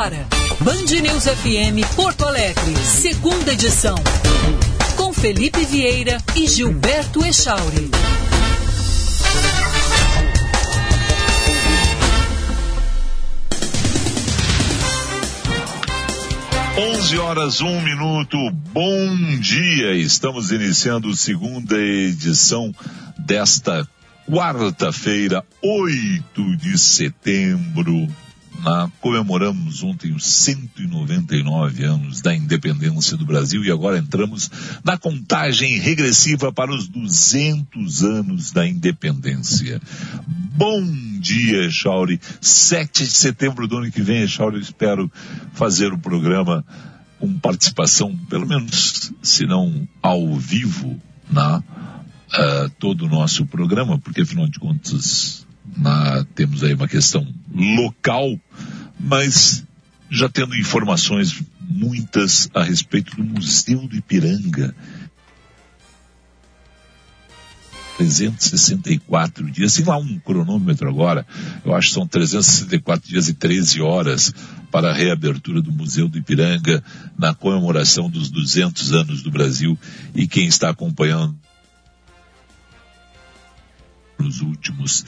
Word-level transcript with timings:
agora. 0.00 0.26
Band 0.60 1.00
News 1.02 1.24
FM 1.24 1.94
Porto 1.94 2.24
Alegre, 2.24 2.74
segunda 2.78 3.52
edição. 3.52 3.94
Com 4.96 5.12
Felipe 5.12 5.64
Vieira 5.66 6.16
e 6.34 6.48
Gilberto 6.48 7.22
Echauri. 7.24 7.90
11 16.78 17.18
horas, 17.18 17.60
um 17.60 17.80
minuto. 17.82 18.38
Bom 18.72 19.38
dia. 19.38 19.94
Estamos 19.96 20.50
iniciando 20.50 21.10
a 21.10 21.14
segunda 21.14 21.76
edição 21.76 22.74
desta 23.18 23.86
quarta-feira, 24.26 25.44
8 25.62 26.56
de 26.56 26.78
setembro. 26.78 28.08
Na, 28.62 28.90
comemoramos 29.00 29.82
ontem 29.82 30.12
os 30.12 30.24
199 30.26 31.84
anos 31.84 32.20
da 32.20 32.34
independência 32.34 33.16
do 33.16 33.24
Brasil 33.24 33.64
e 33.64 33.70
agora 33.70 33.98
entramos 33.98 34.50
na 34.84 34.98
contagem 34.98 35.78
regressiva 35.78 36.52
para 36.52 36.74
os 36.74 36.86
200 36.86 38.02
anos 38.04 38.50
da 38.52 38.66
independência. 38.66 39.80
Bom 40.26 40.84
dia, 41.18 41.70
Chauri. 41.70 42.20
7 42.40 43.04
de 43.04 43.10
setembro 43.10 43.66
do 43.66 43.78
ano 43.78 43.90
que 43.90 44.02
vem, 44.02 44.26
Chauri, 44.26 44.56
eu 44.56 44.62
espero 44.62 45.10
fazer 45.54 45.92
o 45.92 45.98
programa 45.98 46.64
com 47.18 47.38
participação, 47.38 48.16
pelo 48.28 48.46
menos, 48.46 49.12
se 49.22 49.46
não 49.46 49.88
ao 50.02 50.36
vivo, 50.36 51.00
na 51.30 51.58
uh, 51.58 52.70
todo 52.78 53.06
o 53.06 53.08
nosso 53.08 53.46
programa, 53.46 53.98
porque 53.98 54.22
afinal 54.22 54.48
de 54.48 54.58
contas 54.58 55.39
na, 55.76 56.24
temos 56.34 56.62
aí 56.62 56.74
uma 56.74 56.88
questão 56.88 57.26
local, 57.52 58.38
mas 58.98 59.64
já 60.10 60.28
tendo 60.28 60.56
informações 60.56 61.42
muitas 61.60 62.50
a 62.52 62.62
respeito 62.62 63.16
do 63.16 63.24
Museu 63.24 63.86
do 63.86 63.96
Ipiranga. 63.96 64.74
364 67.96 69.50
dias, 69.50 69.74
tem 69.74 69.84
lá 69.84 69.98
um 69.98 70.18
cronômetro 70.18 70.88
agora, 70.88 71.26
eu 71.62 71.74
acho 71.74 71.88
que 71.88 71.94
são 71.94 72.06
364 72.06 73.06
dias 73.06 73.28
e 73.28 73.34
13 73.34 73.82
horas 73.82 74.32
para 74.70 74.90
a 74.90 74.94
reabertura 74.94 75.60
do 75.60 75.70
Museu 75.70 76.08
do 76.08 76.16
Ipiranga 76.16 76.82
na 77.18 77.34
comemoração 77.34 78.08
dos 78.08 78.30
200 78.30 78.94
anos 78.94 79.22
do 79.22 79.30
Brasil 79.30 79.78
e 80.14 80.26
quem 80.26 80.46
está 80.46 80.70
acompanhando 80.70 81.36
nos 84.18 84.40
últimos 84.40 85.04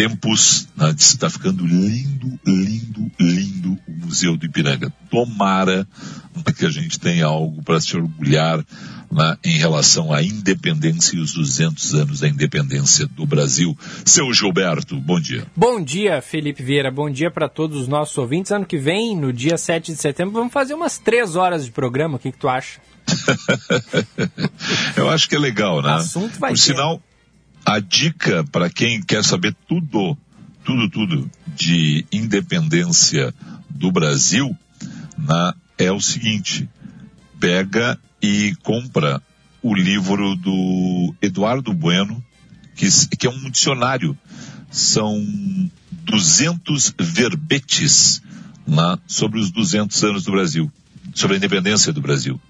tempos, 0.00 0.66
né, 0.74 0.94
está 0.98 1.28
ficando 1.28 1.66
lindo, 1.66 2.40
lindo, 2.46 3.10
lindo 3.20 3.78
o 3.86 4.06
Museu 4.06 4.34
do 4.34 4.46
Ipiranga. 4.46 4.90
Tomara 5.10 5.86
né, 6.34 6.42
que 6.56 6.64
a 6.64 6.70
gente 6.70 6.98
tenha 6.98 7.26
algo 7.26 7.62
para 7.62 7.78
se 7.82 7.94
orgulhar 7.94 8.64
né, 9.12 9.36
em 9.44 9.58
relação 9.58 10.10
à 10.10 10.22
independência 10.22 11.16
e 11.16 11.20
os 11.20 11.34
200 11.34 11.94
anos 11.94 12.20
da 12.20 12.28
independência 12.28 13.06
do 13.08 13.26
Brasil. 13.26 13.76
Seu 14.06 14.32
Gilberto, 14.32 14.98
bom 14.98 15.20
dia. 15.20 15.46
Bom 15.54 15.82
dia, 15.82 16.22
Felipe 16.22 16.62
Vieira. 16.62 16.90
Bom 16.90 17.10
dia 17.10 17.30
para 17.30 17.46
todos 17.46 17.82
os 17.82 17.86
nossos 17.86 18.16
ouvintes. 18.16 18.52
Ano 18.52 18.64
que 18.64 18.78
vem, 18.78 19.14
no 19.14 19.34
dia 19.34 19.58
7 19.58 19.92
de 19.92 20.00
setembro, 20.00 20.32
vamos 20.32 20.52
fazer 20.52 20.72
umas 20.72 20.96
três 20.96 21.36
horas 21.36 21.66
de 21.66 21.72
programa. 21.72 22.16
O 22.16 22.18
que, 22.18 22.32
que 22.32 22.38
tu 22.38 22.48
acha? 22.48 22.80
Eu 24.96 25.10
acho 25.10 25.28
que 25.28 25.36
é 25.36 25.38
legal, 25.38 25.82
né? 25.82 25.90
O 25.90 25.94
assunto 25.96 26.38
vai 26.38 26.52
Por 26.52 26.58
ter. 26.58 26.64
sinal, 26.64 27.02
a 27.64 27.78
dica 27.78 28.44
para 28.44 28.70
quem 28.70 29.02
quer 29.02 29.24
saber 29.24 29.54
tudo, 29.68 30.16
tudo, 30.64 30.88
tudo 30.88 31.30
de 31.56 32.04
independência 32.12 33.34
do 33.68 33.92
Brasil 33.92 34.56
na, 35.16 35.54
é 35.78 35.90
o 35.90 36.00
seguinte: 36.00 36.68
pega 37.38 37.98
e 38.22 38.54
compra 38.62 39.22
o 39.62 39.74
livro 39.74 40.36
do 40.36 41.14
Eduardo 41.20 41.72
Bueno, 41.72 42.24
que, 42.74 42.88
que 43.16 43.26
é 43.26 43.30
um 43.30 43.50
dicionário. 43.50 44.16
São 44.70 45.20
200 46.04 46.94
verbetes 46.98 48.22
lá 48.66 48.98
sobre 49.06 49.40
os 49.40 49.50
200 49.50 50.02
anos 50.04 50.24
do 50.24 50.32
Brasil, 50.32 50.70
sobre 51.12 51.34
a 51.34 51.38
independência 51.38 51.92
do 51.92 52.00
Brasil. 52.00 52.40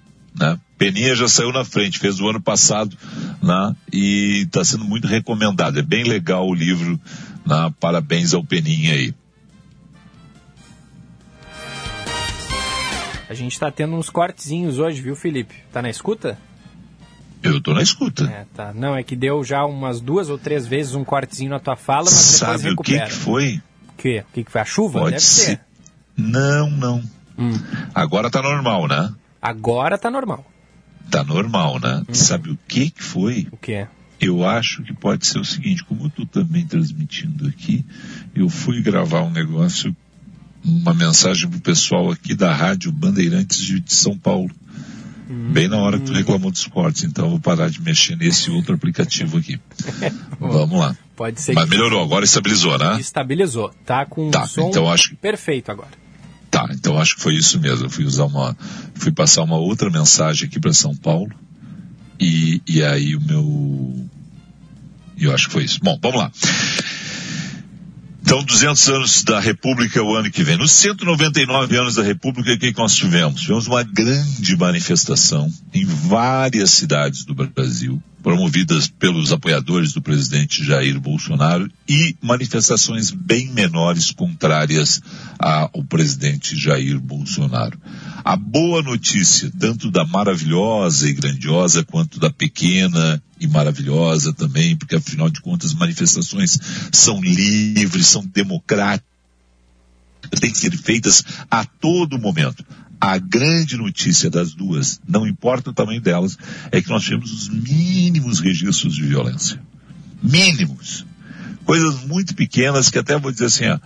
Né? 0.40 0.58
Peninha 0.78 1.14
já 1.14 1.28
saiu 1.28 1.52
na 1.52 1.64
frente, 1.64 1.98
fez 1.98 2.18
o 2.18 2.28
ano 2.28 2.40
passado 2.40 2.96
né? 3.42 3.76
e 3.92 4.44
está 4.46 4.64
sendo 4.64 4.84
muito 4.84 5.06
recomendado. 5.06 5.78
É 5.78 5.82
bem 5.82 6.04
legal 6.04 6.48
o 6.48 6.54
livro. 6.54 6.98
Né? 7.46 7.74
Parabéns 7.78 8.32
ao 8.32 8.42
Peninha 8.42 8.94
aí. 8.94 9.14
A 13.28 13.34
gente 13.34 13.52
está 13.52 13.70
tendo 13.70 13.94
uns 13.94 14.10
cortezinhos 14.10 14.78
hoje, 14.78 15.00
viu, 15.00 15.14
Felipe? 15.14 15.54
Tá 15.72 15.80
na 15.80 15.88
escuta? 15.90 16.36
Eu 17.42 17.60
tô 17.60 17.72
na 17.72 17.82
escuta. 17.82 18.24
É, 18.24 18.44
tá. 18.54 18.72
Não, 18.74 18.96
é 18.96 19.02
que 19.02 19.14
deu 19.14 19.44
já 19.44 19.64
umas 19.64 20.00
duas 20.00 20.28
ou 20.28 20.36
três 20.36 20.66
vezes 20.66 20.94
um 20.94 21.04
cortezinho 21.04 21.50
na 21.50 21.60
tua 21.60 21.76
fala, 21.76 22.04
mas 22.04 22.12
Sabe 22.12 22.58
depois 22.58 22.74
o 22.74 22.82
que, 22.82 22.92
recupera. 22.92 23.06
que 23.06 23.12
foi? 23.12 23.62
O 23.88 23.92
quê? 23.96 24.24
O 24.28 24.32
que, 24.32 24.44
que 24.44 24.50
foi? 24.50 24.60
A 24.60 24.64
chuva? 24.64 24.98
Pode 25.00 25.10
Deve 25.12 25.24
ser. 25.24 25.42
ser. 25.42 25.60
Não, 26.16 26.70
não. 26.70 27.02
Hum. 27.38 27.52
Agora 27.94 28.30
tá 28.30 28.42
normal, 28.42 28.88
né? 28.88 29.14
Agora 29.40 29.96
tá 29.96 30.10
normal. 30.10 30.44
Tá 31.10 31.24
normal, 31.24 31.80
né? 31.80 32.02
Hum. 32.08 32.14
Sabe 32.14 32.50
o 32.50 32.58
que 32.68 32.90
que 32.90 33.02
foi? 33.02 33.48
O 33.50 33.56
quê? 33.56 33.86
Eu 34.20 34.44
acho 34.46 34.82
que 34.82 34.92
pode 34.92 35.26
ser 35.26 35.38
o 35.38 35.44
seguinte, 35.44 35.82
como 35.82 36.04
eu 36.04 36.10
tô 36.10 36.26
também 36.26 36.66
transmitindo 36.66 37.48
aqui, 37.48 37.84
eu 38.34 38.50
fui 38.50 38.82
gravar 38.82 39.22
um 39.22 39.30
negócio, 39.30 39.96
uma 40.62 40.92
mensagem 40.92 41.48
pro 41.48 41.58
pessoal 41.58 42.10
aqui 42.10 42.34
da 42.34 42.52
Rádio 42.52 42.92
Bandeirantes 42.92 43.58
de, 43.58 43.82
São 43.86 44.16
Paulo. 44.18 44.50
Bem 45.52 45.68
na 45.68 45.78
hora 45.78 45.98
que 45.98 46.06
tu 46.06 46.12
reclamou 46.12 46.50
dos 46.50 46.66
cortes, 46.66 47.04
então 47.04 47.26
eu 47.26 47.30
vou 47.30 47.40
parar 47.40 47.70
de 47.70 47.80
mexer 47.80 48.16
nesse 48.16 48.50
outro 48.50 48.74
aplicativo 48.74 49.38
aqui. 49.38 49.60
Vamos 50.38 50.78
lá. 50.78 50.96
Pode 51.16 51.40
ser 51.40 51.54
Mas 51.54 51.64
que 51.64 51.70
melhorou, 51.70 52.02
agora 52.02 52.24
estabilizou, 52.24 52.76
né? 52.76 52.98
estabilizou. 53.00 53.72
Tá 53.86 54.04
com 54.04 54.26
um 54.26 54.30
Tá, 54.30 54.46
som 54.46 54.68
então 54.68 54.90
acho 54.90 55.10
que 55.10 55.16
perfeito 55.16 55.70
agora. 55.70 55.92
Tá, 56.60 56.74
então 56.74 56.98
acho 56.98 57.16
que 57.16 57.22
foi 57.22 57.34
isso 57.34 57.58
mesmo. 57.58 57.86
Eu 57.86 57.90
fui 57.90 58.04
usar 58.04 58.24
uma, 58.24 58.56
fui 58.94 59.12
passar 59.12 59.42
uma 59.42 59.56
outra 59.56 59.88
mensagem 59.90 60.46
aqui 60.46 60.60
para 60.60 60.72
São 60.72 60.94
Paulo 60.94 61.30
e, 62.18 62.60
e 62.66 62.82
aí 62.82 63.16
o 63.16 63.20
meu, 63.20 64.08
eu 65.16 65.34
acho 65.34 65.46
que 65.46 65.52
foi 65.52 65.64
isso. 65.64 65.80
Bom, 65.82 65.98
vamos 66.02 66.18
lá. 66.18 66.30
Então, 68.22 68.44
200 68.44 68.88
anos 68.90 69.24
da 69.24 69.40
República 69.40 69.98
é 69.98 70.02
o 70.02 70.14
ano 70.14 70.30
que 70.30 70.44
vem. 70.44 70.56
Nos 70.56 70.70
199 70.72 71.76
anos 71.76 71.94
da 71.94 72.02
República, 72.02 72.52
o 72.52 72.58
que 72.58 72.78
nós 72.78 72.94
tivemos? 72.94 73.40
Tivemos 73.40 73.66
uma 73.66 73.82
grande 73.82 74.56
manifestação 74.56 75.50
em 75.72 75.84
várias 75.84 76.70
cidades 76.70 77.24
do 77.24 77.34
Brasil, 77.34 78.00
promovidas 78.22 78.88
pelos 78.88 79.32
apoiadores 79.32 79.92
do 79.92 80.02
presidente 80.02 80.64
Jair 80.64 81.00
Bolsonaro 81.00 81.70
e 81.88 82.16
manifestações 82.20 83.10
bem 83.10 83.48
menores 83.48 84.10
contrárias 84.10 85.00
ao 85.38 85.82
presidente 85.84 86.56
Jair 86.56 87.00
Bolsonaro. 87.00 87.78
A 88.22 88.36
boa 88.36 88.82
notícia, 88.82 89.50
tanto 89.58 89.90
da 89.90 90.04
maravilhosa 90.04 91.08
e 91.08 91.14
grandiosa 91.14 91.82
quanto 91.82 92.20
da 92.20 92.30
pequena 92.30 93.22
e 93.40 93.46
maravilhosa 93.46 94.32
também, 94.32 94.76
porque 94.76 94.96
afinal 94.96 95.30
de 95.30 95.40
contas 95.40 95.72
manifestações 95.72 96.58
são 96.92 97.20
livres, 97.20 98.06
são 98.06 98.24
democráticas, 98.26 99.08
têm 100.38 100.52
que 100.52 100.58
ser 100.58 100.76
feitas 100.76 101.24
a 101.50 101.64
todo 101.64 102.18
momento. 102.18 102.64
A 103.00 103.16
grande 103.16 103.76
notícia 103.76 104.28
das 104.28 104.52
duas, 104.52 105.00
não 105.08 105.26
importa 105.26 105.70
o 105.70 105.72
tamanho 105.72 106.00
delas, 106.00 106.36
é 106.70 106.82
que 106.82 106.90
nós 106.90 107.02
tivemos 107.02 107.32
os 107.32 107.48
mínimos 107.48 108.40
registros 108.40 108.94
de 108.94 109.02
violência. 109.02 109.60
Mínimos. 110.22 111.06
Coisas 111.64 112.04
muito 112.04 112.34
pequenas 112.34 112.90
que 112.90 112.98
até 112.98 113.18
vou 113.18 113.32
dizer 113.32 113.46
assim, 113.46 113.66
ó, 113.68 113.78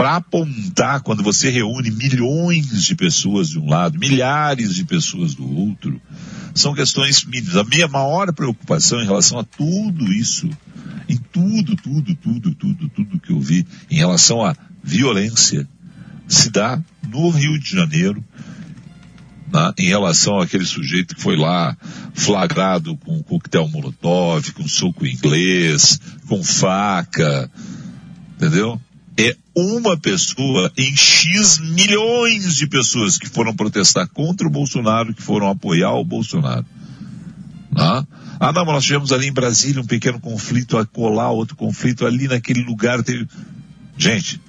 para 0.00 0.16
apontar 0.16 1.02
quando 1.02 1.22
você 1.22 1.50
reúne 1.50 1.90
milhões 1.90 2.86
de 2.86 2.94
pessoas 2.94 3.50
de 3.50 3.58
um 3.58 3.68
lado, 3.68 3.98
milhares 3.98 4.74
de 4.74 4.84
pessoas 4.84 5.34
do 5.34 5.46
outro, 5.46 6.00
são 6.54 6.74
questões 6.74 7.22
mínimas. 7.24 7.56
A 7.56 7.64
minha 7.64 7.86
maior 7.86 8.32
preocupação 8.32 9.02
em 9.02 9.04
relação 9.04 9.38
a 9.38 9.44
tudo 9.44 10.10
isso, 10.10 10.48
em 11.06 11.16
tudo, 11.16 11.76
tudo, 11.76 12.14
tudo, 12.14 12.54
tudo, 12.54 12.88
tudo 12.88 13.20
que 13.20 13.32
eu 13.32 13.40
vi 13.40 13.66
em 13.90 13.96
relação 13.96 14.42
à 14.42 14.56
violência, 14.82 15.68
se 16.30 16.48
dá 16.48 16.80
no 17.08 17.28
Rio 17.28 17.58
de 17.58 17.72
Janeiro, 17.72 18.24
né, 19.52 19.72
em 19.78 19.88
relação 19.88 20.38
àquele 20.38 20.64
sujeito 20.64 21.16
que 21.16 21.20
foi 21.20 21.36
lá 21.36 21.76
flagrado 22.14 22.96
com 22.98 23.20
coquetel 23.20 23.68
molotov, 23.68 24.52
com 24.52 24.68
soco 24.68 25.04
inglês, 25.04 26.00
com 26.28 26.42
faca, 26.42 27.50
entendeu? 28.36 28.80
É 29.18 29.36
uma 29.54 29.98
pessoa 29.98 30.72
em 30.78 30.96
X 30.96 31.58
milhões 31.58 32.54
de 32.54 32.66
pessoas 32.68 33.18
que 33.18 33.28
foram 33.28 33.54
protestar 33.54 34.08
contra 34.08 34.46
o 34.46 34.50
Bolsonaro, 34.50 35.12
que 35.12 35.20
foram 35.20 35.48
apoiar 35.48 35.94
o 35.94 36.04
Bolsonaro. 36.04 36.64
Né? 37.72 38.06
Ah, 38.38 38.52
não, 38.52 38.64
nós 38.64 38.84
tivemos 38.84 39.12
ali 39.12 39.26
em 39.26 39.32
Brasília 39.32 39.82
um 39.82 39.86
pequeno 39.86 40.20
conflito 40.20 40.78
a 40.78 40.86
colar, 40.86 41.30
outro 41.30 41.56
conflito 41.56 42.06
ali 42.06 42.28
naquele 42.28 42.62
lugar. 42.62 43.02
Teve... 43.02 43.26
Gente, 43.98 44.40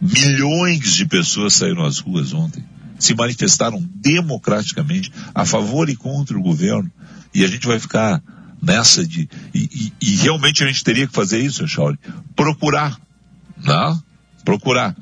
Milhões 0.00 0.92
de 0.92 1.06
pessoas 1.06 1.54
saíram 1.54 1.84
às 1.84 1.98
ruas 1.98 2.32
ontem. 2.32 2.64
Se 2.98 3.14
manifestaram 3.14 3.82
democraticamente 3.94 5.12
a 5.34 5.44
favor 5.44 5.88
e 5.88 5.96
contra 5.96 6.38
o 6.38 6.42
governo. 6.42 6.90
E 7.34 7.44
a 7.44 7.48
gente 7.48 7.66
vai 7.66 7.78
ficar 7.78 8.22
nessa 8.62 9.06
de. 9.06 9.28
E, 9.54 9.92
e, 10.00 10.12
e 10.12 10.16
realmente 10.16 10.62
a 10.62 10.66
gente 10.66 10.84
teria 10.84 11.06
que 11.06 11.12
fazer 11.12 11.38
isso, 11.38 11.66
Chauri. 11.66 11.98
Procurar. 12.34 12.98
Não? 13.62 13.94
Né? 13.94 14.00
Procurar. 14.44 14.96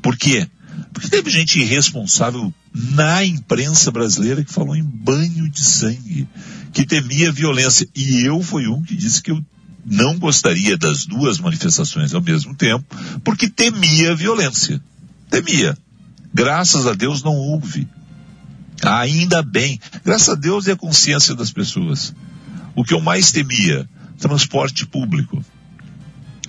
Por 0.00 0.16
quê? 0.16 0.48
Porque 0.92 1.08
teve 1.08 1.30
gente 1.30 1.60
irresponsável 1.60 2.52
na 2.74 3.24
imprensa 3.24 3.90
brasileira 3.90 4.44
que 4.44 4.52
falou 4.52 4.74
em 4.74 4.82
banho 4.82 5.48
de 5.48 5.60
sangue, 5.60 6.26
que 6.72 6.86
temia 6.86 7.30
violência. 7.30 7.86
E 7.94 8.26
eu 8.26 8.42
fui 8.42 8.66
um 8.66 8.82
que 8.82 8.96
disse 8.96 9.22
que 9.22 9.30
eu 9.30 9.44
não 9.84 10.18
gostaria 10.18 10.76
das 10.76 11.04
duas 11.06 11.38
manifestações 11.38 12.14
ao 12.14 12.22
mesmo 12.22 12.54
tempo, 12.54 12.84
porque 13.24 13.48
temia 13.48 14.14
violência. 14.14 14.80
Temia. 15.28 15.76
Graças 16.32 16.86
a 16.86 16.94
Deus 16.94 17.22
não 17.22 17.34
houve. 17.34 17.88
Ainda 18.82 19.42
bem. 19.42 19.80
Graças 20.04 20.28
a 20.30 20.34
Deus 20.34 20.66
é 20.68 20.72
a 20.72 20.76
consciência 20.76 21.34
das 21.34 21.50
pessoas. 21.50 22.14
O 22.74 22.84
que 22.84 22.94
eu 22.94 23.00
mais 23.00 23.32
temia, 23.32 23.88
transporte 24.18 24.86
público. 24.86 25.44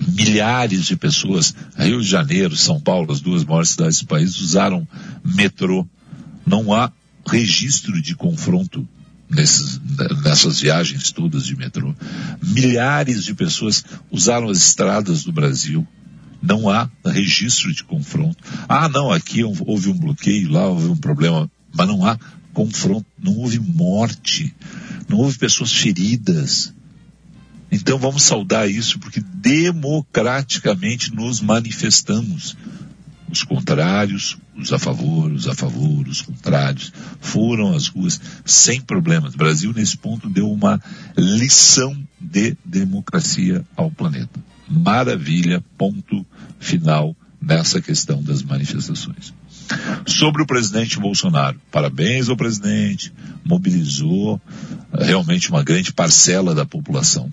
Milhares 0.08 0.86
de 0.86 0.96
pessoas, 0.96 1.54
Rio 1.76 2.00
de 2.00 2.08
Janeiro, 2.08 2.56
São 2.56 2.80
Paulo, 2.80 3.12
as 3.12 3.20
duas 3.20 3.44
maiores 3.44 3.70
cidades 3.70 4.00
do 4.00 4.06
país, 4.06 4.36
usaram 4.38 4.86
metrô. 5.24 5.86
Não 6.46 6.72
há 6.72 6.90
registro 7.26 8.00
de 8.00 8.14
confronto 8.14 8.86
nesses, 9.34 9.80
nessas 10.22 10.60
viagens 10.60 11.10
todas 11.10 11.44
de 11.44 11.56
metrô. 11.56 11.94
Milhares 12.42 13.24
de 13.24 13.34
pessoas 13.34 13.84
usaram 14.10 14.48
as 14.48 14.58
estradas 14.58 15.24
do 15.24 15.32
Brasil. 15.32 15.86
Não 16.40 16.68
há 16.68 16.88
registro 17.04 17.72
de 17.72 17.82
confronto. 17.84 18.36
Ah, 18.68 18.88
não, 18.88 19.10
aqui 19.10 19.42
houve 19.42 19.90
um 19.90 19.98
bloqueio, 19.98 20.50
lá 20.50 20.66
houve 20.68 20.88
um 20.88 20.96
problema, 20.96 21.50
mas 21.74 21.88
não 21.88 22.06
há 22.06 22.18
confronto, 22.52 23.06
não 23.18 23.36
houve 23.38 23.58
morte, 23.58 24.54
não 25.08 25.18
houve 25.18 25.38
pessoas 25.38 25.72
feridas. 25.72 26.72
Então 27.72 27.98
vamos 27.98 28.22
saudar 28.22 28.68
isso 28.68 28.98
porque 28.98 29.20
democraticamente 29.20 31.12
nos 31.12 31.40
manifestamos. 31.40 32.56
Os 33.34 33.42
contrários, 33.42 34.38
os 34.56 34.72
a 34.72 34.78
favor, 34.78 35.32
os 35.32 35.48
a 35.48 35.54
favor, 35.54 36.06
os 36.06 36.22
contrários, 36.22 36.92
foram 37.20 37.74
às 37.74 37.88
ruas 37.88 38.20
sem 38.44 38.80
problemas. 38.80 39.34
O 39.34 39.36
Brasil, 39.36 39.72
nesse 39.74 39.96
ponto, 39.96 40.30
deu 40.30 40.48
uma 40.48 40.80
lição 41.16 42.00
de 42.20 42.56
democracia 42.64 43.64
ao 43.74 43.90
planeta. 43.90 44.38
Maravilha, 44.68 45.64
ponto 45.76 46.24
final 46.60 47.16
nessa 47.42 47.82
questão 47.82 48.22
das 48.22 48.40
manifestações. 48.40 49.34
Sobre 50.06 50.40
o 50.40 50.46
presidente 50.46 51.00
Bolsonaro, 51.00 51.60
parabéns 51.72 52.28
ao 52.28 52.36
presidente, 52.36 53.12
mobilizou 53.44 54.40
eh, 54.92 55.06
realmente 55.06 55.50
uma 55.50 55.64
grande 55.64 55.92
parcela 55.92 56.54
da 56.54 56.64
população 56.64 57.32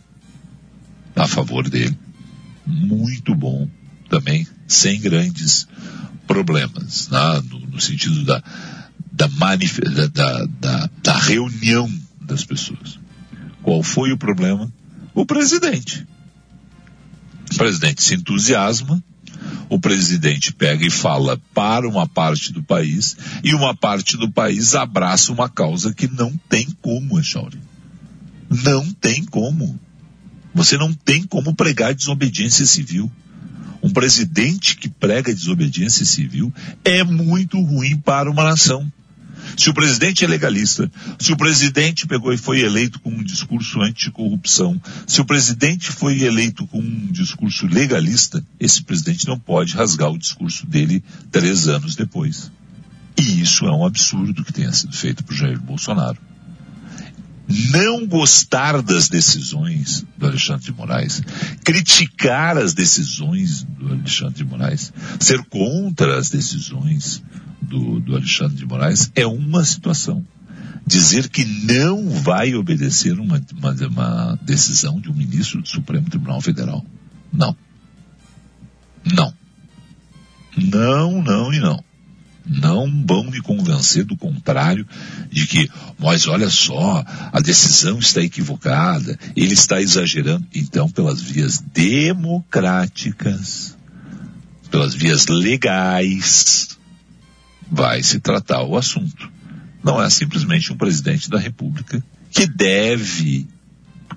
a 1.15 1.27
favor 1.27 1.69
dele. 1.69 1.95
Muito 2.65 3.35
bom 3.35 3.69
também, 4.09 4.47
sem 4.73 4.99
grandes 4.99 5.67
problemas, 6.27 7.09
né? 7.09 7.41
no, 7.49 7.59
no, 7.59 7.81
sentido 7.81 8.23
da, 8.23 8.41
da, 9.11 9.27
da, 9.27 10.45
da, 10.45 10.89
da 11.03 11.17
reunião 11.17 11.91
das 12.21 12.43
pessoas. 12.43 12.99
Qual 13.61 13.83
foi 13.83 14.11
o 14.11 14.17
problema? 14.17 14.71
O 15.13 15.25
presidente. 15.25 16.07
O 17.51 17.57
presidente 17.57 18.01
se 18.01 18.15
entusiasma, 18.15 19.03
o 19.69 19.79
presidente 19.79 20.53
pega 20.53 20.85
e 20.85 20.89
fala 20.89 21.39
para 21.53 21.87
uma 21.87 22.07
parte 22.07 22.51
do 22.53 22.63
país, 22.63 23.17
e 23.43 23.53
uma 23.53 23.75
parte 23.75 24.17
do 24.17 24.31
país 24.31 24.75
abraça 24.75 25.31
uma 25.31 25.49
causa 25.49 25.93
que 25.93 26.07
não 26.07 26.37
tem 26.49 26.67
como, 26.81 27.19
Echauri. 27.19 27.59
Não 28.49 28.91
tem 28.93 29.23
como. 29.25 29.79
Você 30.53 30.77
não 30.77 30.93
tem 30.93 31.23
como 31.23 31.55
pregar 31.55 31.93
desobediência 31.93 32.65
civil. 32.65 33.09
Um 33.83 33.89
presidente 33.89 34.77
que 34.77 34.89
prega 34.89 35.33
desobediência 35.33 36.05
civil 36.05 36.53
é 36.83 37.03
muito 37.03 37.59
ruim 37.61 37.97
para 37.97 38.29
uma 38.29 38.43
nação. 38.43 38.91
Se 39.57 39.69
o 39.69 39.73
presidente 39.73 40.23
é 40.23 40.27
legalista, 40.27 40.89
se 41.19 41.33
o 41.33 41.37
presidente 41.37 42.05
pegou 42.05 42.31
e 42.31 42.37
foi 42.37 42.61
eleito 42.61 42.99
com 42.99 43.09
um 43.09 43.23
discurso 43.23 43.81
anticorrupção, 43.81 44.79
se 45.07 45.19
o 45.19 45.25
presidente 45.25 45.91
foi 45.91 46.21
eleito 46.21 46.67
com 46.67 46.79
um 46.79 47.11
discurso 47.11 47.65
legalista, 47.65 48.43
esse 48.59 48.83
presidente 48.83 49.27
não 49.27 49.39
pode 49.39 49.73
rasgar 49.73 50.11
o 50.11 50.17
discurso 50.17 50.67
dele 50.67 51.03
três 51.31 51.67
anos 51.67 51.95
depois. 51.95 52.51
E 53.19 53.41
isso 53.41 53.65
é 53.65 53.71
um 53.71 53.85
absurdo 53.85 54.43
que 54.43 54.53
tenha 54.53 54.71
sido 54.71 54.95
feito 54.95 55.23
por 55.23 55.33
Jair 55.35 55.59
Bolsonaro 55.59 56.30
não 57.71 58.05
gostar 58.05 58.81
das 58.81 59.09
decisões 59.09 60.05
do 60.17 60.25
Alexandre 60.25 60.65
de 60.65 60.73
Moraes, 60.73 61.21
criticar 61.63 62.57
as 62.57 62.73
decisões 62.73 63.63
do 63.63 63.89
Alexandre 63.89 64.35
de 64.35 64.45
Moraes, 64.45 64.93
ser 65.19 65.43
contra 65.45 66.17
as 66.17 66.29
decisões 66.29 67.23
do, 67.61 67.99
do 67.99 68.15
Alexandre 68.15 68.55
de 68.57 68.65
Moraes 68.65 69.11
é 69.15 69.25
uma 69.25 69.63
situação. 69.63 70.25
Dizer 70.85 71.29
que 71.29 71.45
não 71.45 72.09
vai 72.09 72.55
obedecer 72.55 73.19
uma, 73.19 73.41
uma, 73.53 73.71
uma 73.87 74.39
decisão 74.41 74.99
de 74.99 75.09
um 75.09 75.13
ministro 75.13 75.61
do 75.61 75.69
Supremo 75.69 76.09
Tribunal 76.09 76.41
Federal. 76.41 76.83
Não. 77.31 77.55
Não. 79.05 79.33
Não, 80.57 81.21
não 81.21 81.53
e 81.53 81.59
não 81.59 81.90
não 82.45 83.05
vão 83.05 83.23
me 83.25 83.41
convencer 83.41 84.03
do 84.03 84.17
contrário, 84.17 84.85
de 85.29 85.47
que, 85.47 85.69
mas 85.99 86.27
olha 86.27 86.49
só, 86.49 87.05
a 87.31 87.39
decisão 87.39 87.99
está 87.99 88.21
equivocada, 88.21 89.17
ele 89.35 89.53
está 89.53 89.79
exagerando. 89.81 90.45
Então, 90.53 90.89
pelas 90.89 91.21
vias 91.21 91.59
democráticas, 91.59 93.77
pelas 94.69 94.93
vias 94.95 95.27
legais, 95.27 96.77
vai 97.69 98.03
se 98.03 98.19
tratar 98.19 98.63
o 98.63 98.77
assunto. 98.77 99.31
Não 99.83 100.01
é 100.01 100.09
simplesmente 100.09 100.73
um 100.73 100.77
presidente 100.77 101.29
da 101.29 101.39
República 101.39 102.03
que 102.31 102.45
deve, 102.45 103.47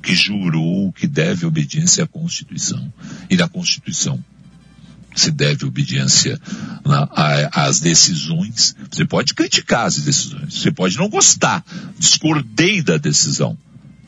que 0.03 0.15
jurou, 0.15 0.93
que 0.93 1.07
deve 1.07 1.47
obediência 1.47 2.05
à 2.05 2.07
Constituição. 2.07 2.93
E 3.29 3.37
na 3.37 3.49
Constituição 3.49 4.23
se 5.15 5.31
deve 5.31 5.65
obediência 5.65 6.41
né, 6.85 7.09
às 7.53 7.81
decisões. 7.81 8.75
Você 8.91 9.05
pode 9.05 9.35
criticar 9.35 9.87
as 9.87 9.97
decisões, 9.99 10.55
você 10.55 10.71
pode 10.71 10.97
não 10.97 11.09
gostar, 11.09 11.65
discordei 11.99 12.83
da 12.83 12.97
decisão. 12.97 13.57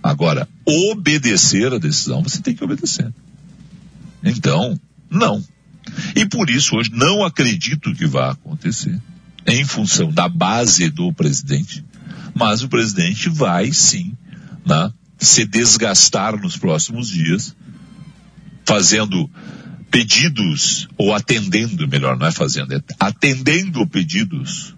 Agora, 0.02 0.48
obedecer 0.64 1.72
a 1.72 1.78
decisão, 1.78 2.22
você 2.22 2.40
tem 2.40 2.54
que 2.54 2.64
obedecer. 2.64 3.12
Então, 4.22 4.78
não. 5.10 5.42
E 6.14 6.26
por 6.26 6.50
isso 6.50 6.76
hoje 6.76 6.90
não 6.92 7.24
acredito 7.24 7.94
que 7.94 8.06
vá 8.06 8.32
acontecer, 8.32 9.00
em 9.46 9.64
função 9.64 10.10
da 10.10 10.28
base 10.28 10.90
do 10.90 11.12
presidente, 11.12 11.84
mas 12.34 12.62
o 12.62 12.68
presidente 12.68 13.28
vai 13.28 13.72
sim 13.72 14.16
né, 14.64 14.92
se 15.18 15.44
desgastar 15.44 16.36
nos 16.36 16.56
próximos 16.56 17.08
dias, 17.08 17.54
fazendo 18.64 19.30
pedidos, 19.90 20.88
ou 20.96 21.14
atendendo, 21.14 21.86
melhor, 21.88 22.18
não 22.18 22.26
é 22.26 22.32
fazendo, 22.32 22.74
é 22.74 22.80
atendendo 22.98 23.86
pedidos 23.86 24.74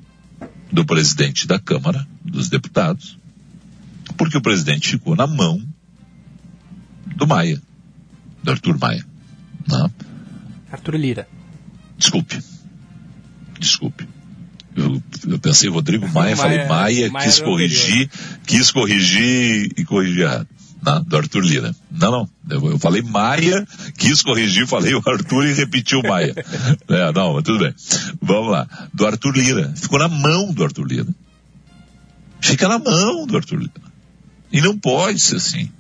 do 0.71 0.85
presidente 0.85 1.47
da 1.47 1.59
Câmara, 1.59 2.07
dos 2.25 2.49
deputados, 2.49 3.19
porque 4.17 4.37
o 4.37 4.43
presidente 4.43 4.89
ficou 4.89 5.17
na 5.17 5.27
mão 5.27 5.63
do 7.17 7.27
Maia, 7.27 7.61
do 8.43 8.51
Arthur 8.51 8.79
Maia. 8.79 9.05
Não? 9.67 9.85
Né? 9.85 9.91
Arthur 10.71 10.97
Lira. 10.97 11.29
Desculpe. 11.97 12.39
Desculpe. 13.59 14.07
Eu, 14.77 15.03
eu 15.27 15.39
pensei 15.39 15.69
Rodrigo 15.69 16.07
Maia, 16.07 16.13
Maia 16.13 16.37
falei 16.37 16.69
Maia, 16.69 17.11
Maia 17.11 17.27
quis 17.27 17.41
corrigir, 17.41 18.11
quis 18.47 18.71
corrigir 18.71 19.73
e 19.77 19.85
corrigir 19.85 20.23
errado 20.23 20.49
né, 20.85 21.03
do 21.07 21.17
Arthur 21.17 21.41
Lira. 21.41 21.75
Não, 21.91 22.11
não. 22.11 22.29
Eu, 22.51 22.71
eu, 22.73 22.79
falei 22.79 23.03
Maia, 23.03 23.67
quis 23.97 24.23
corrigir, 24.23 24.67
falei 24.67 24.95
o 24.95 25.03
Arthur 25.05 25.47
e 25.47 25.55
repetiu 25.55 26.03
Maia. 26.03 26.35
é, 26.89 27.13
não, 27.13 27.35
mas 27.35 27.43
tudo 27.45 27.59
bem. 27.59 27.75
Vamos 28.21 28.53
lá. 28.53 28.67
Do 28.93 29.07
Arthur 29.07 29.37
Lira. 29.37 29.73
Ficou 29.77 29.99
na 29.99 30.09
mão 30.09 30.53
do 30.53 30.65
Arthur 30.65 30.87
Lira. 30.87 31.09
Fica 32.41 32.69
na 32.69 32.79
mão 32.79 33.27
do 33.27 33.37
Arthur 33.37 33.59
Lira. 33.59 33.89
E 34.53 34.61
não 34.61 34.79
pode 34.79 35.21
ser 35.21 35.37
assim. 35.37 35.71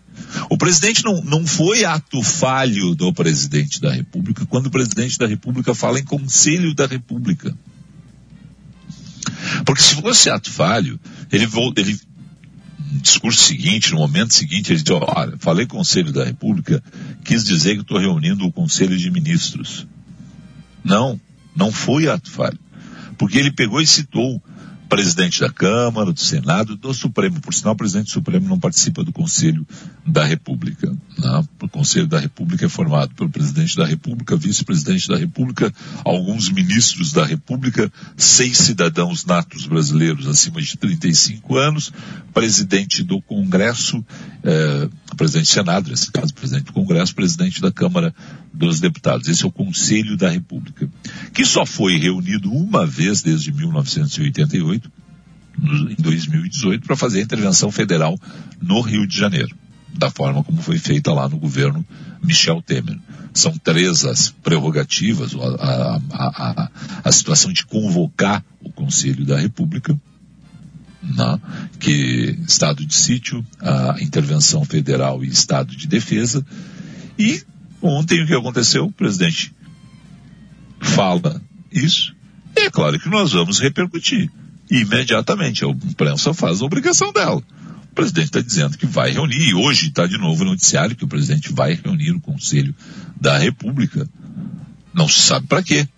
O 0.50 0.58
presidente 0.58 1.04
não, 1.04 1.22
não 1.22 1.46
foi 1.46 1.84
ato 1.84 2.22
falho 2.22 2.94
do 2.94 3.12
presidente 3.12 3.80
da 3.80 3.92
República 3.92 4.44
quando 4.46 4.66
o 4.66 4.70
presidente 4.70 5.16
da 5.18 5.26
República 5.26 5.74
fala 5.74 5.98
em 5.98 6.04
Conselho 6.04 6.74
da 6.74 6.86
República. 6.86 7.56
Porque 9.64 9.82
se 9.82 9.94
fosse 9.94 10.28
ato 10.28 10.50
falho, 10.50 10.98
ele, 11.30 11.48
ele 11.76 12.00
discurso 13.02 13.42
seguinte, 13.42 13.92
no 13.92 13.98
momento 13.98 14.34
seguinte, 14.34 14.72
ele 14.72 14.82
disse, 14.82 14.92
olha, 14.92 15.36
falei 15.38 15.66
Conselho 15.66 16.12
da 16.12 16.24
República, 16.24 16.82
quis 17.24 17.44
dizer 17.44 17.74
que 17.74 17.82
estou 17.82 17.98
reunindo 17.98 18.46
o 18.46 18.52
Conselho 18.52 18.96
de 18.96 19.10
Ministros. 19.10 19.86
Não, 20.82 21.20
Não 21.54 21.70
foi 21.72 22.08
ato 22.08 22.30
falho. 22.30 22.58
Porque 23.18 23.36
ele 23.36 23.50
pegou 23.50 23.80
e 23.80 23.86
citou 23.86 24.42
presidente 24.88 25.40
da 25.40 25.50
Câmara, 25.50 26.12
do 26.12 26.20
Senado, 26.20 26.76
do 26.76 26.94
Supremo. 26.94 27.40
Por 27.40 27.52
sinal, 27.52 27.74
o 27.74 27.76
presidente 27.76 28.06
do 28.06 28.12
Supremo 28.12 28.48
não 28.48 28.58
participa 28.58 29.04
do 29.04 29.12
Conselho 29.12 29.66
da 30.06 30.24
República. 30.24 30.90
Né? 31.18 31.44
O 31.62 31.68
Conselho 31.68 32.06
da 32.06 32.18
República 32.18 32.64
é 32.64 32.68
formado 32.68 33.14
pelo 33.14 33.28
presidente 33.28 33.76
da 33.76 33.84
República, 33.84 34.36
vice-presidente 34.36 35.08
da 35.08 35.16
República, 35.16 35.72
alguns 36.04 36.50
ministros 36.50 37.12
da 37.12 37.24
República, 37.24 37.92
seis 38.16 38.56
cidadãos 38.58 39.24
natos 39.24 39.66
brasileiros 39.66 40.26
acima 40.26 40.60
de 40.60 40.76
35 40.76 41.56
anos, 41.56 41.92
presidente 42.32 43.02
do 43.02 43.20
Congresso, 43.20 44.04
eh, 44.42 44.88
presidente 45.16 45.46
do 45.46 45.52
Senado, 45.52 45.90
nesse 45.90 46.10
caso, 46.10 46.32
presidente 46.32 46.66
do 46.66 46.72
Congresso, 46.72 47.14
presidente 47.14 47.60
da 47.60 47.70
Câmara 47.70 48.14
dos 48.58 48.80
Deputados. 48.80 49.28
Esse 49.28 49.44
é 49.44 49.46
o 49.46 49.52
Conselho 49.52 50.16
da 50.16 50.28
República, 50.28 50.88
que 51.32 51.44
só 51.44 51.64
foi 51.64 51.96
reunido 51.96 52.52
uma 52.52 52.84
vez 52.84 53.22
desde 53.22 53.52
1988, 53.52 54.90
em 55.60 56.02
2018, 56.02 56.84
para 56.84 56.96
fazer 56.96 57.20
a 57.20 57.22
intervenção 57.22 57.70
federal 57.70 58.18
no 58.60 58.80
Rio 58.80 59.06
de 59.06 59.16
Janeiro, 59.16 59.56
da 59.96 60.10
forma 60.10 60.42
como 60.42 60.60
foi 60.60 60.78
feita 60.78 61.12
lá 61.12 61.28
no 61.28 61.38
governo 61.38 61.86
Michel 62.22 62.60
Temer. 62.60 62.98
São 63.32 63.52
três 63.56 64.04
as 64.04 64.30
prerrogativas, 64.30 65.34
a, 65.34 66.00
a, 66.10 66.26
a, 66.26 66.70
a 67.04 67.12
situação 67.12 67.52
de 67.52 67.64
convocar 67.64 68.44
o 68.60 68.72
Conselho 68.72 69.24
da 69.24 69.38
República, 69.38 69.98
né, 71.02 71.40
que 71.78 72.38
estado 72.46 72.84
de 72.84 72.94
sítio, 72.94 73.44
a 73.60 73.96
intervenção 74.00 74.64
federal 74.64 75.24
e 75.24 75.28
estado 75.28 75.76
de 75.76 75.86
defesa. 75.86 76.44
E 77.18 77.42
ontem 77.82 78.22
o 78.22 78.26
que 78.26 78.34
aconteceu? 78.34 78.86
O 78.86 78.92
presidente 78.92 79.54
fala 80.80 81.40
isso. 81.72 82.14
E 82.56 82.60
é 82.60 82.70
claro 82.70 82.98
que 82.98 83.08
nós 83.08 83.32
vamos 83.32 83.60
repercutir 83.60 84.30
imediatamente. 84.70 85.64
A 85.64 85.68
imprensa 85.68 86.34
faz 86.34 86.60
a 86.60 86.64
obrigação 86.64 87.12
dela. 87.12 87.42
O 87.90 87.94
presidente 87.94 88.26
está 88.26 88.40
dizendo 88.40 88.78
que 88.78 88.86
vai 88.86 89.10
reunir, 89.10 89.48
e 89.48 89.54
hoje 89.54 89.88
está 89.88 90.06
de 90.06 90.18
novo 90.18 90.44
no 90.44 90.50
noticiário 90.50 90.96
que 90.96 91.04
o 91.04 91.08
presidente 91.08 91.52
vai 91.52 91.74
reunir 91.74 92.12
o 92.12 92.20
Conselho 92.20 92.74
da 93.20 93.38
República. 93.38 94.08
Não 94.94 95.08
se 95.08 95.20
sabe 95.20 95.46
para 95.46 95.62
quê. 95.62 95.88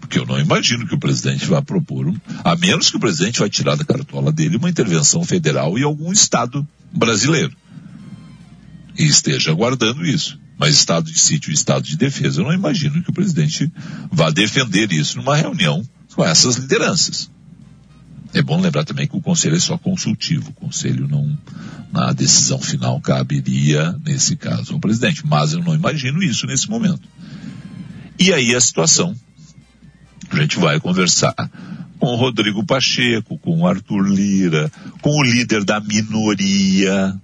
Porque 0.00 0.18
eu 0.18 0.26
não 0.26 0.38
imagino 0.38 0.86
que 0.86 0.94
o 0.94 0.98
presidente 0.98 1.46
vá 1.46 1.62
propor, 1.62 2.08
um, 2.08 2.16
a 2.44 2.56
menos 2.56 2.90
que 2.90 2.96
o 2.96 3.00
presidente 3.00 3.38
vai 3.38 3.48
tirar 3.48 3.76
da 3.76 3.84
cartola 3.84 4.32
dele 4.32 4.56
uma 4.56 4.68
intervenção 4.68 5.24
federal 5.24 5.78
em 5.78 5.84
algum 5.84 6.12
estado 6.12 6.66
brasileiro. 6.92 7.56
E 8.98 9.04
esteja 9.04 9.52
aguardando 9.52 10.04
isso. 10.04 10.38
Mas 10.58 10.74
estado 10.74 11.10
de 11.10 11.18
sítio 11.18 11.50
e 11.50 11.54
estado 11.54 11.84
de 11.84 11.96
defesa, 11.96 12.40
eu 12.40 12.44
não 12.44 12.52
imagino 12.52 13.02
que 13.02 13.10
o 13.10 13.14
presidente 13.14 13.72
vá 14.10 14.30
defender 14.30 14.92
isso 14.92 15.16
numa 15.16 15.36
reunião 15.36 15.84
com 16.14 16.24
essas 16.24 16.56
lideranças. 16.56 17.30
É 18.34 18.40
bom 18.40 18.60
lembrar 18.60 18.84
também 18.84 19.06
que 19.06 19.16
o 19.16 19.20
conselho 19.20 19.56
é 19.56 19.60
só 19.60 19.76
consultivo. 19.76 20.50
O 20.50 20.54
conselho 20.54 21.06
não, 21.06 21.38
na 21.92 22.12
decisão 22.12 22.58
final 22.58 23.00
caberia, 23.00 23.94
nesse 24.04 24.36
caso, 24.36 24.72
ao 24.72 24.80
presidente. 24.80 25.26
Mas 25.26 25.52
eu 25.52 25.62
não 25.62 25.74
imagino 25.74 26.22
isso 26.22 26.46
nesse 26.46 26.70
momento. 26.70 27.06
E 28.18 28.32
aí 28.32 28.54
a 28.54 28.60
situação 28.60 29.14
a 30.30 30.36
gente 30.40 30.58
vai 30.58 30.80
conversar 30.80 31.34
com 31.98 32.06
o 32.06 32.16
Rodrigo 32.16 32.64
Pacheco, 32.64 33.38
com 33.38 33.60
o 33.60 33.66
Arthur 33.66 34.08
Lira, 34.08 34.72
com 35.02 35.10
o 35.10 35.22
líder 35.22 35.62
da 35.62 35.78
minoria, 35.78 37.14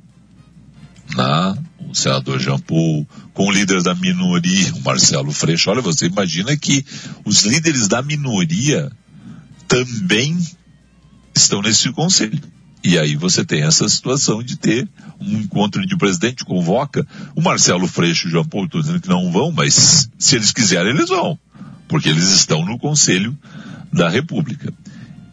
o 1.78 1.94
senador 1.94 2.38
Jean 2.38 2.58
Paul, 2.58 3.06
com 3.32 3.48
o 3.48 3.52
líder 3.52 3.82
da 3.82 3.94
minoria, 3.94 4.74
o 4.74 4.82
Marcelo 4.82 5.32
Freixo. 5.32 5.70
Olha, 5.70 5.80
você 5.80 6.06
imagina 6.06 6.56
que 6.56 6.84
os 7.24 7.42
líderes 7.44 7.88
da 7.88 8.02
minoria 8.02 8.90
também 9.66 10.36
estão 11.34 11.62
nesse 11.62 11.90
conselho. 11.92 12.40
E 12.84 12.98
aí 12.98 13.16
você 13.16 13.44
tem 13.44 13.62
essa 13.62 13.88
situação 13.88 14.42
de 14.42 14.56
ter 14.56 14.88
um 15.20 15.38
encontro 15.38 15.84
de 15.84 15.96
presidente 15.96 16.44
convoca 16.44 17.06
o 17.34 17.40
Marcelo 17.42 17.88
Freixo 17.88 18.26
e 18.26 18.28
o 18.28 18.32
Jean 18.32 18.44
Paul, 18.44 18.66
estou 18.66 18.80
dizendo 18.80 19.00
que 19.00 19.08
não 19.08 19.32
vão, 19.32 19.50
mas 19.50 20.08
se 20.18 20.36
eles 20.36 20.52
quiserem, 20.52 20.94
eles 20.94 21.08
vão 21.08 21.38
porque 21.88 22.10
eles 22.10 22.30
estão 22.30 22.64
no 22.64 22.78
Conselho 22.78 23.36
da 23.90 24.08
República. 24.08 24.72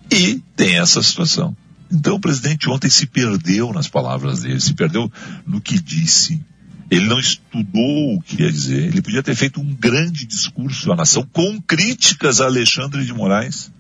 E 0.09 0.41
tem 0.55 0.79
essa 0.79 1.03
situação. 1.03 1.55
Então 1.91 2.15
o 2.15 2.19
presidente 2.19 2.69
ontem 2.69 2.89
se 2.89 3.05
perdeu 3.05 3.71
nas 3.71 3.87
palavras 3.87 4.41
dele, 4.41 4.59
se 4.59 4.73
perdeu 4.73 5.11
no 5.45 5.61
que 5.61 5.79
disse. 5.79 6.41
Ele 6.89 7.07
não 7.07 7.19
estudou 7.19 8.15
o 8.15 8.21
que 8.21 8.41
ia 8.41 8.51
dizer. 8.51 8.83
Ele 8.83 9.01
podia 9.01 9.23
ter 9.23 9.35
feito 9.35 9.59
um 9.59 9.73
grande 9.73 10.25
discurso 10.25 10.91
à 10.91 10.95
nação 10.95 11.27
com 11.31 11.61
críticas 11.61 12.41
a 12.41 12.45
Alexandre 12.45 13.03
de 13.05 13.13
Moraes. 13.13 13.71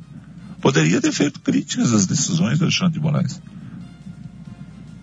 Poderia 0.61 0.99
ter 0.99 1.11
feito 1.11 1.39
críticas 1.39 1.93
às 1.93 2.05
decisões 2.05 2.57
de 2.57 2.63
Alexandre 2.63 2.93
de 2.93 2.99
Moraes. 2.99 3.39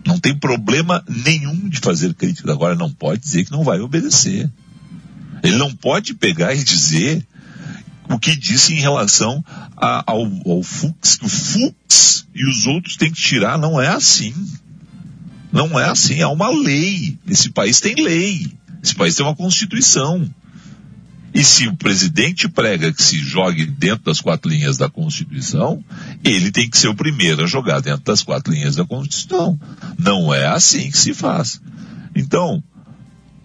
Não 0.05 0.19
tem 0.19 0.37
problema 0.37 1.03
nenhum 1.07 1.69
de 1.69 1.79
fazer 1.79 2.13
críticas. 2.13 2.51
Agora 2.51 2.75
não 2.75 2.91
pode 2.91 3.21
dizer 3.21 3.45
que 3.45 3.51
não 3.51 3.63
vai 3.63 3.79
obedecer. 3.79 4.51
Ele 5.41 5.55
não 5.55 5.73
pode 5.73 6.13
pegar 6.13 6.53
e 6.53 6.63
dizer 6.63 7.25
o 8.09 8.19
que 8.19 8.35
disse 8.35 8.73
em 8.73 8.79
relação 8.79 9.43
a, 9.77 10.11
ao, 10.11 10.25
ao 10.45 10.61
Fux, 10.61 11.15
que 11.15 11.25
o 11.25 11.29
Fux 11.29 12.22
e 12.33 12.45
os 12.45 12.65
outros 12.65 12.97
têm 12.97 13.11
que 13.11 13.21
tirar, 13.21 13.57
não 13.57 13.79
é 13.79 13.87
assim. 13.87 14.33
Não 15.51 15.79
é 15.79 15.85
assim, 15.85 16.21
há 16.21 16.29
uma 16.29 16.49
lei. 16.49 17.17
Esse 17.27 17.49
país 17.51 17.79
tem 17.79 17.95
lei. 17.95 18.51
Esse 18.81 18.95
país 18.95 19.15
tem 19.15 19.25
uma 19.25 19.35
constituição. 19.35 20.27
E 21.33 21.43
se 21.43 21.67
o 21.67 21.75
presidente 21.75 22.47
prega 22.47 22.93
que 22.93 23.01
se 23.01 23.17
jogue 23.17 23.65
dentro 23.65 24.05
das 24.05 24.21
quatro 24.21 24.49
linhas 24.49 24.77
da 24.77 24.87
Constituição, 24.87 25.83
ele 26.23 26.51
tem 26.51 26.69
que 26.69 26.77
ser 26.77 26.89
o 26.89 26.95
primeiro 26.95 27.43
a 27.43 27.47
jogar 27.47 27.81
dentro 27.81 28.03
das 28.03 28.21
quatro 28.21 28.53
linhas 28.53 28.75
da 28.75 28.85
Constituição. 28.85 29.59
Não 29.97 30.31
é 30.31 30.45
assim 30.45 30.91
que 30.91 30.97
se 30.97 31.11
faz. 31.13 31.59
Então, 32.15 32.63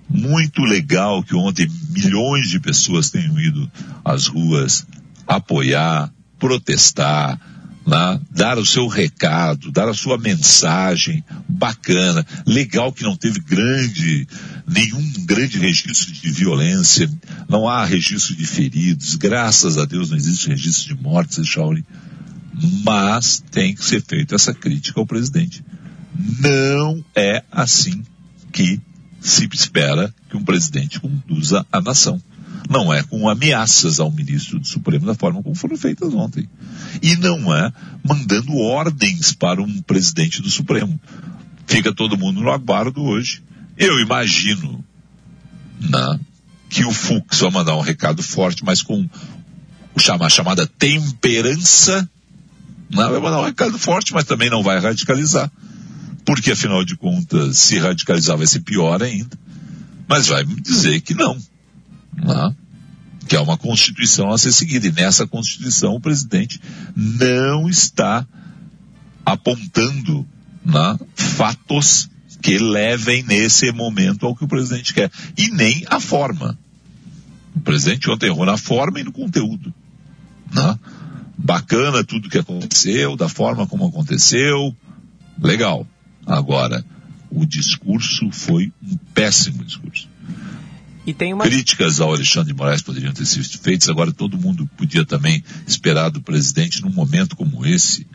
muito 0.08 0.62
legal 0.62 1.22
que 1.22 1.34
ontem 1.34 1.66
milhões 1.90 2.50
de 2.50 2.60
pessoas 2.60 3.10
tenham 3.10 3.40
ido 3.40 3.70
às 4.04 4.26
ruas 4.26 4.86
apoiar, 5.26 6.12
protestar, 6.38 7.40
né? 7.88 8.20
dar 8.30 8.58
o 8.58 8.66
seu 8.66 8.86
recado, 8.86 9.72
dar 9.72 9.88
a 9.88 9.94
sua 9.94 10.18
mensagem 10.18 11.24
bacana. 11.48 12.24
Legal 12.46 12.92
que 12.92 13.02
não 13.02 13.16
teve 13.16 13.40
grande, 13.40 14.28
nenhum 14.66 15.02
grande 15.24 15.58
registro 15.58 16.12
de 16.12 16.30
violência, 16.30 17.10
não 17.48 17.66
há 17.66 17.84
registro 17.84 18.36
de 18.36 18.46
feridos, 18.46 19.14
graças 19.14 19.78
a 19.78 19.86
Deus 19.86 20.10
não 20.10 20.18
existe 20.18 20.48
registro 20.48 20.94
de 20.94 21.02
mortes, 21.02 21.46
Shaolin. 21.46 21.84
Mas 22.84 23.42
tem 23.50 23.74
que 23.74 23.84
ser 23.84 24.02
feita 24.02 24.34
essa 24.34 24.52
crítica 24.52 25.00
ao 25.00 25.06
presidente. 25.06 25.64
Não 26.40 27.02
é 27.14 27.42
assim 27.50 28.04
que 28.52 28.80
se 29.20 29.48
espera 29.52 30.12
que 30.28 30.36
um 30.36 30.44
presidente 30.44 31.00
conduza 31.00 31.64
a 31.72 31.80
nação. 31.80 32.20
Não 32.68 32.92
é 32.92 33.02
com 33.02 33.28
ameaças 33.28 33.98
ao 33.98 34.10
ministro 34.10 34.58
do 34.58 34.66
Supremo 34.66 35.06
da 35.06 35.14
forma 35.14 35.42
como 35.42 35.54
foram 35.54 35.76
feitas 35.76 36.12
ontem. 36.12 36.48
E 37.02 37.16
não 37.16 37.54
é 37.54 37.72
mandando 38.04 38.56
ordens 38.56 39.32
para 39.32 39.62
um 39.62 39.80
presidente 39.82 40.42
do 40.42 40.50
Supremo. 40.50 41.00
Fica 41.66 41.92
todo 41.94 42.18
mundo 42.18 42.40
no 42.40 42.50
aguardo 42.50 43.02
hoje. 43.02 43.42
Eu 43.76 43.98
imagino 44.00 44.84
né, 45.80 46.20
que 46.68 46.84
o 46.84 46.92
Fux 46.92 47.40
vai 47.40 47.50
mandar 47.50 47.76
um 47.76 47.80
recado 47.80 48.22
forte, 48.22 48.64
mas 48.64 48.82
com 48.82 49.08
a 50.20 50.28
chamada 50.28 50.66
temperança. 50.66 52.08
Né, 52.90 53.04
vai 53.04 53.20
mandar 53.20 53.40
um 53.40 53.44
recado 53.44 53.78
forte, 53.78 54.12
mas 54.12 54.24
também 54.24 54.50
não 54.50 54.62
vai 54.62 54.78
radicalizar 54.78 55.50
porque 56.28 56.50
afinal 56.50 56.84
de 56.84 56.94
contas, 56.94 57.56
se 57.56 57.78
radicalizar 57.78 58.36
vai 58.36 58.46
ser 58.46 58.60
pior 58.60 59.02
ainda. 59.02 59.34
Mas 60.06 60.26
vai 60.26 60.44
dizer 60.44 61.00
que 61.00 61.14
não. 61.14 61.38
Não. 62.14 62.54
Que 63.26 63.36
é 63.36 63.40
uma 63.40 63.58
Constituição 63.58 64.30
a 64.30 64.38
ser 64.38 64.52
seguida. 64.52 64.86
E 64.86 64.92
nessa 64.92 65.26
Constituição 65.26 65.94
o 65.94 66.00
presidente 66.00 66.60
não 66.96 67.68
está 67.68 68.26
apontando 69.24 70.26
né, 70.64 70.98
fatos 71.14 72.08
que 72.40 72.58
levem 72.58 73.22
nesse 73.22 73.70
momento 73.72 74.26
ao 74.26 74.34
que 74.34 74.44
o 74.44 74.48
presidente 74.48 74.94
quer. 74.94 75.10
E 75.36 75.50
nem 75.50 75.84
a 75.88 76.00
forma. 76.00 76.58
O 77.54 77.60
presidente 77.60 78.10
ontem 78.10 78.26
errou 78.26 78.46
na 78.46 78.56
forma 78.56 79.00
e 79.00 79.04
no 79.04 79.12
conteúdo. 79.12 79.72
Né? 80.52 80.78
Bacana 81.36 82.04
tudo 82.04 82.28
que 82.28 82.38
aconteceu, 82.38 83.16
da 83.16 83.28
forma 83.28 83.66
como 83.66 83.86
aconteceu. 83.86 84.74
Legal. 85.40 85.86
Agora, 86.26 86.84
o 87.30 87.44
discurso 87.44 88.30
foi 88.30 88.72
um 88.82 88.96
péssimo 89.14 89.64
discurso. 89.64 90.08
E 91.08 91.14
tem 91.14 91.32
uma... 91.32 91.44
Críticas 91.44 92.02
ao 92.02 92.12
Alexandre 92.12 92.52
de 92.52 92.58
Moraes 92.58 92.82
poderiam 92.82 93.14
ter 93.14 93.24
sido 93.24 93.48
feitas, 93.62 93.88
agora 93.88 94.12
todo 94.12 94.36
mundo 94.36 94.68
podia 94.76 95.06
também 95.06 95.42
esperar 95.66 96.10
do 96.10 96.20
presidente 96.20 96.82
num 96.82 96.92
momento 96.92 97.34
como 97.34 97.64
esse, 97.64 98.06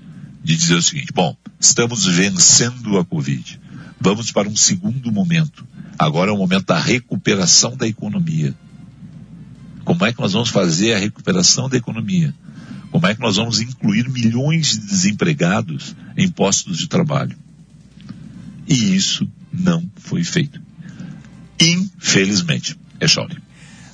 de 0.44 0.56
dizer 0.56 0.76
o 0.76 0.82
seguinte, 0.84 1.12
bom, 1.12 1.36
estamos 1.60 2.06
vencendo 2.06 3.00
a 3.00 3.04
Covid. 3.04 3.60
Vamos 4.00 4.32
para 4.32 4.48
um 4.48 4.56
segundo 4.56 5.12
momento. 5.12 5.66
Agora 5.98 6.30
é 6.30 6.34
o 6.36 6.38
momento 6.38 6.68
da 6.68 6.80
recuperação 6.80 7.76
da 7.76 7.88
economia. 7.88 8.54
Como 9.84 10.06
é 10.06 10.14
que 10.14 10.22
nós 10.22 10.34
vamos 10.34 10.50
fazer 10.50 10.94
a 10.94 11.00
recuperação 11.00 11.68
da 11.68 11.78
economia? 11.78 12.32
Como 12.92 13.08
é 13.08 13.16
que 13.16 13.22
nós 13.22 13.38
vamos 13.38 13.60
incluir 13.60 14.08
milhões 14.08 14.74
de 14.74 14.86
desempregados 14.86 15.96
em 16.16 16.30
postos 16.30 16.78
de 16.78 16.88
trabalho? 16.88 17.36
E 18.68 18.96
isso 18.96 19.28
não 19.52 19.84
foi 19.96 20.24
feito. 20.24 20.62
Infelizmente. 21.60 22.83
É 23.04 23.08
Shaolin. 23.08 23.43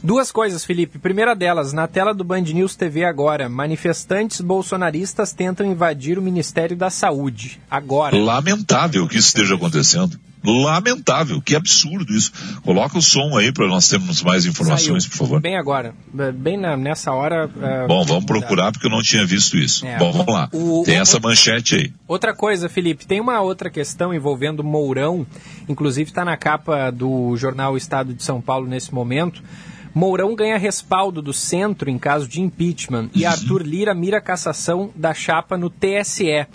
Duas 0.02 0.32
coisas, 0.32 0.64
Felipe. 0.64 0.98
Primeira 0.98 1.36
delas, 1.36 1.74
na 1.74 1.88
tela 1.88 2.14
do 2.14 2.24
Band 2.24 2.42
News 2.42 2.76
TV 2.76 3.04
agora, 3.04 3.50
manifestantes 3.50 4.40
bolsonaristas 4.40 5.34
tentam 5.34 5.66
invadir 5.66 6.18
o 6.18 6.22
Ministério 6.22 6.76
da 6.76 6.90
Saúde. 6.90 7.60
Agora. 7.70 8.18
Lamentável 8.18 9.08
que 9.08 9.18
isso 9.18 9.28
esteja 9.28 9.56
acontecendo. 9.56 10.18
Lamentável, 10.44 11.42
que 11.42 11.54
absurdo 11.54 12.14
isso. 12.14 12.32
Coloca 12.64 12.98
o 12.98 13.02
som 13.02 13.38
aí 13.38 13.52
para 13.52 13.68
nós 13.68 13.90
termos 13.90 14.24
mais 14.24 14.46
informações, 14.46 15.04
Saiu. 15.04 15.12
por 15.12 15.18
favor. 15.18 15.42
Bem 15.42 15.58
agora, 15.58 15.94
bem 16.34 16.58
na, 16.58 16.78
nessa 16.78 17.12
hora. 17.12 17.48
Uh, 17.48 17.88
Bom, 17.88 18.06
vamos 18.06 18.26
procurar 18.26 18.72
porque 18.72 18.88
eu 18.88 18.92
não 18.92 19.02
tinha 19.02 19.26
visto 19.26 19.58
isso. 19.58 19.86
É, 19.86 19.98
Bom, 19.98 20.14
vamos 20.14 20.34
lá. 20.34 20.48
O, 20.54 20.84
tem 20.86 20.98
o, 20.98 21.02
essa 21.02 21.20
manchete 21.20 21.76
aí. 21.76 21.94
Outra 22.08 22.34
coisa, 22.34 22.70
Felipe, 22.70 23.06
tem 23.06 23.20
uma 23.20 23.42
outra 23.42 23.70
questão 23.70 24.14
envolvendo 24.14 24.64
Mourão, 24.64 25.28
inclusive 25.68 26.10
está 26.10 26.24
na 26.24 26.38
capa 26.38 26.90
do 26.90 27.36
jornal 27.36 27.76
Estado 27.76 28.14
de 28.14 28.24
São 28.24 28.40
Paulo 28.40 28.66
nesse 28.66 28.94
momento. 28.94 29.44
Mourão 29.94 30.36
ganha 30.36 30.58
respaldo 30.58 31.22
do 31.22 31.34
centro 31.34 31.90
em 31.90 31.98
caso 31.98 32.28
de 32.28 32.42
impeachment 32.42 33.10
e 33.14 33.24
uhum. 33.24 33.30
Arthur 33.30 33.62
Lira 33.64 33.94
mira 33.94 34.22
cassação 34.22 34.92
da 34.96 35.14
chapa 35.14 35.58
no 35.58 35.70
TSE. 35.70 36.46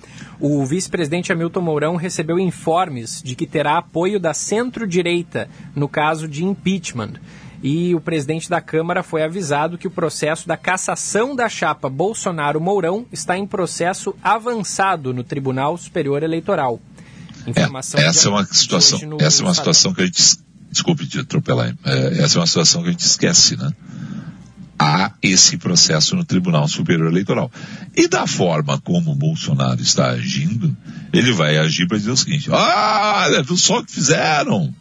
O 0.41 0.65
vice-presidente 0.65 1.33
Hamilton 1.33 1.61
Mourão 1.61 1.97
recebeu 1.97 2.39
informes 2.39 3.23
de 3.23 3.35
que 3.35 3.47
terá 3.47 3.79
apoio 3.79 4.21
da 4.21 4.33
centro-direita 4.33 5.49
no 5.75 5.89
caso 5.89 6.29
de 6.29 6.45
impeachment. 6.45 7.15
E 7.63 7.95
o 7.95 8.01
presidente 8.01 8.51
da 8.51 8.61
Câmara 8.61 9.03
foi 9.03 9.23
avisado 9.23 9.79
que 9.79 9.89
o 9.89 9.91
processo 9.91 10.47
da 10.47 10.57
cassação 10.57 11.35
da 11.35 11.49
chapa 11.49 11.89
Bolsonaro-Mourão 11.89 13.07
está 13.11 13.39
em 13.39 13.47
processo 13.47 14.15
avançado 14.23 15.15
no 15.15 15.25
Tribunal 15.25 15.77
Superior 15.79 16.23
Eleitoral. 16.23 16.79
Informação 17.47 18.01
é, 18.01 18.07
essa 18.07 18.29
é 18.29 18.31
uma 18.31 18.45
situação, 18.45 18.99
essa 19.19 19.43
é 19.43 19.45
uma 19.47 19.55
situação 19.55 19.95
que 19.95 20.03
a 20.03 20.07
gente 20.07 20.44
desculpe 20.75 21.07
de 21.07 21.21
atropelar, 21.21 21.75
é, 21.85 22.23
essa 22.23 22.39
é 22.39 22.41
uma 22.41 22.47
situação 22.47 22.83
que 22.83 22.89
a 22.89 22.93
gente 22.93 23.07
esquece, 23.07 23.57
né? 23.57 23.73
Há 24.79 25.13
esse 25.23 25.57
processo 25.57 26.17
no 26.17 26.25
Tribunal 26.25 26.67
Superior 26.67 27.11
Eleitoral. 27.11 27.51
E 27.97 28.09
da 28.09 28.27
forma 28.27 28.79
como 28.81 29.13
o 29.13 29.15
Bolsonaro 29.15 29.81
está 29.81 30.11
agindo, 30.11 30.77
ele 31.13 31.33
vai 31.33 31.57
agir 31.57 31.87
para 31.87 31.97
dizer 31.97 32.11
o 32.11 32.17
seguinte: 32.17 32.51
ah, 32.53 33.29
viu 33.47 33.57
só 33.57 33.79
o 33.79 33.85
que 33.85 33.93
fizeram? 33.93 34.75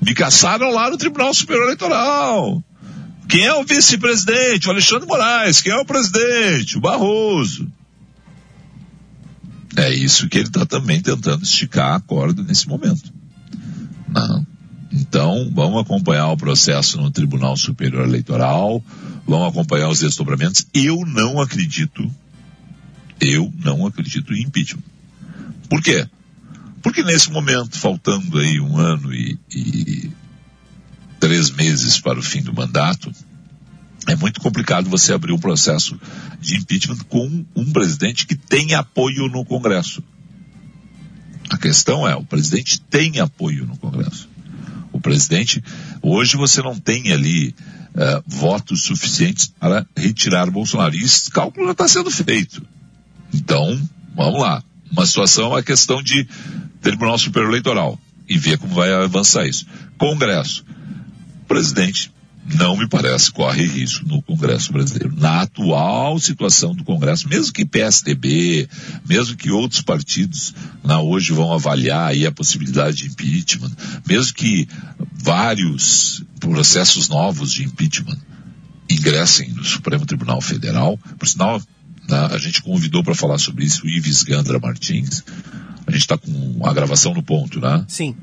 Me 0.00 0.14
caçaram 0.14 0.72
lá 0.72 0.90
no 0.90 0.96
Tribunal 0.96 1.34
Superior 1.34 1.66
Eleitoral. 1.66 2.64
Quem 3.28 3.44
é 3.44 3.54
o 3.54 3.62
vice-presidente? 3.62 4.66
O 4.66 4.70
Alexandre 4.70 5.06
Moraes. 5.06 5.60
Quem 5.60 5.72
é 5.72 5.76
o 5.76 5.84
presidente? 5.84 6.78
O 6.78 6.80
Barroso. 6.80 7.70
É 9.76 9.94
isso 9.94 10.28
que 10.28 10.38
ele 10.38 10.48
está 10.48 10.66
também 10.66 11.00
tentando 11.00 11.44
esticar 11.44 11.94
a 11.94 12.00
corda 12.00 12.42
nesse 12.42 12.66
momento. 12.66 13.12
Não. 14.08 14.46
Então, 15.10 15.50
vamos 15.52 15.80
acompanhar 15.80 16.28
o 16.28 16.36
processo 16.36 16.96
no 17.00 17.10
Tribunal 17.10 17.56
Superior 17.56 18.06
Eleitoral, 18.06 18.80
vamos 19.26 19.48
acompanhar 19.48 19.88
os 19.88 19.98
desdobramentos. 19.98 20.64
Eu 20.72 21.04
não 21.04 21.40
acredito, 21.40 22.08
eu 23.20 23.52
não 23.58 23.84
acredito 23.88 24.32
em 24.32 24.42
impeachment. 24.42 24.84
Por 25.68 25.82
quê? 25.82 26.08
Porque 26.80 27.02
nesse 27.02 27.28
momento, 27.28 27.76
faltando 27.76 28.38
aí 28.38 28.60
um 28.60 28.78
ano 28.78 29.12
e, 29.12 29.36
e 29.52 30.12
três 31.18 31.50
meses 31.50 31.98
para 31.98 32.20
o 32.20 32.22
fim 32.22 32.40
do 32.40 32.54
mandato, 32.54 33.10
é 34.06 34.14
muito 34.14 34.40
complicado 34.40 34.88
você 34.88 35.12
abrir 35.12 35.32
um 35.32 35.40
processo 35.40 36.00
de 36.40 36.56
impeachment 36.56 36.98
com 37.08 37.44
um 37.56 37.72
presidente 37.72 38.28
que 38.28 38.36
tem 38.36 38.74
apoio 38.74 39.26
no 39.26 39.44
Congresso. 39.44 40.04
A 41.50 41.58
questão 41.58 42.06
é, 42.06 42.14
o 42.14 42.24
presidente 42.24 42.80
tem 42.82 43.18
apoio 43.18 43.66
no 43.66 43.76
Congresso 43.76 44.29
o 44.92 45.00
presidente, 45.00 45.62
hoje 46.02 46.36
você 46.36 46.62
não 46.62 46.78
tem 46.78 47.12
ali 47.12 47.54
uh, 47.94 48.22
votos 48.26 48.84
suficientes 48.84 49.52
para 49.58 49.86
retirar 49.96 50.48
o 50.48 50.52
Bolsonaro. 50.52 50.94
E 50.94 51.02
esse 51.02 51.30
cálculo 51.30 51.66
já 51.66 51.72
está 51.72 51.88
sendo 51.88 52.10
feito. 52.10 52.62
Então, 53.32 53.80
vamos 54.14 54.40
lá. 54.40 54.62
Uma 54.90 55.06
situação 55.06 55.56
é 55.56 55.62
questão 55.62 56.02
de 56.02 56.26
Tribunal 56.80 57.18
Superior 57.18 57.50
Eleitoral 57.50 57.98
e 58.28 58.36
ver 58.36 58.58
como 58.58 58.74
vai 58.74 58.92
avançar 58.92 59.46
isso. 59.46 59.66
Congresso. 59.98 60.64
O 61.42 61.46
presidente 61.46 62.12
não 62.46 62.76
me 62.76 62.88
parece 62.88 63.30
corre 63.30 63.64
risco 63.64 64.06
no 64.06 64.22
Congresso 64.22 64.72
brasileiro. 64.72 65.14
Na 65.16 65.42
atual 65.42 66.18
situação 66.18 66.74
do 66.74 66.84
Congresso, 66.84 67.28
mesmo 67.28 67.52
que 67.52 67.64
PSDB, 67.64 68.68
mesmo 69.06 69.36
que 69.36 69.50
outros 69.50 69.82
partidos 69.82 70.54
na 70.82 71.00
hoje 71.00 71.32
vão 71.32 71.52
avaliar 71.52 72.08
aí 72.08 72.26
a 72.26 72.32
possibilidade 72.32 72.98
de 72.98 73.06
impeachment, 73.08 73.70
mesmo 74.06 74.34
que 74.34 74.68
vários 75.12 76.24
processos 76.38 77.08
novos 77.08 77.52
de 77.52 77.64
impeachment 77.64 78.18
ingressem 78.88 79.50
no 79.50 79.64
Supremo 79.64 80.06
Tribunal 80.06 80.40
Federal, 80.40 80.98
por 81.18 81.28
sinal, 81.28 81.60
né, 82.08 82.28
a 82.32 82.38
gente 82.38 82.62
convidou 82.62 83.04
para 83.04 83.14
falar 83.14 83.38
sobre 83.38 83.64
isso 83.64 83.84
o 83.84 83.88
Ives 83.88 84.22
Gandra 84.22 84.58
Martins. 84.58 85.22
A 85.86 85.92
gente 85.92 86.02
está 86.02 86.18
com 86.18 86.66
a 86.66 86.72
gravação 86.72 87.14
no 87.14 87.22
ponto, 87.22 87.60
né? 87.60 87.84
Sim 87.86 88.16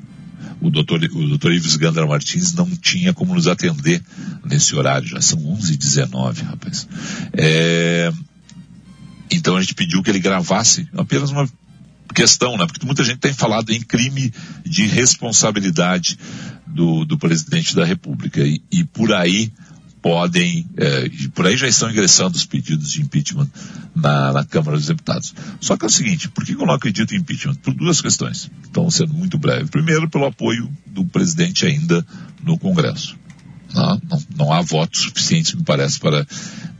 o 0.60 0.70
doutor, 0.70 1.02
o 1.02 1.28
doutor 1.28 1.52
Ives 1.52 1.76
Gandra 1.76 2.06
Martins 2.06 2.52
não 2.52 2.68
tinha 2.68 3.12
como 3.12 3.34
nos 3.34 3.46
atender 3.46 4.02
nesse 4.44 4.74
horário, 4.74 5.06
já 5.08 5.20
são 5.20 5.38
11 5.46 5.74
h 5.74 5.78
19 5.78 6.42
rapaz. 6.42 6.88
É, 7.32 8.12
então 9.30 9.56
a 9.56 9.60
gente 9.60 9.74
pediu 9.74 10.02
que 10.02 10.10
ele 10.10 10.20
gravasse 10.20 10.88
apenas 10.96 11.30
uma 11.30 11.48
questão, 12.14 12.56
né? 12.56 12.66
Porque 12.66 12.86
muita 12.86 13.04
gente 13.04 13.18
tem 13.18 13.32
falado 13.32 13.70
em 13.70 13.80
crime 13.80 14.32
de 14.64 14.86
responsabilidade 14.86 16.18
do, 16.66 17.04
do 17.04 17.18
presidente 17.18 17.74
da 17.74 17.84
República 17.84 18.40
e, 18.40 18.62
e 18.70 18.84
por 18.84 19.12
aí 19.12 19.52
podem, 20.00 20.66
é, 20.76 21.10
por 21.34 21.46
aí 21.46 21.56
já 21.56 21.66
estão 21.66 21.90
ingressando 21.90 22.36
os 22.36 22.44
pedidos 22.44 22.92
de 22.92 23.02
impeachment 23.02 23.48
na, 23.94 24.32
na, 24.32 24.44
Câmara 24.44 24.76
dos 24.76 24.86
Deputados. 24.86 25.34
Só 25.60 25.76
que 25.76 25.84
é 25.84 25.88
o 25.88 25.90
seguinte, 25.90 26.28
por 26.28 26.44
que 26.44 26.54
eu 26.54 26.66
não 26.66 26.74
acredito 26.74 27.14
em 27.14 27.18
impeachment? 27.18 27.56
Por 27.56 27.74
duas 27.74 28.00
questões. 28.00 28.50
Então, 28.68 28.90
sendo 28.90 29.14
muito 29.14 29.38
breve. 29.38 29.66
Primeiro, 29.66 30.08
pelo 30.08 30.26
apoio 30.26 30.70
do 30.86 31.04
presidente 31.04 31.66
ainda 31.66 32.04
no 32.42 32.58
Congresso. 32.58 33.16
Não, 33.74 34.00
não, 34.08 34.22
não 34.36 34.52
há 34.52 34.62
votos 34.62 35.00
suficientes, 35.02 35.54
me 35.54 35.64
parece, 35.64 35.98
para 35.98 36.26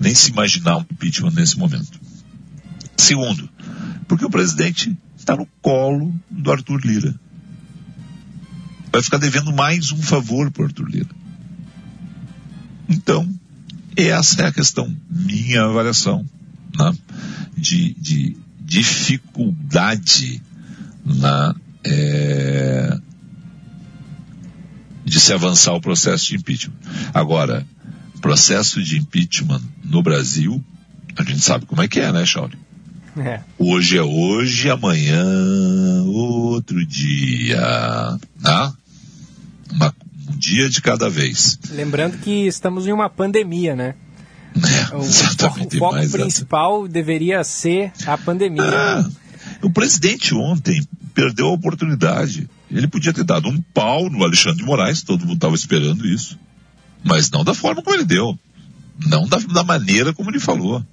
nem 0.01 0.15
se 0.15 0.31
imaginar 0.31 0.79
um 0.79 0.87
impeachment 0.91 1.33
nesse 1.33 1.59
momento. 1.59 2.01
Segundo, 2.97 3.49
porque 4.07 4.25
o 4.25 4.31
presidente 4.31 4.97
está 5.17 5.37
no 5.37 5.47
colo 5.61 6.15
do 6.31 6.51
Arthur 6.51 6.81
Lira. 6.85 7.15
Vai 8.91 9.03
ficar 9.03 9.19
devendo 9.19 9.53
mais 9.53 9.93
um 9.93 10.01
favor 10.01 10.51
para 10.51 10.63
o 10.63 10.67
Arthur 10.67 10.89
Lira. 10.89 11.18
Então, 12.89 13.29
essa 13.97 14.43
é 14.43 14.47
a 14.47 14.53
questão, 14.53 14.95
minha 15.11 15.65
avaliação, 15.65 16.25
né? 16.79 16.93
de, 17.57 17.95
de 17.95 18.37
dificuldade 18.61 20.43
na, 21.05 21.55
é, 21.85 22.99
de 25.05 25.19
se 25.19 25.33
avançar 25.33 25.73
o 25.73 25.81
processo 25.81 26.27
de 26.27 26.37
impeachment. 26.37 26.77
Agora, 27.13 27.67
processo 28.21 28.83
de 28.83 28.99
impeachment 28.99 29.63
no 29.85 30.03
Brasil, 30.03 30.63
a 31.17 31.23
gente 31.23 31.41
sabe 31.41 31.67
como 31.67 31.83
é 31.83 31.89
que 31.89 32.01
é, 32.01 32.13
né, 32.13 32.25
Shawnee? 32.25 32.59
É. 33.17 33.41
Hoje 33.59 33.97
é 33.97 34.03
hoje, 34.03 34.71
amanhã 34.71 35.25
outro 36.05 36.85
dia. 36.87 37.61
Né? 38.41 38.73
Dia 40.39 40.69
de 40.69 40.81
cada 40.81 41.11
vez. 41.11 41.59
Lembrando 41.71 42.19
que 42.19 42.47
estamos 42.47 42.87
em 42.87 42.93
uma 42.93 43.11
pandemia, 43.11 43.75
né? 43.75 43.95
É, 44.57 44.97
o, 44.97 45.03
exatamente, 45.03 45.77
o 45.77 45.79
foco 45.79 46.11
principal 46.11 46.89
deveria 46.89 47.43
ser 47.45 47.93
a 48.07 48.17
pandemia. 48.17 48.63
Ah, 48.63 49.09
o 49.63 49.71
presidente 49.71 50.35
ontem 50.35 50.87
perdeu 51.13 51.49
a 51.49 51.53
oportunidade. 51.53 52.49
Ele 52.71 52.87
podia 52.87 53.13
ter 53.13 53.25
dado 53.25 53.49
um 53.49 53.61
pau 53.61 54.09
no 54.09 54.23
Alexandre 54.23 54.59
de 54.59 54.65
Moraes, 54.65 55.03
todo 55.03 55.23
mundo 55.23 55.35
estava 55.35 55.55
esperando 55.55 56.07
isso. 56.07 56.39
Mas 57.03 57.31
não 57.31 57.45
da 57.45 57.55
forma 57.55 57.83
como 57.83 57.97
ele 57.97 58.05
deu. 58.05 58.39
Não 59.07 59.27
da, 59.27 59.39
da 59.39 59.65
maneira 59.65 60.13
como 60.13 60.31
ele 60.31 60.41
falou. 60.41 60.85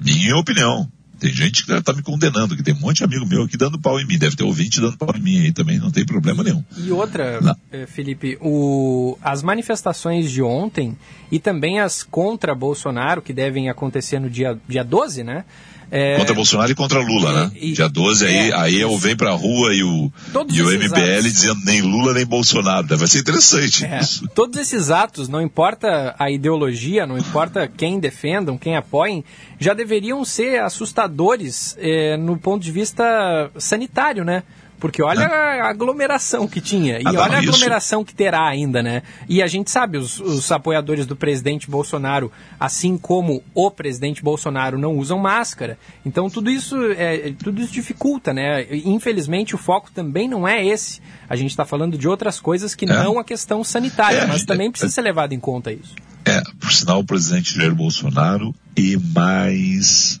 Minha 0.00 0.36
opinião. 0.36 0.90
Tem 1.18 1.32
gente 1.32 1.64
que 1.64 1.72
está 1.72 1.92
me 1.92 2.02
condenando, 2.02 2.56
que 2.56 2.62
tem 2.62 2.74
um 2.74 2.80
monte 2.80 2.98
de 2.98 3.04
amigo 3.04 3.26
meu 3.26 3.42
aqui 3.42 3.56
dando 3.56 3.78
pau 3.78 3.98
em 3.98 4.06
mim. 4.06 4.18
Deve 4.18 4.36
ter 4.36 4.44
ouvinte 4.44 4.80
dando 4.80 4.96
pau 4.96 5.14
em 5.16 5.20
mim 5.20 5.38
aí 5.38 5.52
também, 5.52 5.78
não 5.78 5.90
tem 5.90 6.04
problema 6.04 6.42
nenhum. 6.42 6.62
E 6.76 6.90
outra, 6.90 7.40
não. 7.40 7.56
Eh, 7.72 7.86
Felipe, 7.86 8.38
o, 8.40 9.18
as 9.22 9.42
manifestações 9.42 10.30
de 10.30 10.42
ontem 10.42 10.96
e 11.30 11.38
também 11.38 11.80
as 11.80 12.02
contra 12.02 12.54
Bolsonaro, 12.54 13.22
que 13.22 13.32
devem 13.32 13.68
acontecer 13.68 14.18
no 14.18 14.28
dia, 14.28 14.58
dia 14.68 14.84
12, 14.84 15.24
né? 15.24 15.44
É... 15.90 16.16
Contra 16.16 16.34
Bolsonaro 16.34 16.72
e 16.72 16.74
contra 16.74 17.00
Lula, 17.00 17.32
né? 17.32 17.52
E, 17.54 17.72
Dia 17.72 17.88
12, 17.88 18.26
aí, 18.26 18.50
é, 18.50 18.54
aí 18.54 18.80
eu 18.80 18.96
venho 18.98 19.16
pra 19.16 19.30
rua 19.30 19.74
e 19.74 19.82
o, 19.82 20.10
e 20.52 20.62
o 20.62 20.66
MBL 20.66 21.18
atos. 21.18 21.32
dizendo 21.32 21.60
nem 21.64 21.80
Lula 21.80 22.12
nem 22.12 22.26
Bolsonaro. 22.26 22.86
Vai 22.96 23.06
ser 23.06 23.20
interessante 23.20 23.84
é, 23.84 24.00
isso. 24.00 24.28
Todos 24.34 24.58
esses 24.58 24.90
atos, 24.90 25.28
não 25.28 25.40
importa 25.40 26.14
a 26.18 26.30
ideologia, 26.30 27.06
não 27.06 27.16
importa 27.16 27.68
quem 27.68 28.00
defendam, 28.00 28.58
quem 28.58 28.76
apoiem, 28.76 29.24
já 29.58 29.74
deveriam 29.74 30.24
ser 30.24 30.60
assustadores 30.60 31.76
é, 31.78 32.16
no 32.16 32.36
ponto 32.36 32.62
de 32.62 32.72
vista 32.72 33.50
sanitário, 33.58 34.24
né? 34.24 34.42
Porque 34.78 35.02
olha 35.02 35.24
é. 35.24 35.60
a 35.60 35.70
aglomeração 35.70 36.46
que 36.46 36.60
tinha. 36.60 36.98
E 36.98 37.02
ah, 37.06 37.10
olha 37.10 37.36
a 37.36 37.38
aglomeração 37.38 38.00
isso. 38.00 38.06
que 38.06 38.14
terá 38.14 38.46
ainda, 38.46 38.82
né? 38.82 39.02
E 39.28 39.42
a 39.42 39.46
gente 39.46 39.70
sabe, 39.70 39.98
os, 39.98 40.20
os, 40.20 40.52
apoiadores 40.52 41.06
do 41.06 41.16
presidente 41.16 41.70
Bolsonaro, 41.70 42.30
assim 42.60 42.98
como 42.98 43.42
o 43.54 43.70
presidente 43.70 44.22
Bolsonaro, 44.22 44.78
não 44.78 44.96
usam 44.96 45.18
máscara. 45.18 45.78
Então 46.04 46.28
tudo 46.28 46.50
isso, 46.50 46.76
é, 46.92 47.32
tudo 47.38 47.60
isso 47.60 47.72
dificulta, 47.72 48.32
né? 48.32 48.66
Infelizmente 48.84 49.54
o 49.54 49.58
foco 49.58 49.90
também 49.90 50.28
não 50.28 50.46
é 50.46 50.64
esse. 50.64 51.00
A 51.28 51.36
gente 51.36 51.50
está 51.50 51.64
falando 51.64 51.96
de 51.96 52.06
outras 52.06 52.38
coisas 52.38 52.74
que 52.74 52.84
é. 52.84 52.88
não 52.88 53.18
a 53.18 53.24
questão 53.24 53.64
sanitária, 53.64 54.18
é, 54.18 54.26
mas 54.26 54.44
também 54.44 54.70
precisa 54.70 54.92
ser 54.92 55.02
levado 55.02 55.32
em 55.32 55.40
conta 55.40 55.72
isso. 55.72 55.94
É, 56.24 56.42
por 56.60 56.72
sinal, 56.72 57.00
o 57.00 57.04
presidente 57.04 57.54
Jair 57.54 57.74
Bolsonaro 57.74 58.54
e 58.76 58.96
mais 58.96 60.20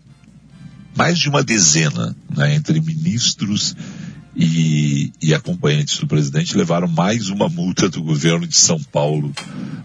mais 0.96 1.18
de 1.18 1.28
uma 1.28 1.44
dezena 1.44 2.16
né, 2.34 2.54
entre 2.54 2.80
ministros 2.80 3.76
e, 4.38 5.10
e, 5.22 5.32
acompanhantes 5.32 5.98
do 5.98 6.06
presidente 6.06 6.58
levaram 6.58 6.86
mais 6.86 7.30
uma 7.30 7.48
multa 7.48 7.88
do 7.88 8.02
governo 8.02 8.46
de 8.46 8.58
São 8.58 8.78
Paulo 8.78 9.32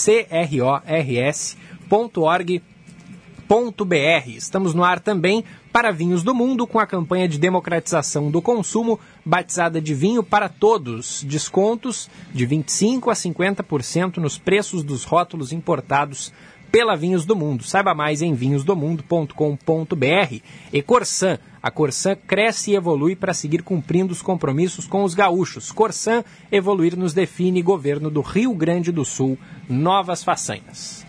crors.org.br. 1.89 4.29
Estamos 4.29 4.75
no 4.75 4.83
ar 4.83 5.01
também 5.01 5.45
para 5.77 5.93
Vinhos 5.93 6.23
do 6.23 6.35
Mundo 6.35 6.67
com 6.67 6.79
a 6.79 6.87
campanha 6.87 7.29
de 7.29 7.39
democratização 7.39 8.31
do 8.31 8.41
consumo, 8.41 8.99
batizada 9.23 9.79
de 9.79 9.93
Vinho 9.93 10.23
para 10.23 10.49
Todos. 10.49 11.23
Descontos 11.23 12.09
de 12.33 12.47
25% 12.47 13.11
a 13.11 13.15
50% 13.15 14.17
nos 14.17 14.39
preços 14.39 14.83
dos 14.83 15.05
rótulos 15.05 15.53
importados 15.53 16.33
pela 16.77 16.95
Vinhos 16.95 17.25
do 17.25 17.35
Mundo. 17.35 17.65
Saiba 17.65 17.95
mais 17.95 18.21
em 18.21 18.35
vinhosdomundo.com.br. 18.35 20.37
E 20.71 20.83
Corsan. 20.83 21.39
A 21.63 21.71
Corsan 21.71 22.15
cresce 22.15 22.73
e 22.73 22.75
evolui 22.75 23.17
para 23.17 23.33
seguir 23.33 23.63
cumprindo 23.63 24.13
os 24.13 24.21
compromissos 24.21 24.87
com 24.87 25.03
os 25.03 25.15
gaúchos. 25.15 25.73
Corsan, 25.73 26.23
evoluir 26.53 26.95
nos 26.95 27.15
define 27.15 27.63
governo 27.63 28.11
do 28.11 28.21
Rio 28.21 28.55
Grande 28.55 28.93
do 28.93 29.07
Sul. 29.07 29.39
Novas 29.67 30.23
façanhas. 30.23 31.07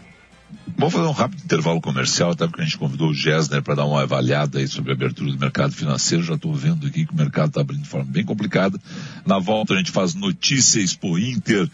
Vamos 0.78 0.94
fazer 0.94 1.08
um 1.08 1.12
rápido 1.12 1.44
intervalo 1.44 1.82
comercial, 1.82 2.32
até 2.32 2.48
porque 2.48 2.62
a 2.62 2.64
gente 2.64 2.78
convidou 2.78 3.10
o 3.10 3.14
Gessner 3.14 3.62
para 3.62 3.76
dar 3.76 3.86
uma 3.86 4.04
avaliada 4.04 4.60
aí 4.60 4.70
sobre 4.70 4.92
a 4.92 4.96
abertura 4.96 5.34
do 5.34 5.38
mercado 5.38 5.74
financeiro. 5.74 6.24
Já 6.24 6.36
estou 6.36 6.54
vendo 6.54 6.88
aqui 6.88 7.06
que 7.06 7.12
o 7.12 7.18
mercado 7.18 7.50
está 7.50 7.60
abrindo 7.60 7.84
de 7.84 7.90
forma 7.90 8.10
bem 8.10 8.24
complicada. 8.24 8.80
Na 9.26 9.38
volta 9.38 9.74
a 9.74 9.78
gente 9.78 9.92
faz 9.92 10.16
notícia 10.16 10.80
Expo 10.80 11.20
Inter, 11.20 11.70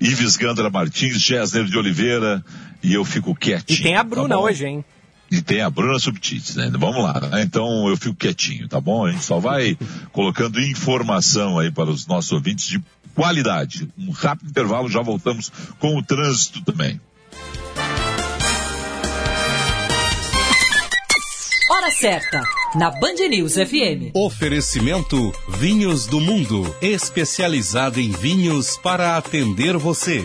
Ives 0.00 0.36
Gandra 0.36 0.70
Martins, 0.70 1.20
Gessner 1.20 1.64
de 1.64 1.76
Oliveira 1.76 2.44
e 2.82 2.94
eu 2.94 3.04
fico 3.04 3.34
quietinho. 3.34 3.80
E 3.80 3.82
tem 3.82 3.94
a 3.94 3.98
tá 3.98 4.04
Bruna 4.04 4.28
tá 4.28 4.38
hoje, 4.38 4.66
hein? 4.66 4.84
E 5.30 5.42
tem 5.42 5.60
a 5.60 5.68
Bruna 5.68 5.98
Subtites, 5.98 6.54
né? 6.54 6.70
Vamos 6.78 7.02
lá, 7.02 7.20
né? 7.20 7.42
Então 7.42 7.88
eu 7.88 7.96
fico 7.96 8.14
quietinho, 8.14 8.68
tá 8.68 8.80
bom? 8.80 9.06
A 9.06 9.10
gente 9.10 9.24
só 9.24 9.40
vai 9.40 9.76
colocando 10.12 10.60
informação 10.60 11.58
aí 11.58 11.70
para 11.70 11.90
os 11.90 12.06
nossos 12.06 12.30
ouvintes 12.32 12.66
de 12.66 12.82
qualidade. 13.14 13.88
Um 13.98 14.10
rápido 14.10 14.50
intervalo, 14.50 14.88
já 14.88 15.02
voltamos 15.02 15.50
com 15.78 15.96
o 15.96 16.02
trânsito 16.02 16.62
também. 16.62 17.00
Hora 21.76 21.90
certa, 21.90 22.42
na 22.74 22.90
Band 22.90 23.28
News 23.28 23.52
FM. 23.52 24.10
Oferecimento 24.14 25.30
Vinhos 25.46 26.06
do 26.06 26.18
Mundo, 26.18 26.74
especializado 26.80 28.00
em 28.00 28.10
vinhos 28.12 28.78
para 28.78 29.18
atender 29.18 29.76
você. 29.76 30.24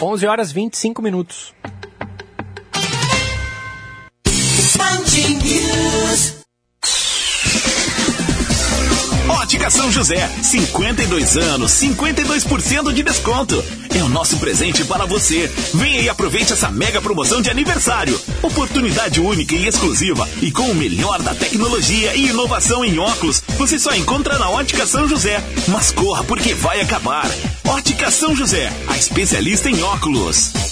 11 0.00 0.24
horas 0.24 0.52
25 0.52 1.02
minutos. 1.02 1.52
Ótica 9.62 9.78
São 9.78 9.92
José, 9.92 10.28
52 10.42 11.36
anos, 11.36 11.70
52% 11.70 12.92
de 12.92 13.04
desconto. 13.04 13.64
É 13.94 14.02
o 14.02 14.08
nosso 14.08 14.36
presente 14.38 14.82
para 14.84 15.06
você. 15.06 15.48
Venha 15.72 16.00
e 16.00 16.08
aproveite 16.08 16.52
essa 16.52 16.68
mega 16.68 17.00
promoção 17.00 17.40
de 17.40 17.48
aniversário. 17.48 18.20
Oportunidade 18.42 19.20
única 19.20 19.54
e 19.54 19.68
exclusiva 19.68 20.28
e 20.40 20.50
com 20.50 20.64
o 20.64 20.74
melhor 20.74 21.22
da 21.22 21.32
tecnologia 21.32 22.12
e 22.16 22.30
inovação 22.30 22.84
em 22.84 22.98
óculos, 22.98 23.40
você 23.56 23.78
só 23.78 23.94
encontra 23.94 24.36
na 24.36 24.50
Ótica 24.50 24.84
São 24.84 25.06
José. 25.06 25.40
Mas 25.68 25.92
corra 25.92 26.24
porque 26.24 26.54
vai 26.54 26.80
acabar. 26.80 27.30
Ótica 27.64 28.10
São 28.10 28.34
José, 28.34 28.68
a 28.88 28.98
especialista 28.98 29.70
em 29.70 29.80
óculos. 29.80 30.71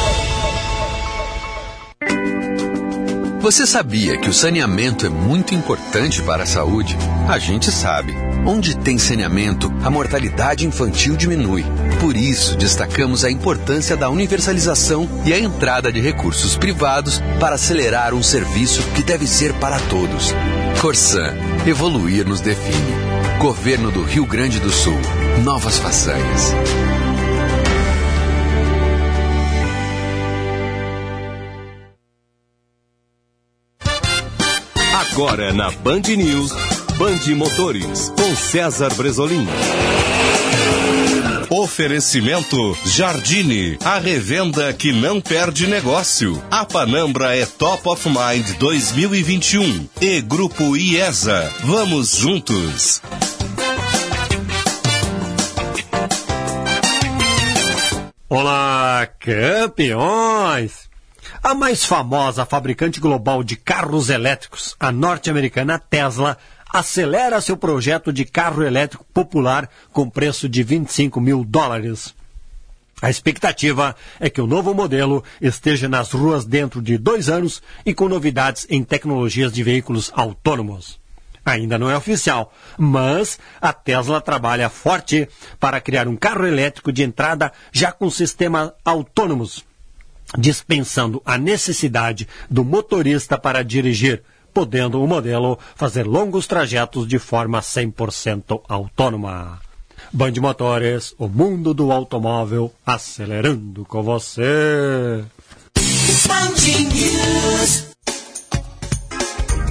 Você 3.41 3.65
sabia 3.65 4.19
que 4.19 4.29
o 4.29 4.33
saneamento 4.33 5.03
é 5.03 5.09
muito 5.09 5.55
importante 5.55 6.21
para 6.21 6.43
a 6.43 6.45
saúde? 6.45 6.95
A 7.27 7.39
gente 7.39 7.71
sabe. 7.71 8.15
Onde 8.45 8.77
tem 8.77 8.99
saneamento, 8.99 9.73
a 9.83 9.89
mortalidade 9.89 10.67
infantil 10.67 11.15
diminui. 11.15 11.65
Por 11.99 12.15
isso, 12.15 12.55
destacamos 12.55 13.25
a 13.25 13.31
importância 13.31 13.97
da 13.97 14.11
universalização 14.11 15.09
e 15.25 15.33
a 15.33 15.39
entrada 15.39 15.91
de 15.91 15.99
recursos 15.99 16.55
privados 16.55 17.19
para 17.39 17.55
acelerar 17.55 18.13
um 18.13 18.21
serviço 18.21 18.83
que 18.93 19.01
deve 19.01 19.25
ser 19.25 19.53
para 19.53 19.79
todos. 19.79 20.35
Corsan, 20.79 21.33
evoluir 21.65 22.27
nos 22.27 22.41
define. 22.41 22.93
Governo 23.39 23.89
do 23.89 24.03
Rio 24.03 24.25
Grande 24.27 24.59
do 24.59 24.69
Sul. 24.69 24.99
Novas 25.43 25.79
façanhas. 25.79 26.53
Agora 35.11 35.51
na 35.51 35.69
Band 35.69 36.03
News, 36.15 36.53
Band 36.97 37.35
Motores, 37.35 38.13
com 38.15 38.33
César 38.33 38.93
Bresolim. 38.93 39.45
Oferecimento 41.49 42.77
Jardine, 42.85 43.77
a 43.83 43.99
revenda 43.99 44.71
que 44.71 44.93
não 44.93 45.19
perde 45.19 45.67
negócio. 45.67 46.41
A 46.49 46.63
Panambra 46.63 47.35
é 47.35 47.45
Top 47.45 47.89
of 47.89 48.07
Mind 48.07 48.57
2021 48.57 49.89
e 49.99 50.21
Grupo 50.21 50.77
IESA. 50.77 51.51
Vamos 51.65 52.15
juntos. 52.15 53.01
Olá, 58.29 59.09
campeões! 59.19 60.90
A 61.43 61.55
mais 61.55 61.83
famosa 61.83 62.45
fabricante 62.45 62.99
global 62.99 63.43
de 63.43 63.55
carros 63.55 64.11
elétricos, 64.11 64.75
a 64.79 64.91
norte-americana 64.91 65.79
Tesla, 65.79 66.37
acelera 66.71 67.41
seu 67.41 67.57
projeto 67.57 68.13
de 68.13 68.25
carro 68.25 68.61
elétrico 68.61 69.03
popular 69.11 69.67
com 69.91 70.07
preço 70.07 70.47
de 70.47 70.61
25 70.61 71.19
mil 71.19 71.43
dólares. 71.43 72.13
A 73.01 73.09
expectativa 73.09 73.95
é 74.19 74.29
que 74.29 74.39
o 74.39 74.45
novo 74.45 74.71
modelo 74.75 75.23
esteja 75.41 75.89
nas 75.89 76.11
ruas 76.11 76.45
dentro 76.45 76.79
de 76.79 76.95
dois 76.99 77.27
anos 77.27 77.59
e 77.83 77.91
com 77.91 78.07
novidades 78.07 78.67
em 78.69 78.83
tecnologias 78.83 79.51
de 79.51 79.63
veículos 79.63 80.11
autônomos. 80.13 80.99
Ainda 81.43 81.79
não 81.79 81.89
é 81.89 81.97
oficial, 81.97 82.53
mas 82.77 83.39
a 83.59 83.73
Tesla 83.73 84.21
trabalha 84.21 84.69
forte 84.69 85.27
para 85.59 85.81
criar 85.81 86.07
um 86.07 86.15
carro 86.15 86.45
elétrico 86.45 86.91
de 86.91 87.01
entrada 87.01 87.51
já 87.71 87.91
com 87.91 88.11
sistemas 88.11 88.71
autônomos, 88.85 89.65
dispensando 90.37 91.21
a 91.25 91.37
necessidade 91.37 92.27
do 92.49 92.63
motorista 92.63 93.37
para 93.37 93.63
dirigir, 93.63 94.23
podendo 94.53 95.01
o 95.01 95.07
modelo 95.07 95.57
fazer 95.75 96.05
longos 96.05 96.47
trajetos 96.47 97.07
de 97.07 97.19
forma 97.19 97.59
100% 97.59 98.61
autônoma. 98.67 99.59
Band 100.11 100.33
Motores, 100.41 101.13
o 101.17 101.27
mundo 101.27 101.73
do 101.73 101.91
automóvel 101.91 102.73
acelerando 102.85 103.85
com 103.85 104.01
você. 104.03 105.23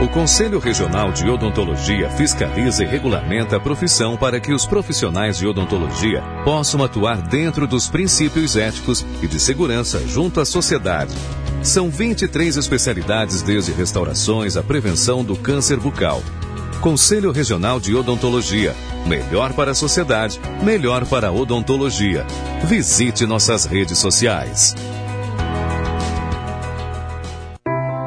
O 0.02 0.08
Conselho 0.08 0.58
Regional 0.58 1.10
de 1.12 1.28
Odontologia 1.28 2.10
fiscaliza 2.10 2.82
e 2.84 2.86
regulamenta 2.86 3.56
a 3.56 3.60
profissão 3.60 4.16
para 4.16 4.40
que 4.40 4.52
os 4.52 4.66
profissionais 4.66 5.38
de 5.38 5.46
odontologia 5.46 6.22
possam 6.44 6.82
atuar 6.82 7.20
dentro 7.20 7.66
dos 7.66 7.88
princípios 7.88 8.56
éticos 8.56 9.04
e 9.22 9.26
de 9.26 9.40
segurança 9.40 10.06
junto 10.06 10.40
à 10.40 10.44
sociedade. 10.44 11.14
São 11.62 11.90
23 11.90 12.56
especialidades, 12.56 13.42
desde 13.42 13.70
restaurações 13.72 14.56
à 14.56 14.62
prevenção 14.62 15.22
do 15.22 15.36
câncer 15.36 15.78
bucal. 15.78 16.22
Conselho 16.80 17.30
Regional 17.30 17.78
de 17.78 17.94
Odontologia. 17.94 18.74
Melhor 19.06 19.52
para 19.52 19.72
a 19.72 19.74
sociedade, 19.74 20.40
melhor 20.62 21.04
para 21.04 21.28
a 21.28 21.32
odontologia. 21.32 22.26
Visite 22.64 23.26
nossas 23.26 23.66
redes 23.66 23.98
sociais. 23.98 24.74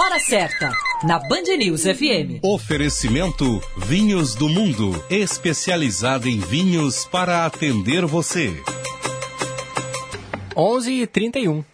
Hora 0.00 0.20
certa, 0.20 0.70
na 1.04 1.18
Band 1.18 1.56
News 1.58 1.82
FM. 1.82 2.40
Oferecimento 2.42 3.60
Vinhos 3.76 4.34
do 4.34 4.48
Mundo, 4.48 5.04
especializado 5.10 6.26
em 6.28 6.38
vinhos 6.38 7.04
para 7.04 7.44
atender 7.44 8.06
você. 8.06 8.62
11h31. 10.54 11.64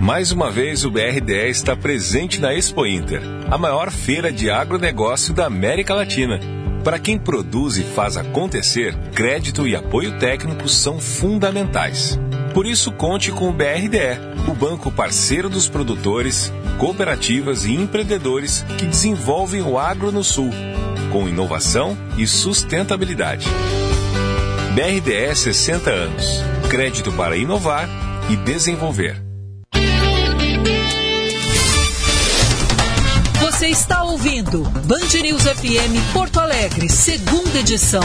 Mais 0.00 0.30
uma 0.30 0.48
vez, 0.48 0.84
o 0.84 0.90
BRDE 0.92 1.48
está 1.48 1.74
presente 1.74 2.40
na 2.40 2.54
Expo 2.54 2.86
Inter, 2.86 3.20
a 3.50 3.58
maior 3.58 3.90
feira 3.90 4.30
de 4.30 4.48
agronegócio 4.48 5.34
da 5.34 5.46
América 5.46 5.92
Latina. 5.92 6.38
Para 6.84 7.00
quem 7.00 7.18
produz 7.18 7.76
e 7.76 7.82
faz 7.82 8.16
acontecer, 8.16 8.94
crédito 9.12 9.66
e 9.66 9.74
apoio 9.74 10.16
técnico 10.18 10.68
são 10.68 11.00
fundamentais. 11.00 12.18
Por 12.54 12.64
isso, 12.64 12.92
conte 12.92 13.32
com 13.32 13.48
o 13.50 13.52
BRDE, 13.52 14.48
o 14.48 14.54
banco 14.54 14.90
parceiro 14.90 15.50
dos 15.50 15.68
produtores, 15.68 16.52
cooperativas 16.78 17.64
e 17.64 17.74
empreendedores 17.74 18.64
que 18.78 18.86
desenvolvem 18.86 19.62
o 19.62 19.76
agro 19.76 20.12
no 20.12 20.22
Sul, 20.22 20.50
com 21.10 21.28
inovação 21.28 21.98
e 22.16 22.24
sustentabilidade. 22.24 23.48
BRDE 24.74 25.34
60 25.34 25.90
anos. 25.90 26.40
Crédito 26.70 27.10
para 27.12 27.36
inovar 27.36 27.88
e 28.30 28.36
desenvolver. 28.36 29.27
Você 33.58 33.70
está 33.70 34.04
ouvindo 34.04 34.62
Band 34.86 35.20
News 35.20 35.42
FM 35.42 36.12
Porto 36.12 36.38
Alegre, 36.38 36.88
segunda 36.88 37.58
edição. 37.58 38.04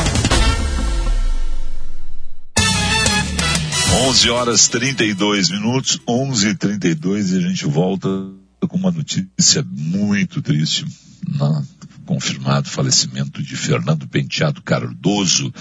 11 4.08 4.30
horas 4.32 4.68
32 4.68 5.52
minutos, 5.52 6.00
11 6.08 6.48
e 6.48 6.56
32 6.56 7.34
a 7.36 7.40
gente 7.42 7.68
volta 7.68 8.08
com 8.68 8.78
uma 8.78 8.90
notícia 8.90 9.64
muito 9.70 10.42
triste. 10.42 10.88
Né? 11.30 11.64
Confirmado 12.06 12.68
o 12.68 12.72
falecimento 12.72 13.42
de 13.42 13.56
Fernando 13.56 14.08
Penteado 14.08 14.62
Cardoso, 14.62 15.54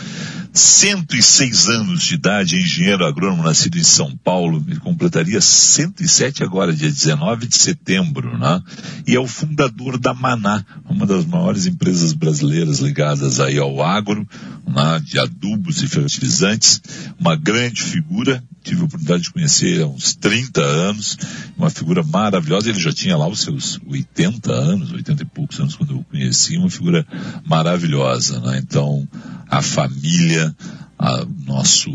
106 0.53 1.69
anos 1.69 2.03
de 2.03 2.15
idade, 2.15 2.57
engenheiro 2.57 3.07
agrônomo 3.07 3.43
nascido 3.43 3.79
em 3.79 3.83
São 3.83 4.17
Paulo, 4.17 4.63
ele 4.67 4.81
completaria 4.81 5.41
107 5.41 6.43
agora, 6.43 6.75
dia 6.75 6.91
19 6.91 7.47
de 7.47 7.57
setembro, 7.57 8.37
né? 8.37 8.61
E 9.07 9.15
é 9.15 9.21
o 9.21 9.27
fundador 9.27 9.99
da 9.99 10.13
Maná, 10.13 10.65
uma 10.89 11.07
das 11.07 11.25
maiores 11.25 11.67
empresas 11.67 12.13
brasileiras 12.13 12.81
ligadas 12.81 13.41
aí 13.41 13.59
ao 13.59 13.83
agro, 13.83 14.29
né? 14.67 15.01
de 15.05 15.19
adubos 15.19 15.83
e 15.83 15.89
fertilizantes, 15.89 16.83
uma 17.19 17.37
grande 17.37 17.83
figura, 17.83 18.43
tive 18.63 18.83
a 18.83 18.85
oportunidade 18.85 19.25
de 19.25 19.31
conhecer 19.31 19.83
há 19.83 19.87
uns 19.87 20.15
30 20.15 20.61
anos, 20.61 21.17
uma 21.57 21.71
figura 21.71 22.03
maravilhosa, 22.03 22.69
ele 22.69 22.81
já 22.81 22.93
tinha 22.93 23.17
lá 23.17 23.27
os 23.27 23.41
seus 23.41 23.81
80 23.87 24.53
anos, 24.53 24.93
80 24.93 25.23
e 25.23 25.27
poucos 25.27 25.59
anos 25.59 25.77
quando 25.77 25.95
eu 25.95 25.99
o 25.99 26.05
conheci, 26.05 26.32
uma 26.59 26.71
figura 26.71 27.07
maravilhosa, 27.45 28.41
né? 28.41 28.59
Então, 28.59 29.07
a 29.49 29.63
família, 29.63 30.55
a 30.99 31.25
nosso 31.47 31.91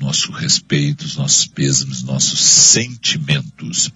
nosso 0.00 0.32
respeito, 0.32 1.04
os 1.04 1.16
nossos 1.16 1.46
pêsames, 1.46 2.02
nossos 2.02 2.40
sentimentos. 2.40 3.92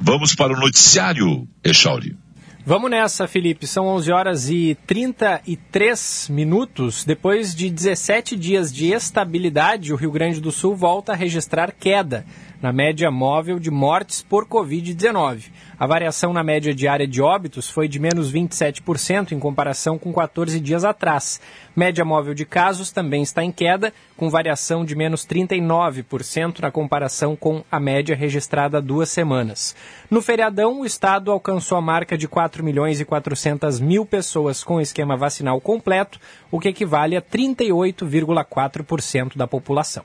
Vamos 0.00 0.34
para 0.34 0.52
o 0.52 0.58
noticiário, 0.58 1.46
Echauri. 1.62 2.16
Vamos 2.64 2.90
nessa, 2.90 3.26
Felipe. 3.26 3.66
São 3.66 3.86
11 3.86 4.12
horas 4.12 4.50
e 4.50 4.76
33 4.86 6.28
minutos. 6.30 7.04
Depois 7.04 7.54
de 7.54 7.70
17 7.70 8.36
dias 8.36 8.72
de 8.72 8.92
estabilidade, 8.92 9.92
o 9.92 9.96
Rio 9.96 10.10
Grande 10.10 10.40
do 10.40 10.52
Sul 10.52 10.76
volta 10.76 11.12
a 11.12 11.16
registrar 11.16 11.72
queda 11.72 12.24
na 12.60 12.72
média 12.72 13.08
móvel 13.10 13.58
de 13.58 13.70
mortes 13.70 14.22
por 14.22 14.46
Covid-19. 14.46 15.50
A 15.78 15.86
variação 15.86 16.30
na 16.32 16.42
média 16.44 16.74
diária 16.74 17.06
de 17.06 17.22
óbitos 17.22 17.70
foi 17.70 17.88
de 17.88 17.98
menos 17.98 18.30
27% 18.32 19.32
em 19.32 19.38
comparação 19.38 19.98
com 19.98 20.12
14 20.12 20.60
dias 20.60 20.84
atrás. 20.84 21.40
Média 21.74 22.04
móvel 22.04 22.34
de 22.34 22.44
casos 22.44 22.90
também 22.90 23.22
está 23.22 23.42
em 23.42 23.50
queda, 23.50 23.94
com 24.16 24.28
variação 24.28 24.84
de 24.84 24.94
menos 24.94 25.26
39% 25.26 26.60
na 26.60 26.70
comparação 26.70 27.34
com 27.34 27.64
a 27.70 27.80
média 27.80 28.14
registrada 28.14 28.76
há 28.76 28.80
duas 28.80 29.08
semanas. 29.08 29.74
No 30.10 30.20
feriadão, 30.20 30.80
o 30.80 30.84
estado 30.84 31.30
alcançou 31.30 31.78
a 31.78 31.80
marca 31.80 32.18
de 32.18 32.28
4 32.28 32.62
milhões 32.62 33.00
e 33.00 33.06
400 33.06 33.80
mil 33.80 34.04
pessoas 34.04 34.62
com 34.62 34.78
esquema 34.80 35.16
vacinal 35.16 35.58
completo, 35.60 36.20
o 36.50 36.60
que 36.60 36.68
equivale 36.68 37.16
a 37.16 37.22
38,4% 37.22 39.36
da 39.36 39.46
população. 39.46 40.04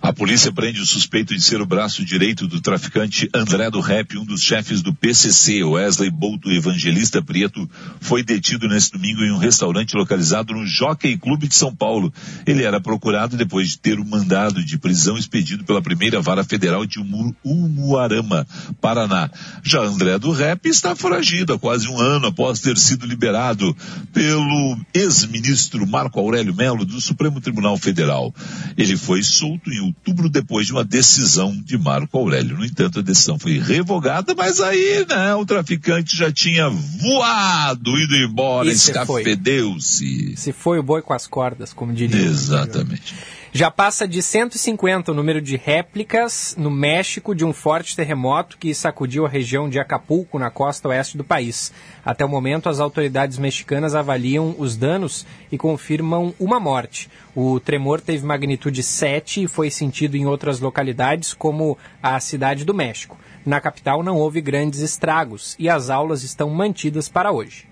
A 0.00 0.12
polícia 0.12 0.52
prende 0.52 0.80
o 0.80 0.86
suspeito 0.86 1.34
de 1.34 1.42
ser 1.42 1.60
o 1.60 1.66
braço 1.66 2.04
direito 2.04 2.46
do 2.46 2.60
traficante 2.60 3.28
André 3.34 3.68
do 3.68 3.80
Rep, 3.80 4.16
um 4.16 4.24
dos 4.24 4.40
chefes 4.40 4.80
do 4.80 4.94
PCC. 4.94 5.64
Wesley 5.64 6.08
Bolto 6.08 6.50
Evangelista 6.50 7.20
Prieto 7.20 7.68
foi 8.00 8.22
detido 8.22 8.68
neste 8.68 8.92
domingo 8.92 9.22
em 9.22 9.32
um 9.32 9.38
restaurante 9.38 9.96
localizado 9.96 10.54
no 10.54 10.64
Jockey 10.64 11.18
Clube 11.18 11.48
de 11.48 11.54
São 11.56 11.74
Paulo. 11.74 12.12
Ele 12.46 12.62
era 12.62 12.80
procurado 12.80 13.36
depois 13.36 13.70
de 13.70 13.78
ter 13.78 13.98
um 13.98 14.04
mandado 14.04 14.64
de 14.64 14.78
prisão 14.78 15.18
expedido 15.18 15.64
pela 15.64 15.82
primeira 15.82 16.20
vara 16.20 16.44
federal 16.44 16.86
de 16.86 17.00
Umuarama, 17.44 18.46
Paraná. 18.80 19.28
Já 19.64 19.82
André 19.82 20.18
do 20.18 20.30
Rep 20.30 20.66
está 20.66 20.94
foragido 20.94 21.52
há 21.52 21.58
quase 21.58 21.88
um 21.88 21.98
ano 21.98 22.28
após 22.28 22.60
ter 22.60 22.78
sido 22.78 23.04
liberado 23.04 23.76
pelo 24.12 24.78
ex-ministro 24.94 25.86
Marco 25.86 26.20
Aurélio 26.20 26.54
Melo 26.54 26.84
do 26.84 27.00
Supremo 27.00 27.40
Tribunal 27.40 27.76
Federal. 27.76 28.32
Ele 28.76 28.96
foi 28.96 29.22
solto 29.22 29.70
em 29.70 29.87
outubro 29.88 30.28
depois 30.28 30.66
de 30.66 30.72
uma 30.72 30.84
decisão 30.84 31.52
de 31.52 31.76
Marco 31.76 32.16
Aurélio. 32.18 32.56
No 32.56 32.64
entanto, 32.64 33.00
a 33.00 33.02
decisão 33.02 33.38
foi 33.38 33.58
revogada, 33.58 34.34
mas 34.34 34.60
aí, 34.60 35.06
né, 35.08 35.34
o 35.34 35.44
traficante 35.44 36.16
já 36.16 36.32
tinha 36.32 36.68
voado, 36.68 37.98
ido 37.98 38.14
embora, 38.16 38.68
escafedeu-se. 38.68 40.36
Se 40.36 40.52
foi 40.52 40.78
o 40.78 40.82
boi 40.82 41.02
com 41.02 41.12
as 41.12 41.26
cordas, 41.26 41.72
como 41.72 41.92
diria. 41.92 42.20
Exatamente. 42.20 43.14
Já 43.50 43.70
passa 43.70 44.06
de 44.06 44.22
150 44.22 45.10
o 45.10 45.14
número 45.14 45.40
de 45.40 45.56
réplicas 45.56 46.54
no 46.58 46.70
México 46.70 47.34
de 47.34 47.46
um 47.46 47.52
forte 47.52 47.96
terremoto 47.96 48.58
que 48.58 48.74
sacudiu 48.74 49.24
a 49.24 49.28
região 49.28 49.70
de 49.70 49.80
Acapulco, 49.80 50.38
na 50.38 50.50
costa 50.50 50.88
oeste 50.88 51.16
do 51.16 51.24
país. 51.24 51.72
Até 52.04 52.24
o 52.24 52.28
momento, 52.28 52.68
as 52.68 52.78
autoridades 52.78 53.38
mexicanas 53.38 53.94
avaliam 53.94 54.54
os 54.58 54.76
danos 54.76 55.24
e 55.50 55.56
confirmam 55.56 56.34
uma 56.38 56.60
morte. 56.60 57.08
O 57.34 57.58
tremor 57.58 58.02
teve 58.02 58.26
magnitude 58.26 58.82
7 58.82 59.44
e 59.44 59.48
foi 59.48 59.70
sentido 59.70 60.16
em 60.16 60.26
outras 60.26 60.60
localidades, 60.60 61.32
como 61.32 61.78
a 62.02 62.20
cidade 62.20 62.66
do 62.66 62.74
México. 62.74 63.18
Na 63.46 63.62
capital 63.62 64.02
não 64.02 64.16
houve 64.16 64.42
grandes 64.42 64.80
estragos 64.80 65.56
e 65.58 65.70
as 65.70 65.88
aulas 65.88 66.22
estão 66.22 66.50
mantidas 66.50 67.08
para 67.08 67.32
hoje. 67.32 67.66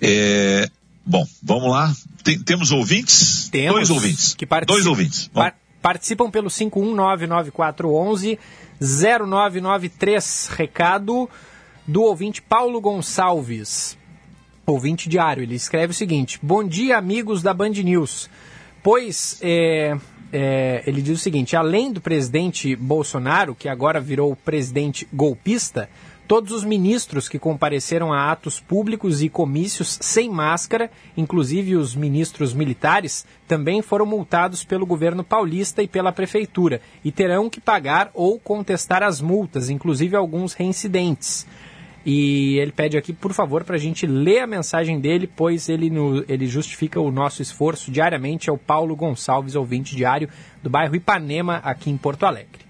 É, 0.00 0.68
bom, 1.06 1.26
vamos 1.42 1.70
lá. 1.70 1.92
Tem, 2.22 2.38
temos 2.38 2.70
ouvintes? 2.72 3.48
Temos. 3.50 3.74
Dois 3.74 3.90
ouvintes. 3.90 4.34
Que 4.34 4.46
participam, 4.46 4.74
Dois 4.74 4.86
ouvintes. 4.86 5.28
Par, 5.28 5.56
participam 5.82 6.30
pelo 6.30 6.48
5199411 6.48 8.38
0993. 8.80 10.48
Recado 10.56 11.28
do 11.86 12.02
ouvinte 12.02 12.40
Paulo 12.40 12.80
Gonçalves. 12.80 13.96
Ouvinte 14.66 15.08
diário. 15.08 15.42
Ele 15.42 15.54
escreve 15.54 15.92
o 15.92 15.94
seguinte: 15.94 16.38
Bom 16.42 16.64
dia, 16.64 16.96
amigos 16.96 17.42
da 17.42 17.52
Band 17.52 17.70
News. 17.70 18.30
Pois 18.82 19.38
é, 19.42 19.96
é, 20.32 20.82
ele 20.86 21.00
diz 21.00 21.20
o 21.20 21.22
seguinte: 21.22 21.54
além 21.54 21.92
do 21.92 22.00
presidente 22.00 22.74
Bolsonaro, 22.74 23.54
que 23.54 23.68
agora 23.68 24.00
virou 24.00 24.34
presidente 24.34 25.06
golpista, 25.12 25.88
todos 26.26 26.52
os 26.52 26.64
ministros 26.64 27.28
que 27.28 27.38
compareceram 27.38 28.12
a 28.12 28.30
atos 28.30 28.58
públicos 28.58 29.22
e 29.22 29.28
comícios 29.28 29.98
sem 30.00 30.28
máscara, 30.30 30.90
inclusive 31.16 31.76
os 31.76 31.94
ministros 31.94 32.54
militares, 32.54 33.26
também 33.46 33.82
foram 33.82 34.06
multados 34.06 34.64
pelo 34.64 34.86
governo 34.86 35.22
paulista 35.22 35.82
e 35.82 35.88
pela 35.88 36.12
prefeitura 36.12 36.80
e 37.04 37.12
terão 37.12 37.50
que 37.50 37.60
pagar 37.60 38.10
ou 38.14 38.38
contestar 38.38 39.02
as 39.02 39.20
multas, 39.20 39.68
inclusive 39.70 40.16
alguns 40.16 40.54
reincidentes. 40.54 41.46
E 42.06 42.58
ele 42.58 42.72
pede 42.72 42.98
aqui, 42.98 43.14
por 43.14 43.32
favor, 43.32 43.64
para 43.64 43.76
a 43.76 43.78
gente 43.78 44.06
ler 44.06 44.40
a 44.40 44.46
mensagem 44.46 45.00
dele, 45.00 45.26
pois 45.26 45.70
ele, 45.70 45.88
no, 45.88 46.22
ele 46.28 46.46
justifica 46.46 47.00
o 47.00 47.10
nosso 47.10 47.40
esforço 47.40 47.90
diariamente. 47.90 48.50
É 48.50 48.52
o 48.52 48.58
Paulo 48.58 48.94
Gonçalves, 48.94 49.54
ouvinte 49.54 49.96
diário 49.96 50.28
do 50.62 50.68
bairro 50.68 50.94
Ipanema, 50.94 51.62
aqui 51.64 51.90
em 51.90 51.96
Porto 51.96 52.26
Alegre. 52.26 52.63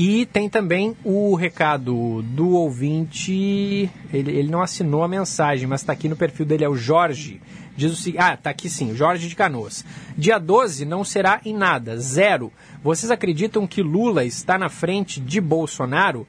E 0.00 0.26
tem 0.26 0.48
também 0.48 0.96
o 1.02 1.34
recado 1.34 2.22
do 2.22 2.50
ouvinte, 2.50 3.90
ele, 4.12 4.30
ele 4.30 4.48
não 4.48 4.62
assinou 4.62 5.02
a 5.02 5.08
mensagem, 5.08 5.66
mas 5.66 5.80
está 5.80 5.92
aqui 5.92 6.08
no 6.08 6.14
perfil 6.14 6.46
dele, 6.46 6.62
é 6.62 6.68
o 6.68 6.76
Jorge. 6.76 7.40
Diz 7.76 7.90
o 7.90 7.96
seguinte, 7.96 8.22
ah, 8.22 8.36
tá 8.36 8.50
aqui 8.50 8.70
sim, 8.70 8.94
Jorge 8.94 9.28
de 9.28 9.34
Canoas. 9.34 9.84
Dia 10.16 10.38
12 10.38 10.84
não 10.84 11.02
será 11.02 11.40
em 11.44 11.52
nada, 11.52 11.98
zero. 11.98 12.52
Vocês 12.80 13.10
acreditam 13.10 13.66
que 13.66 13.82
Lula 13.82 14.24
está 14.24 14.56
na 14.56 14.68
frente 14.68 15.20
de 15.20 15.40
Bolsonaro? 15.40 16.28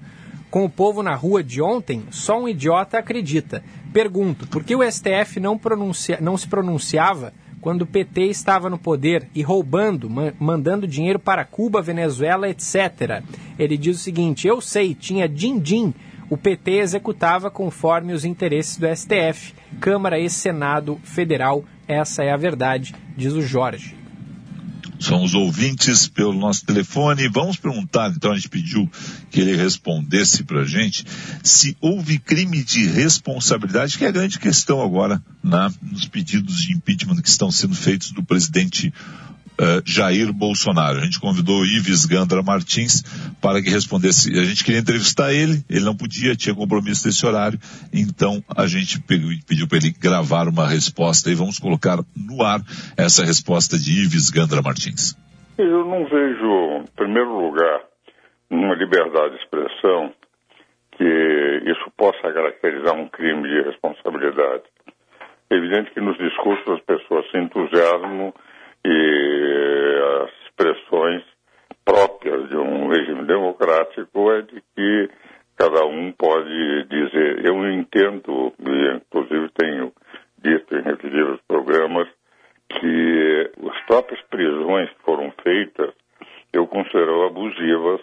Com 0.49 0.65
o 0.65 0.69
povo 0.69 1.03
na 1.03 1.13
rua 1.13 1.43
de 1.43 1.61
ontem, 1.61 2.05
só 2.09 2.41
um 2.41 2.49
idiota 2.49 2.97
acredita. 2.97 3.63
Pergunto, 3.93 4.47
por 4.47 4.63
que 4.63 4.75
o 4.75 4.81
STF 4.81 5.39
não, 5.39 5.55
pronuncia, 5.59 6.17
não 6.19 6.35
se 6.35 6.47
pronunciava 6.47 7.31
quando 7.61 7.83
o 7.83 7.87
PT 7.87 8.25
estava 8.25 8.69
no 8.69 8.77
poder 8.77 9.27
e 9.35 9.41
roubando, 9.41 10.09
ma 10.09 10.33
mandando 10.39 10.87
dinheiro 10.87 11.19
para 11.19 11.45
Cuba, 11.45 11.81
Venezuela, 11.81 12.49
etc. 12.49 13.23
Ele 13.57 13.77
diz 13.77 13.97
o 13.97 14.03
seguinte: 14.03 14.47
eu 14.47 14.61
sei, 14.61 14.93
tinha 14.93 15.27
din-din. 15.27 15.93
O 16.29 16.37
PT 16.37 16.71
executava 16.77 17.49
conforme 17.49 18.13
os 18.13 18.23
interesses 18.23 18.77
do 18.77 18.85
STF, 18.87 19.53
Câmara 19.79 20.19
e 20.19 20.29
Senado 20.29 20.99
Federal. 21.03 21.65
Essa 21.87 22.23
é 22.23 22.31
a 22.31 22.37
verdade, 22.37 22.93
diz 23.17 23.33
o 23.33 23.41
Jorge. 23.41 23.98
São 24.99 25.23
os 25.23 25.33
ouvintes 25.33 26.07
pelo 26.07 26.33
nosso 26.33 26.65
telefone. 26.65 27.29
Vamos 27.29 27.57
perguntar, 27.57 28.11
então 28.15 28.31
a 28.31 28.35
gente 28.35 28.49
pediu 28.49 28.89
que 29.31 29.39
ele 29.39 29.55
respondesse 29.55 30.43
para 30.43 30.61
a 30.61 30.65
gente 30.65 31.05
se 31.43 31.75
houve 31.79 32.19
crime 32.19 32.63
de 32.63 32.85
responsabilidade, 32.85 33.97
que 33.97 34.05
é 34.05 34.09
a 34.09 34.11
grande 34.11 34.39
questão 34.39 34.81
agora 34.81 35.21
na, 35.41 35.71
nos 35.81 36.05
pedidos 36.07 36.57
de 36.61 36.73
impeachment 36.73 37.21
que 37.21 37.29
estão 37.29 37.51
sendo 37.51 37.75
feitos 37.75 38.11
do 38.11 38.23
presidente 38.23 38.93
uh, 39.59 39.83
Jair 39.85 40.31
Bolsonaro. 40.31 40.99
A 40.99 41.01
gente 41.01 41.19
convidou 41.19 41.65
Ives 41.65 42.05
Gandra 42.05 42.41
Martins 42.41 43.03
para 43.41 43.61
que 43.61 43.69
respondesse. 43.69 44.31
A 44.39 44.43
gente 44.43 44.63
queria 44.63 44.79
entrevistar 44.79 45.33
ele, 45.33 45.63
ele 45.69 45.85
não 45.85 45.95
podia, 45.95 46.35
tinha 46.35 46.55
compromisso 46.55 47.03
desse 47.03 47.25
horário, 47.25 47.59
então 47.93 48.41
a 48.55 48.65
gente 48.65 48.99
pediu 49.01 49.67
para 49.67 49.77
ele 49.77 49.91
gravar 49.91 50.47
uma 50.47 50.67
resposta 50.67 51.29
e 51.29 51.35
vamos 51.35 51.59
colocar 51.59 51.97
no 52.15 52.43
ar 52.43 52.61
essa 52.97 53.23
resposta 53.23 53.77
de 53.77 54.05
Ives 54.05 54.29
Gandra 54.29 54.61
Martins. 54.61 55.15
Eu 55.57 55.85
não 55.85 56.05
vejo, 56.05 56.83
em 56.83 56.85
primeiro 56.95 57.37
lugar, 57.37 57.81
uma 58.49 58.73
liberdade 58.75 59.35
de 59.35 59.43
expressão 59.43 60.13
que 60.97 61.61
isso 61.65 61.91
possa 61.97 62.21
caracterizar 62.33 62.95
um 62.95 63.07
crime 63.07 63.43
de 63.43 63.61
responsabilidade. 63.63 64.63
É 65.49 65.55
evidente 65.55 65.91
que 65.91 66.01
nos 66.01 66.17
discursos 66.17 66.67
as 66.69 66.81
pessoas 66.81 67.29
se 67.31 67.37
entusiasmam 67.37 68.33
e 68.85 69.99
as 70.23 70.31
expressões 70.45 71.23
próprias 71.83 72.49
de 72.49 72.55
um 72.55 72.87
regime 72.87 73.25
democrático 73.25 74.31
é 74.31 74.41
de 74.41 74.61
que 74.75 75.09
cada 75.57 75.85
um 75.85 76.11
pode 76.13 76.83
dizer. 76.85 77.45
Eu 77.45 77.69
entendo, 77.71 78.53
e 78.59 78.95
inclusive 78.95 79.49
tenho 79.57 79.91
dito 80.37 80.75
em 80.75 80.81
repetidos 80.81 81.39
programas, 81.47 82.07
que 82.69 83.51
as 83.69 83.85
próprias 83.85 84.21
prisões 84.29 84.89
que 84.89 85.03
foram 85.03 85.31
feitas 85.43 85.93
eu 86.51 86.67
considero 86.67 87.25
abusivas 87.27 88.01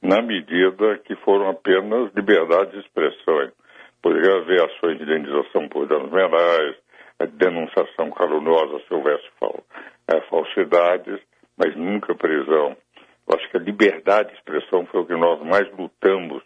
na 0.00 0.22
medida 0.22 0.98
que 0.98 1.16
foram 1.16 1.50
apenas 1.50 2.12
liberdade 2.14 2.72
de 2.72 2.78
expressão. 2.78 3.50
Poderia 4.00 4.36
haver 4.36 4.62
ações 4.62 4.98
de 4.98 5.02
indenização 5.02 5.68
por 5.68 5.86
danos 5.86 6.10
morais, 6.10 6.76
denunciação 7.32 8.10
caluniosa 8.12 8.80
se 8.86 8.94
houvesse 8.94 9.28
é, 10.08 10.20
falsidades, 10.22 11.20
mas 11.56 11.76
nunca 11.76 12.14
prisão. 12.14 12.76
Eu 13.28 13.36
acho 13.36 13.48
que 13.50 13.56
a 13.58 13.60
liberdade 13.60 14.30
de 14.30 14.36
expressão 14.36 14.86
foi 14.86 15.00
o 15.00 15.06
que 15.06 15.14
nós 15.14 15.40
mais 15.42 15.70
lutamos 15.76 16.42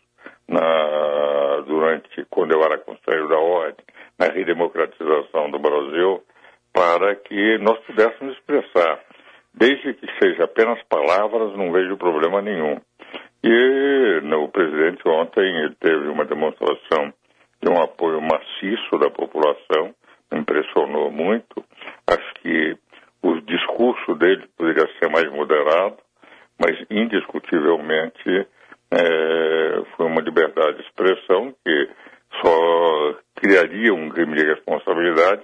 na, 0.49 1.63
durante, 1.67 2.25
quando 2.29 2.53
eu 2.53 2.63
era 2.63 2.79
conselheiro 2.79 3.29
da 3.29 3.39
ordem, 3.39 3.85
na 4.19 4.27
redemocratização 4.27 5.51
do 5.51 5.59
Brasil, 5.59 6.23
para 6.73 7.15
que 7.15 7.59
nós 7.59 7.79
pudéssemos 7.81 8.37
expressar. 8.37 9.01
Desde 9.55 9.95
que 9.95 10.07
seja 10.19 10.45
apenas 10.45 10.83
palavras, 10.85 11.57
não 11.57 11.71
vejo 11.71 11.97
problema 11.97 12.41
nenhum. 12.41 12.81
E 13.45 14.21
no, 14.23 14.45
o 14.45 14.49
presidente 14.49 15.07
ontem 15.07 15.75
teve 15.79 16.09
uma 16.09 16.25
demonstração 16.25 17.13
de 17.63 17.71
um 17.71 17.81
apoio 17.81 18.21
maciço 18.21 18.99
da 18.99 19.11
população, 19.11 19.95
impressionou 20.33 21.11
muito. 21.11 21.63
Acho 22.07 22.35
que 22.41 22.77
o 23.23 23.41
discurso 23.41 24.15
dele 24.17 24.45
poderia 24.57 24.89
ser 24.99 25.09
mais 25.09 25.31
moderado, 25.31 25.97
mas 26.59 26.77
indiscutivelmente 26.91 28.47
é, 28.91 29.83
foi 29.97 30.07
uma 30.07 30.21
liberdade 30.21 30.79
de 30.79 30.83
expressão 30.83 31.55
que 31.65 31.89
só 32.43 33.15
criaria 33.37 33.95
um 33.95 34.09
crime 34.11 34.37
de 34.37 34.45
responsabilidade 34.45 35.43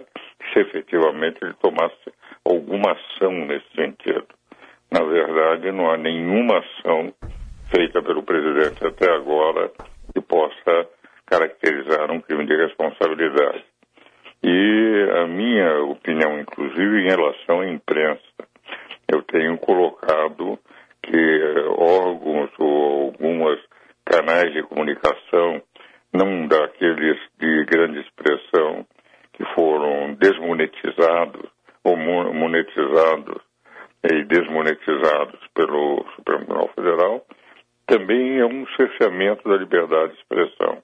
se 0.53 0.61
efetivamente 0.61 1.39
ele 1.43 1.55
tomasse 1.55 2.13
alguma 2.45 2.93
ação 2.93 3.33
nesse 3.47 3.69
sentido. 3.75 4.27
Na 4.91 5.05
verdade, 5.05 5.71
não 5.73 5.91
há 5.91 5.97
nenhuma 5.97 6.59
ação 6.59 7.13
feita 7.71 8.03
pelo 8.03 8.23
presidente 8.23 8.87
até 8.87 9.11
agora 9.13 9.71
que 10.13 10.21
possa 10.21 10.89
caracterizar 11.27 12.11
um 12.11 12.21
crime 12.21 12.47
de 12.47 12.57
responsabilidade. 12.57 13.65
E 14.43 15.09
a 15.23 15.27
minha 15.27 15.83
opinião, 15.83 16.39
inclusive, 16.41 17.01
em 17.03 17.09
relação 17.09 17.61
à 17.61 17.69
imprensa, 17.69 18.23
eu 19.13 19.23
tenho 19.23 19.59
colocado 19.59 20.59
que 21.03 21.41
órgãos 21.77 22.51
ou 22.59 23.07
algumas 23.07 23.59
canais 24.05 24.53
de 24.53 24.63
comunicação, 24.63 25.63
não 26.13 26.47
daqueles 26.47 27.19
de 27.39 27.65
grande 27.65 28.01
expressão, 28.01 28.87
que 29.33 29.45
foram 29.55 30.15
desmonetizados 30.15 31.51
ou 31.85 31.97
monetizados 31.97 33.43
e 34.05 34.25
desmonetizados 34.25 35.41
pelo 35.55 36.05
Supremo 36.17 36.45
Tribunal 36.45 36.71
Federal, 36.75 37.27
também 37.87 38.39
é 38.39 38.47
um 38.47 38.67
cerceamento 38.77 39.49
da 39.49 39.57
liberdade 39.57 40.13
de 40.13 40.19
expressão. 40.19 40.83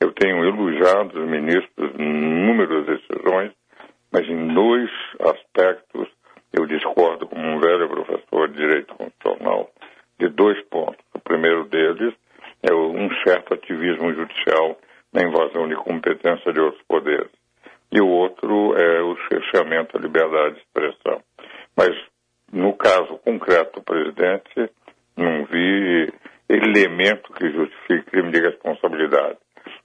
Eu 0.00 0.12
tenho 0.12 0.42
elogiado 0.42 1.20
os 1.20 1.28
ministros 1.28 1.92
em 1.98 2.02
inúmeras 2.02 2.86
decisões, 2.86 3.52
mas 4.10 4.26
em 4.26 4.54
dois 4.54 4.90
aspectos 5.20 6.08
eu 6.52 6.66
discordo 6.66 7.26
como 7.26 7.42
um 7.42 7.60
velho 7.60 7.88
professor 7.88 8.48
de 8.48 8.56
direito 8.56 8.94
constitucional 8.94 9.70
de 10.18 10.28
dois 10.28 10.60
pontos. 10.68 11.04
O 11.14 11.18
primeiro 11.20 11.64
deles 11.66 12.14
é 12.62 12.72
um 12.72 13.08
certo 13.26 13.54
ativismo 13.54 14.12
judicial 14.12 14.78
na 15.12 15.22
invasão 15.22 15.68
de 15.68 15.76
competência 15.76 16.52
de 16.52 16.60
outros 16.60 16.82
poderes. 16.88 17.30
E 17.92 18.00
o 18.00 18.08
outro 18.08 18.74
é 18.76 19.02
o 19.02 19.16
cerceamento 19.28 19.98
da 19.98 20.02
liberdade 20.02 20.54
de 20.54 20.60
expressão. 20.60 21.22
Mas, 21.76 21.90
no 22.52 22.72
caso 22.74 23.18
concreto 23.18 23.80
do 23.80 23.84
presidente, 23.84 24.70
não 25.16 25.44
vi 25.44 26.12
elemento 26.48 27.32
que 27.32 27.50
justifique 27.50 28.10
crime 28.10 28.30
de 28.32 28.40
responsabilidade. 28.40 29.38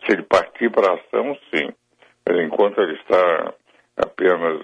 Se 0.06 0.14
ele 0.14 0.24
partir 0.24 0.70
para 0.72 0.92
a 0.92 0.96
ação, 0.96 1.38
sim. 1.54 1.70
Mas 2.28 2.40
enquanto 2.46 2.80
ele 2.80 2.94
está 2.94 3.54
apenas 3.98 4.62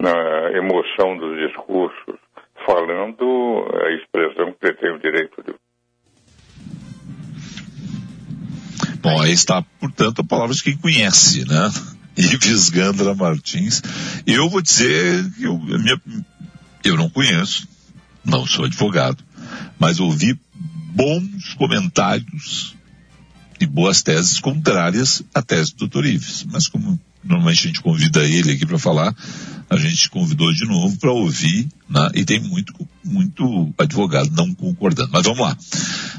na 0.00 0.52
emoção 0.52 1.16
dos 1.16 1.36
discursos, 1.48 2.16
falando 2.64 3.66
a 3.84 3.90
expressão 3.92 4.52
que 4.52 4.66
ele 4.66 4.76
tem 4.76 4.92
o 4.92 4.98
direito 4.98 5.42
de. 5.42 5.54
Bom, 9.00 9.22
aí 9.22 9.32
está, 9.32 9.62
portanto, 9.80 10.22
a 10.22 10.28
palavra 10.28 10.54
de 10.54 10.62
quem 10.62 10.77
conhece, 10.88 11.44
né? 11.44 11.70
Ives 12.16 12.70
Gandra 12.70 13.14
Martins. 13.14 13.82
Eu 14.26 14.48
vou 14.48 14.62
dizer 14.62 15.30
que 15.34 15.44
eu, 15.44 15.58
minha, 15.58 16.00
eu 16.82 16.96
não 16.96 17.08
conheço, 17.10 17.68
não 18.24 18.46
sou 18.46 18.64
advogado, 18.64 19.22
mas 19.78 20.00
ouvi 20.00 20.38
bons 20.94 21.54
comentários 21.54 22.74
e 23.60 23.66
boas 23.66 24.02
teses 24.02 24.40
contrárias 24.40 25.22
à 25.34 25.42
tese 25.42 25.76
do 25.76 25.86
Dr. 25.86 26.06
Ives. 26.06 26.44
Mas 26.50 26.66
como 26.66 26.98
normalmente 27.22 27.60
a 27.60 27.66
gente 27.66 27.82
convida 27.82 28.24
ele 28.24 28.52
aqui 28.52 28.66
para 28.66 28.78
falar, 28.78 29.14
a 29.68 29.76
gente 29.76 30.08
convidou 30.08 30.52
de 30.52 30.64
novo 30.64 30.96
para 30.96 31.12
ouvir, 31.12 31.68
né? 31.88 32.10
e 32.14 32.24
tem 32.24 32.40
muito, 32.40 32.72
muito 33.04 33.72
advogado 33.78 34.30
não 34.30 34.52
concordando. 34.54 35.10
Mas 35.12 35.24
vamos 35.24 35.40
lá. 35.40 35.56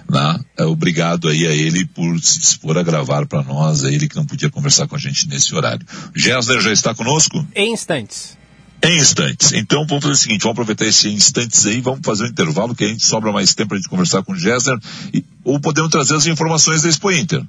Né? 0.09 0.39
É, 0.57 0.63
obrigado 0.63 1.27
aí 1.27 1.45
a 1.45 1.51
ele 1.51 1.85
por 1.85 2.19
se 2.19 2.39
dispor 2.39 2.77
a 2.77 2.83
gravar 2.83 3.25
para 3.27 3.43
nós, 3.43 3.83
a 3.83 3.91
ele 3.91 4.07
que 4.07 4.15
não 4.15 4.25
podia 4.25 4.49
conversar 4.49 4.87
com 4.87 4.95
a 4.95 4.99
gente 4.99 5.27
nesse 5.27 5.53
horário. 5.53 5.85
Gessler 6.15 6.61
já 6.61 6.71
está 6.71 6.95
conosco? 6.95 7.45
Em 7.55 7.73
instantes. 7.73 8.37
Em 8.83 8.97
instantes. 8.97 9.51
Então 9.51 9.85
vamos 9.85 10.03
fazer 10.03 10.13
o 10.13 10.17
seguinte, 10.17 10.41
vamos 10.41 10.53
aproveitar 10.53 10.85
esse 10.85 11.09
instantes 11.09 11.65
aí, 11.65 11.81
vamos 11.81 11.99
fazer 12.03 12.23
um 12.23 12.27
intervalo 12.27 12.73
que 12.73 12.85
a 12.85 12.87
gente 12.87 13.05
sobra 13.05 13.31
mais 13.31 13.53
tempo 13.53 13.69
para 13.69 13.77
a 13.77 13.79
gente 13.79 13.89
conversar 13.89 14.23
com 14.23 14.31
o 14.31 14.35
Gessner, 14.37 14.79
e, 15.13 15.23
ou 15.43 15.59
podemos 15.59 15.91
trazer 15.91 16.15
as 16.15 16.25
informações 16.25 16.81
da 16.81 16.89
Expo 16.89 17.11
Inter. 17.11 17.43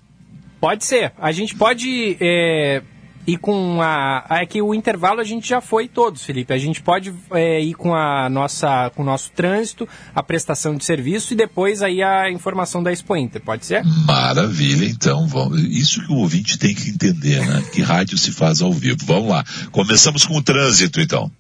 Pode 0.61 0.85
ser. 0.85 1.13
A 1.19 1.33
gente 1.33 1.55
pode 1.55 2.17
é, 2.21 2.83
E 3.31 3.37
com 3.37 3.81
a. 3.81 4.27
É 4.29 4.45
que 4.45 4.61
o 4.61 4.75
intervalo 4.75 5.21
a 5.21 5.25
gente 5.25 5.49
já 5.49 5.61
foi 5.61 5.87
todos, 5.87 6.25
Felipe. 6.25 6.53
A 6.53 6.59
gente 6.59 6.83
pode 6.83 7.15
é, 7.31 7.61
ir 7.61 7.75
com 7.75 7.95
a 7.95 8.29
nossa, 8.29 8.91
com 8.91 9.03
o 9.03 9.05
nosso 9.05 9.31
trânsito, 9.31 9.89
a 10.13 10.21
prestação 10.21 10.75
de 10.75 10.85
serviço 10.85 11.33
e 11.33 11.37
depois 11.37 11.81
aí 11.81 12.03
a 12.03 12.29
informação 12.29 12.83
da 12.83 12.91
Expo 12.91 13.17
Inter, 13.17 13.41
pode 13.41 13.67
ser? 13.67 13.85
Maravilha, 13.85 14.85
então 14.85 15.29
vamos. 15.29 15.63
Isso 15.63 16.05
que 16.05 16.13
o 16.13 16.17
ouvinte 16.17 16.59
tem 16.59 16.75
que 16.75 16.91
entender, 16.91 17.47
né? 17.47 17.63
Que 17.73 17.83
rádio 17.83 18.19
se 18.19 18.33
faz 18.33 18.61
ao 18.61 18.73
vivo. 18.73 18.99
Vamos 19.05 19.29
lá. 19.29 19.45
Começamos 19.71 20.27
com 20.27 20.37
o 20.37 20.43
trânsito, 20.43 21.01
então. 21.01 21.31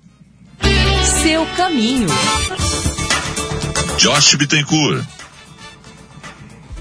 Seu 1.24 1.44
caminho. 1.56 2.06
Josh 3.98 4.36
Bittencourt. 4.36 5.19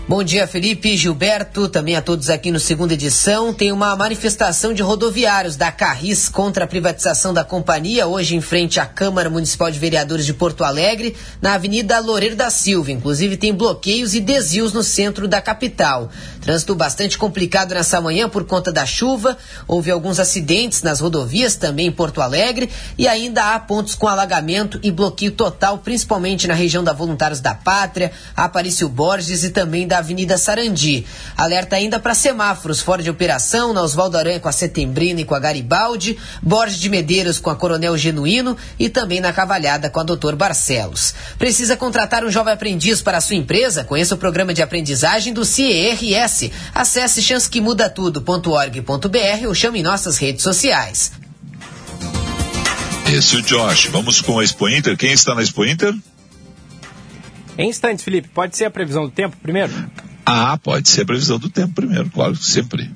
Bom 0.09 0.23
dia, 0.23 0.47
Felipe, 0.47 0.97
Gilberto, 0.97 1.69
também 1.69 1.95
a 1.95 2.01
todos 2.01 2.31
aqui 2.31 2.51
no 2.51 2.59
segunda 2.59 2.95
edição. 2.95 3.53
Tem 3.53 3.71
uma 3.71 3.95
manifestação 3.95 4.73
de 4.73 4.81
rodoviários 4.81 5.55
da 5.55 5.71
Carris 5.71 6.27
contra 6.27 6.63
a 6.63 6.67
privatização 6.67 7.31
da 7.31 7.43
companhia, 7.43 8.07
hoje 8.07 8.35
em 8.35 8.41
frente 8.41 8.79
à 8.79 8.87
Câmara 8.87 9.29
Municipal 9.29 9.69
de 9.69 9.77
Vereadores 9.77 10.25
de 10.25 10.33
Porto 10.33 10.63
Alegre, 10.63 11.15
na 11.39 11.53
Avenida 11.53 11.99
Loureiro 11.99 12.35
da 12.35 12.49
Silva. 12.49 12.91
Inclusive 12.91 13.37
tem 13.37 13.53
bloqueios 13.53 14.15
e 14.15 14.19
desvios 14.19 14.73
no 14.73 14.81
centro 14.81 15.27
da 15.27 15.39
capital. 15.43 16.09
Trânsito 16.41 16.73
bastante 16.73 17.17
complicado 17.17 17.73
nessa 17.73 17.99
manhã 17.99 18.29
por 18.29 18.45
conta 18.45 18.71
da 18.71 18.85
chuva. 18.85 19.37
Houve 19.67 19.91
alguns 19.91 20.19
acidentes 20.19 20.81
nas 20.81 20.99
rodovias 20.99 21.55
também 21.55 21.87
em 21.87 21.91
Porto 21.91 22.21
Alegre 22.21 22.69
e 22.97 23.07
ainda 23.07 23.53
há 23.53 23.59
pontos 23.59 23.95
com 23.95 24.07
alagamento 24.07 24.79
e 24.81 24.91
bloqueio 24.91 25.31
total, 25.31 25.79
principalmente 25.79 26.47
na 26.47 26.53
região 26.53 26.83
da 26.83 26.93
Voluntários 26.93 27.41
da 27.41 27.53
Pátria, 27.53 28.11
Aparício 28.35 28.87
Borges 28.87 29.43
e 29.43 29.49
também 29.49 29.87
da 29.87 29.97
Avenida 29.97 30.37
Sarandi. 30.37 31.05
Alerta 31.35 31.75
ainda 31.75 31.99
para 31.99 32.15
semáforos 32.15 32.79
fora 32.79 33.03
de 33.03 33.09
operação, 33.09 33.73
na 33.73 33.81
Oswaldo 33.81 34.17
Aranha 34.17 34.39
com 34.39 34.49
a 34.49 34.53
Setembrina 34.53 35.21
e 35.21 35.25
com 35.25 35.35
a 35.35 35.39
Garibaldi, 35.39 36.17
Borges 36.41 36.79
de 36.79 36.89
Medeiros 36.89 37.39
com 37.39 37.49
a 37.49 37.55
Coronel 37.55 37.97
Genuíno 37.97 38.55
e 38.77 38.89
também 38.89 39.19
na 39.19 39.33
Cavalhada 39.33 39.89
com 39.89 39.99
a 39.99 40.03
Doutor 40.03 40.35
Barcelos. 40.35 41.13
Precisa 41.37 41.75
contratar 41.75 42.23
um 42.23 42.31
jovem 42.31 42.53
aprendiz 42.53 43.01
para 43.01 43.17
a 43.17 43.21
sua 43.21 43.35
empresa? 43.35 43.83
Conheça 43.83 44.15
o 44.15 44.17
programa 44.17 44.53
de 44.53 44.61
aprendizagem 44.61 45.33
do 45.33 45.43
CIERS. 46.29 46.53
Acesse 46.73 47.21
chancequemudatudo.org.br 47.21 49.47
ou 49.47 49.55
chame 49.55 49.83
nossas 49.83 50.17
redes 50.17 50.43
sociais. 50.43 51.11
Esse 53.11 53.35
é 53.35 53.39
o 53.39 53.41
Josh. 53.41 53.87
Vamos 53.87 54.21
com 54.21 54.39
a 54.39 54.43
Expo 54.43 54.69
Inter. 54.69 54.95
Quem 54.95 55.11
está 55.11 55.33
na 55.33 55.41
Expo 55.41 55.65
Inter? 55.65 55.93
Em 57.57 57.69
instantes, 57.69 58.05
Felipe, 58.05 58.29
pode 58.29 58.55
ser 58.55 58.65
a 58.65 58.71
previsão 58.71 59.03
do 59.03 59.11
tempo 59.11 59.35
primeiro? 59.41 59.71
Ah, 60.25 60.57
pode 60.57 60.87
ser 60.87 61.01
a 61.01 61.05
previsão 61.05 61.39
do 61.39 61.49
tempo 61.49 61.73
primeiro, 61.73 62.09
claro, 62.09 62.35
sempre. 62.35 62.89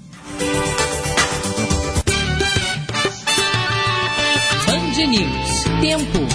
Band 4.67 5.07
News. 5.07 5.63
Tempo. 5.81 6.32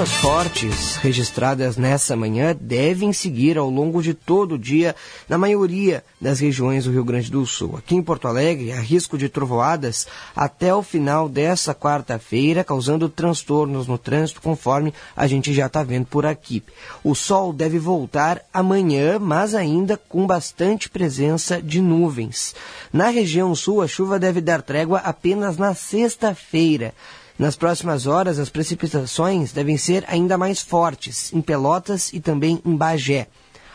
Chuvas 0.00 0.12
fortes 0.14 0.96
registradas 0.96 1.76
nessa 1.76 2.16
manhã 2.16 2.56
devem 2.58 3.12
seguir 3.12 3.58
ao 3.58 3.68
longo 3.68 4.02
de 4.02 4.14
todo 4.14 4.54
o 4.54 4.58
dia 4.58 4.96
na 5.28 5.36
maioria 5.36 6.02
das 6.18 6.40
regiões 6.40 6.84
do 6.84 6.90
Rio 6.90 7.04
Grande 7.04 7.30
do 7.30 7.44
Sul. 7.44 7.76
Aqui 7.76 7.96
em 7.96 8.02
Porto 8.02 8.26
Alegre, 8.26 8.72
há 8.72 8.80
risco 8.80 9.18
de 9.18 9.28
trovoadas 9.28 10.06
até 10.34 10.74
o 10.74 10.82
final 10.82 11.28
dessa 11.28 11.74
quarta-feira, 11.74 12.64
causando 12.64 13.10
transtornos 13.10 13.86
no 13.86 13.98
trânsito, 13.98 14.40
conforme 14.40 14.94
a 15.14 15.26
gente 15.26 15.52
já 15.52 15.66
está 15.66 15.82
vendo 15.82 16.06
por 16.06 16.24
aqui. 16.24 16.62
O 17.04 17.14
sol 17.14 17.52
deve 17.52 17.78
voltar 17.78 18.40
amanhã, 18.54 19.18
mas 19.18 19.54
ainda 19.54 19.98
com 19.98 20.26
bastante 20.26 20.88
presença 20.88 21.60
de 21.60 21.78
nuvens. 21.82 22.54
Na 22.90 23.08
região 23.10 23.54
sul, 23.54 23.82
a 23.82 23.86
chuva 23.86 24.18
deve 24.18 24.40
dar 24.40 24.62
trégua 24.62 25.00
apenas 25.00 25.58
na 25.58 25.74
sexta-feira. 25.74 26.94
Nas 27.40 27.56
próximas 27.56 28.06
horas, 28.06 28.38
as 28.38 28.50
precipitações 28.50 29.50
devem 29.50 29.78
ser 29.78 30.04
ainda 30.06 30.36
mais 30.36 30.60
fortes 30.60 31.32
em 31.32 31.40
Pelotas 31.40 32.12
e 32.12 32.20
também 32.20 32.60
em 32.66 32.76
Bagé. 32.76 33.28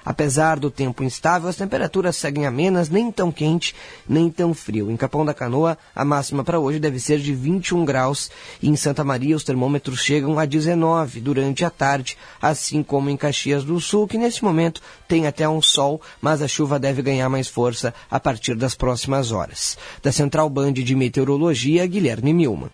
Apesar 0.05 0.59
do 0.59 0.69
tempo 0.69 1.03
instável, 1.03 1.49
as 1.49 1.55
temperaturas 1.55 2.15
seguem 2.15 2.45
amenas, 2.45 2.89
nem 2.89 3.11
tão 3.11 3.31
quente, 3.31 3.73
nem 4.07 4.29
tão 4.29 4.53
frio. 4.53 4.91
Em 4.91 4.95
Capão 4.95 5.25
da 5.25 5.33
Canoa, 5.33 5.79
a 5.95 6.05
máxima 6.05 6.43
para 6.43 6.59
hoje 6.59 6.77
deve 6.77 6.99
ser 6.99 7.17
de 7.17 7.33
21 7.33 7.83
graus 7.83 8.29
e 8.61 8.69
em 8.69 8.75
Santa 8.75 9.03
Maria 9.03 9.35
os 9.35 9.43
termômetros 9.43 9.99
chegam 9.99 10.37
a 10.37 10.45
19 10.45 11.19
durante 11.19 11.65
a 11.65 11.71
tarde, 11.71 12.19
assim 12.39 12.83
como 12.83 13.09
em 13.09 13.17
Caxias 13.17 13.63
do 13.63 13.81
Sul, 13.81 14.07
que 14.07 14.19
nesse 14.19 14.43
momento 14.43 14.79
tem 15.07 15.25
até 15.25 15.49
um 15.49 15.59
sol, 15.59 15.99
mas 16.21 16.43
a 16.43 16.47
chuva 16.47 16.77
deve 16.77 17.01
ganhar 17.01 17.29
mais 17.29 17.47
força 17.47 17.95
a 18.11 18.19
partir 18.19 18.53
das 18.53 18.75
próximas 18.75 19.31
horas. 19.31 19.75
Da 20.03 20.11
Central 20.11 20.51
Band 20.51 20.73
de 20.73 20.95
Meteorologia, 20.95 21.87
Guilherme 21.87 22.31
Milman. 22.31 22.69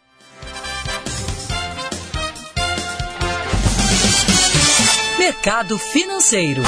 Mercado 5.24 5.78
Financeiro. 5.78 6.64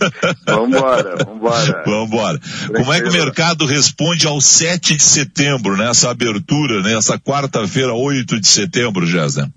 Vambora, 0.46 1.16
vambora. 1.24 1.82
Vambora. 1.84 2.40
Como 2.74 2.92
é 2.92 3.00
que 3.00 3.08
o 3.08 3.12
mercado 3.12 3.66
responde 3.66 4.26
ao 4.26 4.40
7 4.40 4.96
de 4.96 5.02
setembro, 5.02 5.76
nessa 5.76 6.10
abertura, 6.10 6.82
nessa 6.82 7.18
quarta-feira, 7.18 7.92
8 7.92 8.40
de 8.40 8.46
setembro, 8.46 9.06
Gessner? 9.06 9.48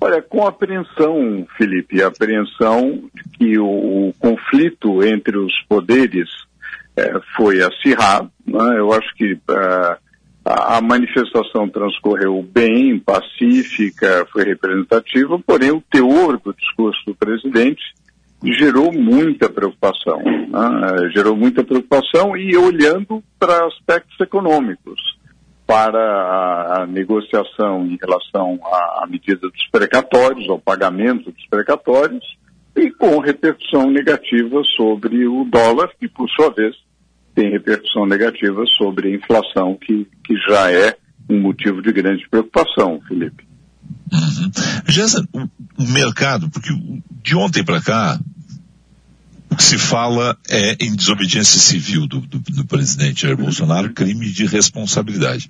Olha, 0.00 0.20
com 0.20 0.46
apreensão, 0.46 1.46
Felipe, 1.56 2.02
apreensão 2.02 3.04
de 3.14 3.38
que 3.38 3.58
o, 3.58 4.08
o 4.08 4.14
conflito 4.18 5.02
entre 5.02 5.38
os 5.38 5.52
poderes 5.68 6.28
eh, 6.96 7.20
foi 7.36 7.62
acirrado. 7.62 8.30
Né? 8.46 8.78
Eu 8.78 8.92
acho 8.92 9.14
que 9.14 9.38
ah, 9.48 9.96
a, 10.44 10.80
manifestação 10.80 11.68
transcorreu 11.68 12.42
bem, 12.42 12.98
pacífica, 12.98 14.26
foi 14.30 14.44
representativa, 14.44 15.38
porém 15.38 15.70
o 15.70 15.82
teor 15.90 16.38
do 16.38 16.52
discurso 16.52 17.00
do 17.06 17.14
presidente 17.14 17.82
gerou 18.44 18.92
muita 18.92 19.48
preocupação. 19.48 20.18
né? 20.22 21.10
Gerou 21.14 21.34
muita 21.34 21.64
preocupação 21.64 22.36
e 22.36 22.54
olhando 22.56 23.22
para 23.38 23.66
aspectos 23.66 24.20
econômicos 24.20 25.00
para 25.66 25.98
a, 26.82 26.86
negociação 26.86 27.86
em 27.86 27.96
relação 27.98 28.60
à 28.62 29.06
medida 29.08 29.48
dos 29.48 29.66
precatórios, 29.72 30.46
ao 30.50 30.58
pagamento 30.58 31.32
dos 31.32 31.46
precatórios, 31.48 32.22
e 32.76 32.90
com 32.90 33.18
repercussão 33.18 33.90
negativa 33.90 34.60
sobre 34.76 35.26
o 35.26 35.44
dólar, 35.44 35.90
que 35.98 36.08
por 36.08 36.28
sua 36.28 36.50
vez 36.50 36.74
tem 37.34 37.50
repercussão 37.50 38.06
negativa 38.06 38.64
sobre 38.78 39.08
a 39.08 39.16
inflação, 39.16 39.76
que, 39.80 40.06
que 40.24 40.34
já 40.48 40.70
é 40.70 40.96
um 41.28 41.40
motivo 41.40 41.82
de 41.82 41.92
grande 41.92 42.26
preocupação, 42.28 43.00
Felipe. 43.08 43.44
Uhum. 44.12 45.48
O, 45.78 45.82
o 45.82 45.88
mercado, 45.88 46.48
porque 46.50 46.70
de 47.22 47.34
ontem 47.34 47.64
para 47.64 47.80
cá, 47.80 48.20
o 49.50 49.56
que 49.56 49.62
se 49.62 49.78
fala 49.78 50.36
é 50.48 50.76
em 50.80 50.94
desobediência 50.94 51.60
civil 51.60 52.06
do, 52.06 52.20
do, 52.20 52.38
do 52.38 52.64
presidente 52.66 53.22
Jair 53.22 53.36
Bolsonaro, 53.36 53.92
crime 53.92 54.30
de 54.30 54.46
responsabilidade. 54.46 55.48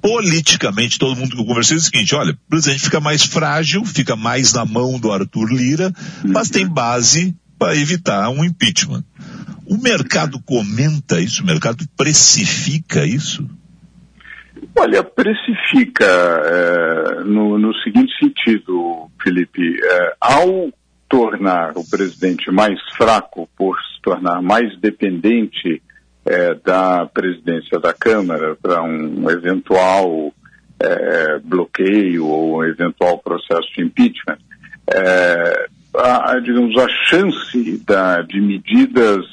Politicamente, 0.00 0.98
todo 0.98 1.16
mundo 1.16 1.34
que 1.34 1.40
eu 1.40 1.46
conversei 1.46 1.76
é 1.76 1.80
o 1.80 1.82
seguinte, 1.82 2.14
olha, 2.14 2.32
o 2.32 2.50
presidente 2.50 2.82
fica 2.82 3.00
mais 3.00 3.22
frágil, 3.22 3.84
fica 3.84 4.16
mais 4.16 4.52
na 4.52 4.64
mão 4.64 4.98
do 4.98 5.12
Arthur 5.12 5.52
Lira, 5.52 5.92
mas 6.24 6.48
tem 6.48 6.66
base 6.66 7.34
para 7.58 7.76
evitar 7.76 8.28
um 8.30 8.44
impeachment. 8.44 9.04
O 9.68 9.76
mercado 9.76 10.40
comenta 10.44 11.20
isso, 11.20 11.42
o 11.42 11.46
mercado 11.46 11.84
precifica 11.96 13.04
isso? 13.04 13.44
Olha, 14.78 15.02
precifica 15.02 16.04
é, 16.04 17.24
no, 17.24 17.58
no, 17.58 17.74
seguinte 17.82 18.12
sentido, 18.18 19.10
Felipe. 19.22 19.78
É, 19.82 20.14
ao 20.20 20.70
tornar 21.08 21.76
o 21.76 21.88
presidente 21.88 22.50
mais 22.50 22.78
fraco, 22.96 23.48
por 23.56 23.76
se 23.76 24.02
tornar 24.02 24.40
mais 24.42 24.78
dependente 24.78 25.82
é, 26.24 26.54
da 26.54 27.06
presidência 27.06 27.78
da 27.78 27.92
Câmara 27.92 28.56
para 28.60 28.82
um 28.82 29.28
eventual 29.30 30.32
é, 30.78 31.38
bloqueio 31.38 32.26
ou 32.26 32.58
um 32.58 32.64
eventual 32.64 33.18
processo 33.18 33.68
de 33.76 33.82
impeachment, 33.82 34.38
é, 34.92 35.68
a, 35.94 36.38
digamos, 36.38 36.76
a 36.76 36.88
chance 37.08 37.82
da, 37.86 38.22
de 38.22 38.40
medidas 38.40 39.24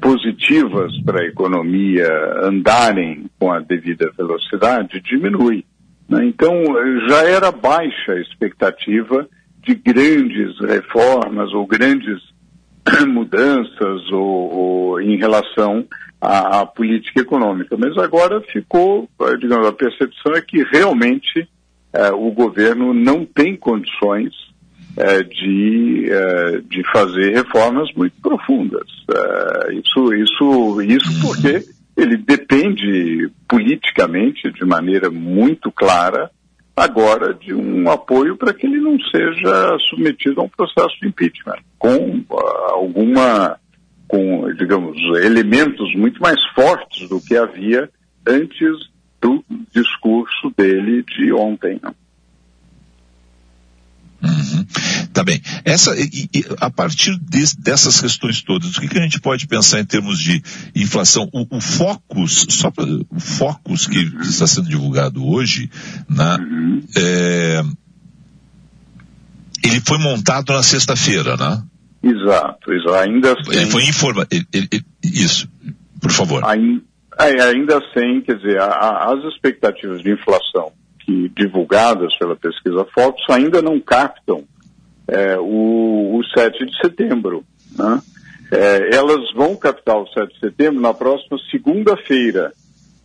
positivas 0.00 0.92
para 1.04 1.22
a 1.22 1.26
economia 1.26 2.08
andarem 2.42 3.26
com 3.38 3.52
a 3.52 3.60
devida 3.60 4.10
velocidade 4.16 5.00
diminui. 5.00 5.64
Né? 6.08 6.26
Então, 6.26 6.52
já 7.08 7.24
era 7.24 7.50
baixa 7.50 8.12
a 8.12 8.20
expectativa 8.20 9.28
de 9.62 9.74
grandes 9.74 10.58
reformas 10.60 11.52
ou 11.52 11.66
grandes 11.66 12.20
mudanças 13.08 14.10
ou, 14.12 14.54
ou 14.54 15.00
em 15.00 15.16
relação 15.16 15.84
à, 16.20 16.60
à, 16.60 16.66
política 16.66 17.20
econômica. 17.20 17.76
Mas 17.76 17.96
agora 17.98 18.40
ficou, 18.40 19.08
digamos, 19.40 19.66
a 19.66 19.72
percepção 19.72 20.34
é 20.34 20.40
que 20.40 20.62
realmente 20.62 21.48
eh, 21.92 22.12
o 22.12 22.30
governo 22.30 22.94
não 22.94 23.24
tem 23.24 23.56
condições 23.56 24.32
eh, 24.96 25.22
de, 25.22 26.10
eh, 26.10 26.60
de 26.68 26.82
fazer 26.92 27.34
reformas 27.34 27.88
muito 27.94 28.14
profundas. 28.20 28.88
isso, 29.72 30.14
isso, 30.14 30.82
isso 30.82 31.20
porque 31.20 31.64
ele 31.96 32.16
depende 32.16 33.30
politicamente 33.48 34.50
de 34.52 34.64
maneira 34.64 35.10
muito 35.10 35.72
clara 35.72 36.30
agora 36.76 37.32
de 37.32 37.54
um 37.54 37.90
apoio 37.90 38.36
para 38.36 38.52
que 38.52 38.66
ele 38.66 38.78
não 38.78 38.98
seja 39.00 39.78
submetido 39.88 40.40
a 40.40 40.44
um 40.44 40.48
processo 40.48 40.94
de 41.00 41.08
impeachment, 41.08 41.62
com 41.78 42.18
uh, 42.30 42.38
alguma, 42.74 43.58
com, 44.06 44.52
digamos, 44.52 44.98
elementos 45.24 45.94
muito 45.94 46.20
mais 46.20 46.38
fortes 46.54 47.08
do 47.08 47.18
que 47.18 47.34
havia 47.34 47.88
antes 48.28 48.76
do 49.22 49.42
discurso 49.74 50.52
dele 50.54 51.02
de 51.04 51.32
ontem. 51.32 51.80
Né? 51.82 51.90
Uhum. 54.56 55.06
Tá 55.12 55.22
bem. 55.24 55.40
Essa, 55.64 55.94
e, 55.98 56.28
e, 56.34 56.44
a 56.60 56.70
partir 56.70 57.18
de, 57.18 57.44
dessas 57.58 58.00
questões 58.00 58.42
todas, 58.42 58.76
o 58.76 58.80
que, 58.80 58.88
que, 58.88 58.98
a 58.98 59.02
gente 59.02 59.20
pode 59.20 59.46
pensar 59.46 59.80
em 59.80 59.84
termos 59.84 60.18
de 60.18 60.42
inflação? 60.74 61.28
O, 61.32 61.56
o 61.56 61.60
Focus, 61.60 62.46
só 62.50 62.70
pra, 62.70 62.84
o 62.84 63.20
Focus 63.20 63.86
que, 63.86 63.98
está 64.22 64.46
sendo 64.46 64.68
divulgado 64.68 65.26
hoje, 65.26 65.70
né, 66.08 66.36
uhum. 66.36 66.82
é, 66.96 67.62
ele 69.64 69.80
foi 69.80 69.98
montado 69.98 70.52
na 70.52 70.62
sexta-feira, 70.62 71.36
né? 71.36 71.62
Exato, 72.02 72.72
exato. 72.72 72.94
Ainda 72.94 73.34
sem... 73.44 73.62
Ele 73.62 73.70
foi 73.70 73.84
informado. 73.84 74.28
Isso, 75.02 75.48
por 76.00 76.10
favor. 76.10 76.44
Ainda, 76.44 76.82
é, 77.18 77.42
ainda 77.42 77.80
sem, 77.92 78.20
quer 78.20 78.36
dizer, 78.36 78.60
a, 78.60 78.66
a, 78.66 79.14
as 79.14 79.24
expectativas 79.32 80.02
de 80.02 80.12
inflação 80.12 80.72
que, 81.06 81.28
divulgadas 81.28 82.14
pela 82.18 82.34
pesquisa 82.34 82.84
Focus 82.92 83.24
ainda 83.30 83.62
não 83.62 83.80
captam 83.80 84.44
é, 85.06 85.38
o, 85.38 86.18
o 86.18 86.24
7 86.36 86.66
de 86.66 86.76
setembro. 86.78 87.44
Né? 87.78 88.02
É, 88.50 88.96
elas 88.96 89.32
vão 89.32 89.54
captar 89.56 89.96
o 89.96 90.08
7 90.08 90.34
de 90.34 90.40
setembro 90.40 90.80
na 90.80 90.92
próxima 90.92 91.38
segunda-feira, 91.50 92.52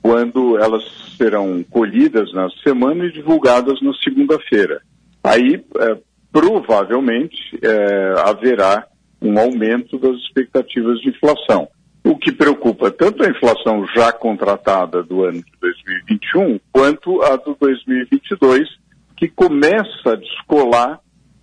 quando 0.02 0.58
elas 0.58 0.84
serão 1.16 1.64
colhidas 1.70 2.34
na 2.34 2.50
semana 2.64 3.06
e 3.06 3.12
divulgadas 3.12 3.80
na 3.82 3.94
segunda-feira. 4.04 4.82
Aí, 5.24 5.64
é, 5.80 5.98
provavelmente, 6.32 7.38
é, 7.62 8.16
haverá 8.26 8.88
um 9.22 9.38
aumento 9.38 10.00
das 10.00 10.16
expectativas 10.18 11.00
de 11.02 11.10
inflação 11.10 11.68
o 12.04 12.18
que 12.18 12.32
preocupa 12.32 12.90
tanto 12.92 13.24
a 13.24 13.30
inflação 13.30 13.86
já 13.96 14.12
contratada 14.12 15.04
do 15.04 15.24
ano 15.24 15.38
de 15.38 15.52
2021 15.60 16.60
quanto 16.72 17.22
a 17.22 17.36
do 17.36 17.56
2022, 17.60 18.68
que 19.16 19.28
começa 19.28 20.12
a 20.12 20.16
descolar 20.16 21.00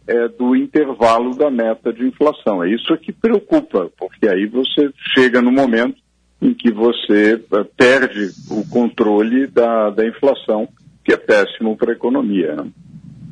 é, 0.06 0.28
do 0.28 0.56
intervalo 0.56 1.36
da 1.36 1.50
meta 1.50 1.92
de 1.92 2.04
inflação. 2.04 2.64
É 2.64 2.70
isso 2.70 2.96
que 2.96 3.12
preocupa, 3.12 3.90
porque 3.96 4.28
aí 4.28 4.46
você 4.46 4.90
chega 5.14 5.40
no 5.40 5.52
momento 5.52 5.96
em 6.42 6.52
que 6.54 6.72
você 6.72 7.40
é, 7.52 7.64
perde 7.76 8.30
o 8.50 8.66
controle 8.68 9.46
da, 9.46 9.90
da 9.90 10.06
inflação, 10.06 10.68
que 11.04 11.12
é 11.12 11.16
péssimo 11.16 11.76
para 11.76 11.92
a 11.92 11.94
economia. 11.94 12.56
Né? 12.56 12.62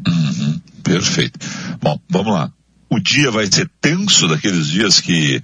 Uhum, 0.06 0.60
perfeito. 0.84 1.38
Bom, 1.82 1.98
vamos 2.08 2.32
lá 2.32 2.52
o 2.90 3.00
dia 3.00 3.30
vai 3.30 3.46
ser 3.46 3.68
tenso 3.80 4.28
daqueles 4.28 4.68
dias 4.68 5.00
que 5.00 5.40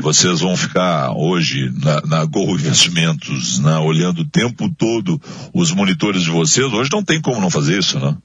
vocês 0.00 0.40
vão 0.40 0.56
ficar 0.56 1.12
hoje 1.16 1.70
na, 1.82 2.00
na 2.02 2.24
Go 2.24 2.52
Investimentos, 2.52 3.60
né, 3.60 3.76
olhando 3.78 4.20
o 4.20 4.28
tempo 4.28 4.68
todo 4.76 5.20
os 5.52 5.72
monitores 5.72 6.22
de 6.22 6.30
vocês. 6.30 6.72
Hoje 6.72 6.90
não 6.92 7.02
tem 7.02 7.20
como 7.20 7.40
não 7.40 7.50
fazer 7.50 7.78
isso, 7.78 7.98
né? 7.98 8.16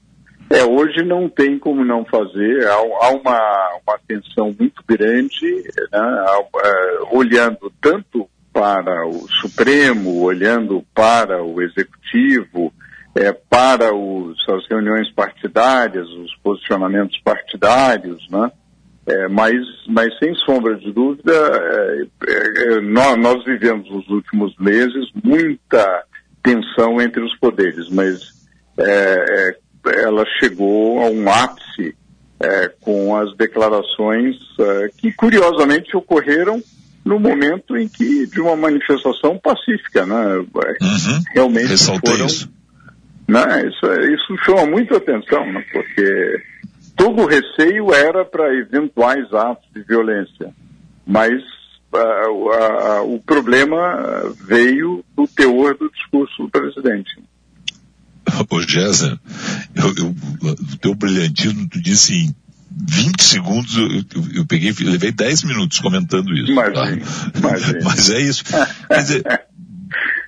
É, 0.50 0.64
hoje 0.64 1.04
não 1.04 1.28
tem 1.28 1.58
como 1.58 1.84
não 1.84 2.04
fazer. 2.04 2.66
Há, 2.66 2.74
há 2.74 3.10
uma, 3.10 3.80
uma 3.86 3.98
tensão 4.06 4.54
muito 4.58 4.82
grande, 4.86 5.46
né, 5.92 6.36
é, 6.64 6.98
olhando 7.12 7.72
tanto 7.80 8.28
para 8.52 9.06
o 9.06 9.28
Supremo, 9.40 10.22
olhando 10.22 10.84
para 10.92 11.42
o 11.42 11.62
Executivo, 11.62 12.72
é, 13.14 13.32
para 13.32 13.94
os, 13.94 14.36
as 14.48 14.68
reuniões 14.68 15.12
partidárias, 15.12 16.08
os 16.08 16.34
posicionamentos 16.42 17.18
partidários, 17.20 18.28
né? 18.30 18.50
É, 19.10 19.28
mas, 19.28 19.56
mas 19.88 20.16
sem 20.18 20.32
sombra 20.36 20.76
de 20.76 20.92
dúvida, 20.92 21.32
é, 21.32 22.02
é, 22.28 22.74
é 22.74 22.80
nós, 22.80 23.18
nós, 23.18 23.44
vivemos 23.44 23.90
nos 23.90 24.08
últimos 24.08 24.54
meses 24.58 25.10
muita 25.24 26.04
tensão 26.44 27.00
entre 27.00 27.20
os 27.20 27.36
poderes, 27.38 27.88
mas 27.90 28.20
é, 28.78 28.84
é, 28.86 30.02
ela 30.04 30.24
chegou 30.38 31.00
a 31.00 31.10
um 31.10 31.28
ápice 31.28 31.96
com 32.80 33.14
as 33.14 33.36
declarações 33.36 34.34
que 34.96 35.12
curiosamente 35.12 35.94
ocorreram 35.94 36.62
no 37.04 37.20
momento 37.20 37.76
em 37.76 37.86
que 37.86 38.26
de 38.28 38.40
uma 38.40 38.56
manifestação 38.56 39.36
pacífica, 39.36 40.06
né? 40.06 40.36
Uhum. 40.38 41.22
Realmente 41.34 41.76
foram, 41.76 42.24
isso. 42.24 42.50
Né? 43.28 43.42
Isso, 43.68 43.86
isso 44.10 44.44
chama 44.44 44.64
muito 44.64 44.96
atenção, 44.96 45.44
né? 45.52 45.62
porque 45.70 46.42
todo 47.00 47.22
o 47.22 47.26
receio 47.26 47.94
era 47.94 48.26
para 48.26 48.54
eventuais 48.54 49.32
atos 49.32 49.66
de 49.74 49.82
violência, 49.82 50.54
mas 51.06 51.32
uh, 51.94 52.30
uh, 52.30 53.14
o 53.14 53.18
problema 53.20 54.34
veio 54.46 55.02
do 55.16 55.26
teor 55.26 55.78
do 55.78 55.90
discurso 55.90 56.42
do 56.42 56.50
presidente. 56.50 57.18
Ô 58.50 58.60
Géser, 58.60 59.18
o 59.82 60.76
teu 60.76 60.94
brilhantismo, 60.94 61.66
tu 61.70 61.80
disse 61.80 62.14
em 62.14 62.34
20 62.70 63.22
segundos, 63.22 63.76
eu, 63.76 63.88
eu, 63.88 64.32
eu, 64.36 64.46
peguei, 64.46 64.72
levei 64.80 65.10
10 65.10 65.44
minutos 65.44 65.80
comentando 65.80 66.32
isso. 66.34 66.52
Imagina, 66.52 67.00
tá? 67.00 67.38
imagina. 67.38 67.80
Mas 67.82 68.10
é 68.10 68.20
isso. 68.20 68.44
Quer 68.44 69.02
dizer, 69.02 69.24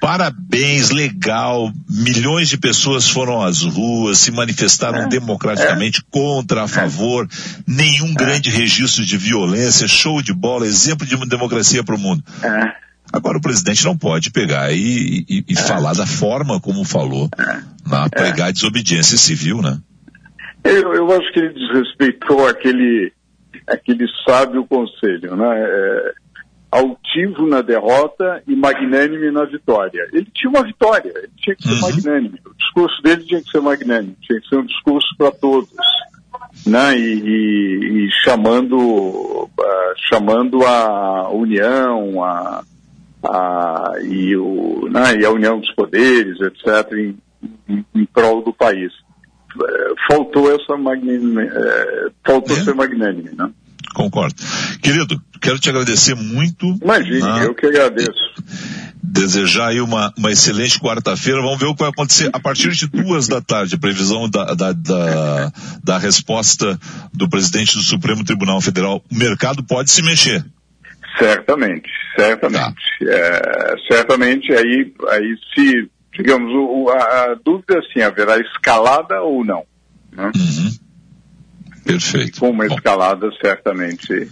Parabéns, 0.03 0.91
legal. 0.91 1.71
Milhões 1.89 2.49
de 2.49 2.59
pessoas 2.59 3.09
foram 3.09 3.41
às 3.41 3.63
ruas, 3.63 4.19
se 4.19 4.33
manifestaram 4.33 5.03
é, 5.03 5.07
democraticamente 5.07 6.01
é. 6.01 6.05
contra, 6.11 6.65
a 6.65 6.69
favor. 6.69 7.29
Nenhum 7.65 8.11
é. 8.11 8.15
grande 8.15 8.51
registro 8.51 9.05
de 9.05 9.17
violência, 9.17 9.87
show 9.87 10.21
de 10.21 10.33
bola, 10.33 10.67
exemplo 10.67 11.07
de 11.07 11.17
democracia 11.29 11.85
para 11.85 11.95
o 11.95 11.99
mundo. 11.99 12.21
É. 12.43 12.75
Agora 13.13 13.39
o 13.39 13.41
presidente 13.41 13.85
não 13.85 13.97
pode 13.97 14.33
pegar 14.33 14.73
e, 14.73 15.25
e, 15.29 15.45
e 15.49 15.53
é. 15.53 15.63
falar 15.63 15.93
da 15.93 16.05
forma 16.05 16.59
como 16.61 16.85
falou, 16.85 17.31
na 17.87 18.11
pregar 18.11 18.53
desobediência 18.53 19.17
civil, 19.17 19.63
né? 19.63 19.79
Eu, 20.65 20.95
eu 20.95 21.13
acho 21.13 21.33
que 21.33 21.39
ele 21.39 21.55
desrespeitou 21.55 22.49
aquele 22.49 23.13
aquele 23.69 24.07
sábio 24.27 24.67
conselho, 24.67 25.37
né? 25.37 26.13
Altivo 26.73 27.47
na 27.47 27.61
derrota 27.61 28.43
e 28.49 28.57
magnânime 28.57 29.31
na 29.31 29.45
vitória. 29.45 30.09
Ele 30.11 30.27
tinha 30.33 30.49
uma 30.49 30.65
vitória, 30.65 31.13
ele 31.15 31.31
tinha 31.37 31.55
que 31.55 31.65
ser 31.65 31.75
uhum. 31.75 31.81
magnânime. 31.83 32.41
O 32.47 32.55
discurso 32.55 33.03
dele 33.03 33.25
tinha 33.25 33.43
que 33.43 33.51
ser 33.51 33.61
magnânime, 33.61 34.17
tinha 34.23 34.41
que 34.41 34.49
ser 34.49 34.57
um 34.57 34.65
discurso 34.65 35.15
para 35.19 35.31
todos. 35.33 35.69
Né? 36.67 36.99
E, 36.99 37.21
e, 37.21 38.07
e 38.07 38.11
chamando, 38.25 38.79
uh, 38.79 39.51
chamando 40.09 40.65
a 40.65 41.29
união, 41.29 42.25
a, 42.25 42.65
a, 43.23 43.93
e, 44.03 44.35
o, 44.35 44.89
né? 44.91 45.17
e 45.21 45.27
a 45.27 45.31
união 45.31 45.61
dos 45.61 45.75
poderes, 45.75 46.41
etc., 46.41 46.91
em, 46.95 47.19
em, 47.69 47.85
em 47.95 48.05
prol 48.07 48.43
do 48.43 48.55
país. 48.55 48.91
Uh, 49.55 49.95
faltou 50.11 50.51
essa 50.51 50.75
magnânime, 50.75 51.45
uh, 51.45 52.13
faltou 52.25 52.57
é. 52.57 52.61
ser 52.61 52.75
magnânime, 52.75 53.31
né? 53.37 53.53
Concordo. 53.95 54.35
Querido, 54.81 55.21
quero 55.41 55.59
te 55.59 55.69
agradecer 55.69 56.15
muito. 56.15 56.67
Imagine, 56.83 57.21
né? 57.21 57.47
eu 57.47 57.55
que 57.55 57.67
agradeço. 57.67 58.33
Desejar 59.03 59.69
aí 59.69 59.81
uma, 59.81 60.13
uma 60.17 60.31
excelente 60.31 60.79
quarta-feira. 60.81 61.43
Vamos 61.43 61.59
ver 61.59 61.67
o 61.67 61.75
que 61.75 61.81
vai 61.81 61.91
acontecer 61.91 62.31
a 62.33 62.41
partir 62.41 62.71
de 62.71 62.87
duas 62.87 63.29
da 63.29 63.41
tarde, 63.41 63.75
a 63.75 63.79
previsão 63.79 64.31
da, 64.31 64.55
da, 64.55 64.73
da, 64.73 65.53
da 65.83 65.99
resposta 65.99 66.79
do 67.13 67.29
presidente 67.29 67.77
do 67.77 67.83
Supremo 67.83 68.25
Tribunal 68.25 68.61
Federal. 68.61 69.03
O 69.11 69.15
mercado 69.15 69.63
pode 69.63 69.91
se 69.91 70.03
mexer. 70.03 70.45
Certamente, 71.19 71.91
certamente. 72.17 72.59
Tá. 72.59 73.07
É, 73.07 73.75
certamente 73.91 74.53
aí, 74.53 74.93
aí 75.11 75.37
se, 75.55 75.91
digamos, 76.15 76.51
o, 76.53 76.89
a, 76.89 76.97
a, 76.97 77.35
dúvida 77.45 77.75
é 77.75 77.79
assim, 77.79 78.01
haverá 78.01 78.39
escalada 78.39 79.21
ou 79.21 79.45
não. 79.45 79.65
Né? 80.11 80.31
Uhum. 80.35 80.71
Perfeito. 81.85 82.41
Com 82.41 82.51
uma 82.51 82.67
Bom. 82.67 82.75
escalada, 82.75 83.29
certamente 83.45 84.31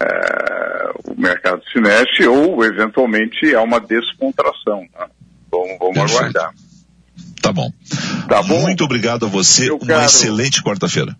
é, 0.00 0.90
o 1.04 1.20
mercado 1.20 1.62
se 1.72 1.80
mexe 1.80 2.26
ou, 2.26 2.64
eventualmente, 2.64 3.54
há 3.54 3.62
uma 3.62 3.80
descontração. 3.80 4.80
Né? 4.80 5.06
Vamos, 5.50 6.12
aguardar. 6.12 6.52
Tá 7.40 7.52
bom. 7.52 7.70
Tá 8.28 8.42
bom. 8.42 8.62
Muito 8.62 8.84
obrigado 8.84 9.26
a 9.26 9.28
você. 9.28 9.70
Eu 9.70 9.76
uma 9.76 10.04
excelente 10.04 10.62
quarta-feira. 10.62 11.14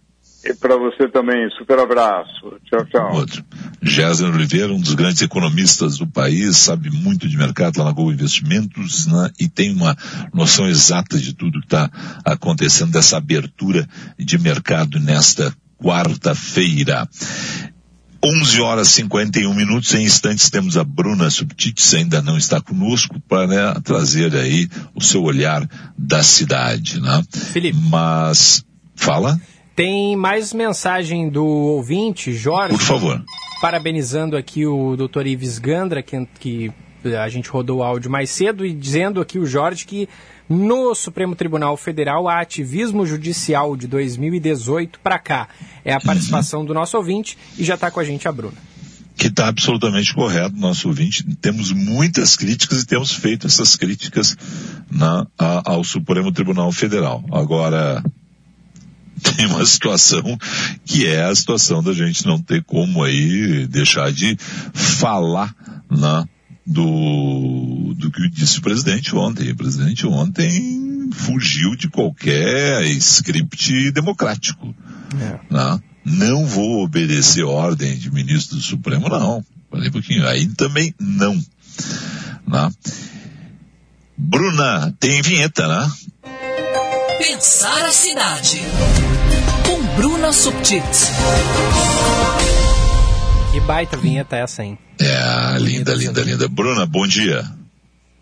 E 0.47 0.55
para 0.55 0.77
você 0.77 1.09
também, 1.09 1.49
super 1.57 1.79
abraço. 1.79 2.61
Tchau, 2.67 2.85
tchau. 2.85 3.15
Outro. 3.15 3.43
Géser 3.81 4.29
Oliveira, 4.29 4.73
um 4.73 4.81
dos 4.81 4.95
grandes 4.95 5.23
economistas 5.23 5.97
do 5.97 6.07
país, 6.07 6.57
sabe 6.59 6.91
muito 6.91 7.27
de 7.27 7.37
mercado 7.37 7.79
lá 7.79 7.87
na 7.87 7.93
Gol 7.93 8.13
Investimentos 8.13 9.07
né, 9.07 9.31
e 9.41 9.49
tem 9.49 9.75
uma 9.75 9.97
noção 10.35 10.69
exata 10.69 11.19
de 11.19 11.33
tudo 11.33 11.61
que 11.61 11.67
está 11.67 11.91
acontecendo, 12.25 12.93
dessa 12.93 13.17
abertura 13.17 13.89
de 14.19 14.39
mercado 14.39 15.01
nesta 15.01 15.55
quarta-feira. 15.79 17.09
11 18.25 18.61
horas 18.63 18.89
e 18.89 18.93
51 18.93 19.53
minutos, 19.53 19.93
em 19.95 20.03
instantes 20.03 20.49
temos 20.49 20.79
a 20.79 20.85
Bruna 20.85 21.29
Subtites, 21.29 21.93
ainda 21.93 22.23
não 22.23 22.39
está 22.39 22.59
conosco, 22.59 23.21
para 23.21 23.47
né, 23.47 23.75
trazer 23.85 24.35
aí 24.35 24.69
o 24.95 25.01
seu 25.03 25.23
olhar 25.23 25.69
da 25.97 26.23
cidade, 26.23 27.01
né? 27.01 27.23
Felipe. 27.31 27.79
Mas, 27.91 28.65
fala. 28.97 29.39
Tem 29.75 30.15
mais 30.17 30.53
mensagem 30.53 31.29
do 31.29 31.45
ouvinte, 31.45 32.33
Jorge. 32.33 32.77
Por 32.77 32.83
favor. 32.83 33.25
Parabenizando 33.61 34.37
aqui 34.37 34.67
o 34.67 34.97
Dr. 34.97 35.27
Ives 35.27 35.59
Gandra, 35.59 36.03
que, 36.03 36.27
que 36.39 36.73
a 37.17 37.29
gente 37.29 37.49
rodou 37.49 37.79
o 37.79 37.83
áudio 37.83 38.11
mais 38.11 38.31
cedo, 38.31 38.65
e 38.65 38.73
dizendo 38.73 39.21
aqui 39.21 39.39
o 39.39 39.47
Jorge 39.47 39.85
que 39.85 40.09
no 40.49 40.95
Supremo 40.95 41.35
Tribunal 41.35 41.77
Federal 41.77 42.29
há 42.29 42.41
ativismo 42.41 43.05
judicial 43.05 43.77
de 43.77 43.87
2018 43.87 45.01
para 45.01 45.19
cá. 45.19 45.49
É 45.85 45.93
a 45.93 46.01
participação 46.01 46.65
do 46.65 46.73
nosso 46.73 46.97
ouvinte 46.97 47.37
e 47.59 47.65
já 47.65 47.75
está 47.75 47.91
com 47.91 48.01
a 48.01 48.05
gente 48.05 48.29
a 48.29 48.33
Bruna 48.33 48.75
que 49.17 49.29
está 49.29 49.47
absolutamente 49.47 50.13
correto, 50.13 50.57
nosso 50.57 50.89
ouvinte. 50.89 51.25
Temos 51.37 51.71
muitas 51.73 52.37
críticas 52.37 52.83
e 52.83 52.87
temos 52.87 53.13
feito 53.13 53.47
essas 53.47 53.77
críticas 53.77 54.37
na, 54.91 55.25
a, 55.39 55.71
ao 55.71 55.85
Supremo 55.85 56.33
Tribunal 56.33 56.71
Federal. 56.73 57.25
Agora, 57.31 58.03
tem 59.37 59.47
uma 59.47 59.65
situação 59.65 60.39
que 60.85 61.07
é 61.07 61.25
a 61.25 61.35
situação 61.35 61.83
da 61.83 61.93
gente 61.93 62.27
não 62.27 62.41
ter 62.41 62.63
como 62.65 63.03
aí 63.03 63.67
deixar 63.67 64.13
de 64.13 64.37
falar 64.73 65.55
na 65.91 66.27
do, 66.67 67.95
do 67.97 68.11
que 68.11 68.29
disse 68.31 68.59
o 68.59 68.63
presidente 68.63 69.15
ontem. 69.15 69.51
O 69.51 69.57
presidente 69.57 70.07
ontem 70.07 71.11
fugiu 71.13 71.77
de 71.77 71.89
qualquer 71.89 72.85
script 72.93 73.91
democrático. 73.91 74.75
É. 75.21 75.39
Né? 75.53 75.81
Não 76.05 76.47
vou 76.47 76.83
obedecer 76.83 77.45
ordem 77.45 77.97
de 77.97 78.11
ministro 78.11 78.57
do 78.57 78.63
Supremo, 78.63 79.09
não. 79.09 79.45
Falei 79.71 79.89
um 79.89 79.93
pouquinho. 79.93 80.27
Aí 80.27 80.47
também 80.49 80.95
não. 80.99 81.35
Né? 82.47 82.71
Bruna, 84.17 84.95
tem 84.99 85.21
vinheta, 85.23 85.67
né? 85.67 85.91
Pensar 87.19 87.85
a 87.87 87.93
cidade. 87.93 88.61
Bruna 89.97 90.33
Subtits. 90.33 91.11
Que 93.53 93.61
baita 93.61 93.97
vinheta 93.97 94.37
é 94.37 94.41
essa, 94.41 94.65
hein? 94.65 94.77
É, 95.01 95.57
linda, 95.59 95.95
linda, 95.95 96.21
linda. 96.23 96.49
Bruna, 96.49 96.85
bom 96.85 97.07
dia. 97.07 97.45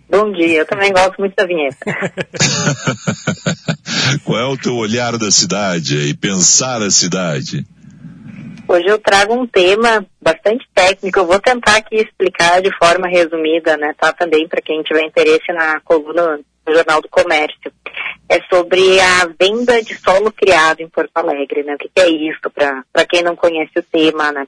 Bom 0.08 0.30
dia, 0.32 0.58
eu 0.58 0.66
também 0.66 0.92
gosto 0.92 1.18
muito 1.18 1.34
da 1.34 1.46
vinheta. 1.46 1.78
Qual 4.24 4.38
é 4.38 4.44
o 4.44 4.58
teu 4.58 4.76
olhar 4.76 5.16
da 5.16 5.30
cidade 5.30 5.96
e 5.96 6.14
pensar 6.14 6.82
a 6.82 6.90
cidade? 6.90 7.66
Hoje 8.68 8.86
eu 8.86 8.98
trago 8.98 9.34
um 9.34 9.46
tema 9.46 10.04
bastante 10.20 10.66
técnico, 10.74 11.18
eu 11.18 11.26
vou 11.26 11.40
tentar 11.40 11.76
aqui 11.76 11.96
explicar 11.96 12.60
de 12.60 12.70
forma 12.76 13.08
resumida, 13.08 13.78
né, 13.78 13.94
tá? 13.98 14.12
Também 14.12 14.46
para 14.46 14.60
quem 14.60 14.82
tiver 14.82 15.04
interesse 15.04 15.50
na 15.52 15.80
coluna 15.80 16.38
do 16.64 16.74
Jornal 16.74 17.00
do 17.00 17.08
Comércio. 17.08 17.72
É 18.28 18.40
sobre 18.52 19.00
a 19.00 19.26
venda 19.38 19.82
de 19.82 19.94
solo 19.96 20.32
criado 20.32 20.80
em 20.80 20.88
Porto 20.88 21.10
Alegre, 21.14 21.62
né? 21.62 21.74
O 21.74 21.78
que, 21.78 21.90
que 21.94 22.00
é 22.00 22.08
isso, 22.08 22.40
para 22.50 23.06
quem 23.06 23.22
não 23.22 23.36
conhece 23.36 23.78
o 23.78 23.82
tema, 23.82 24.32
né? 24.32 24.46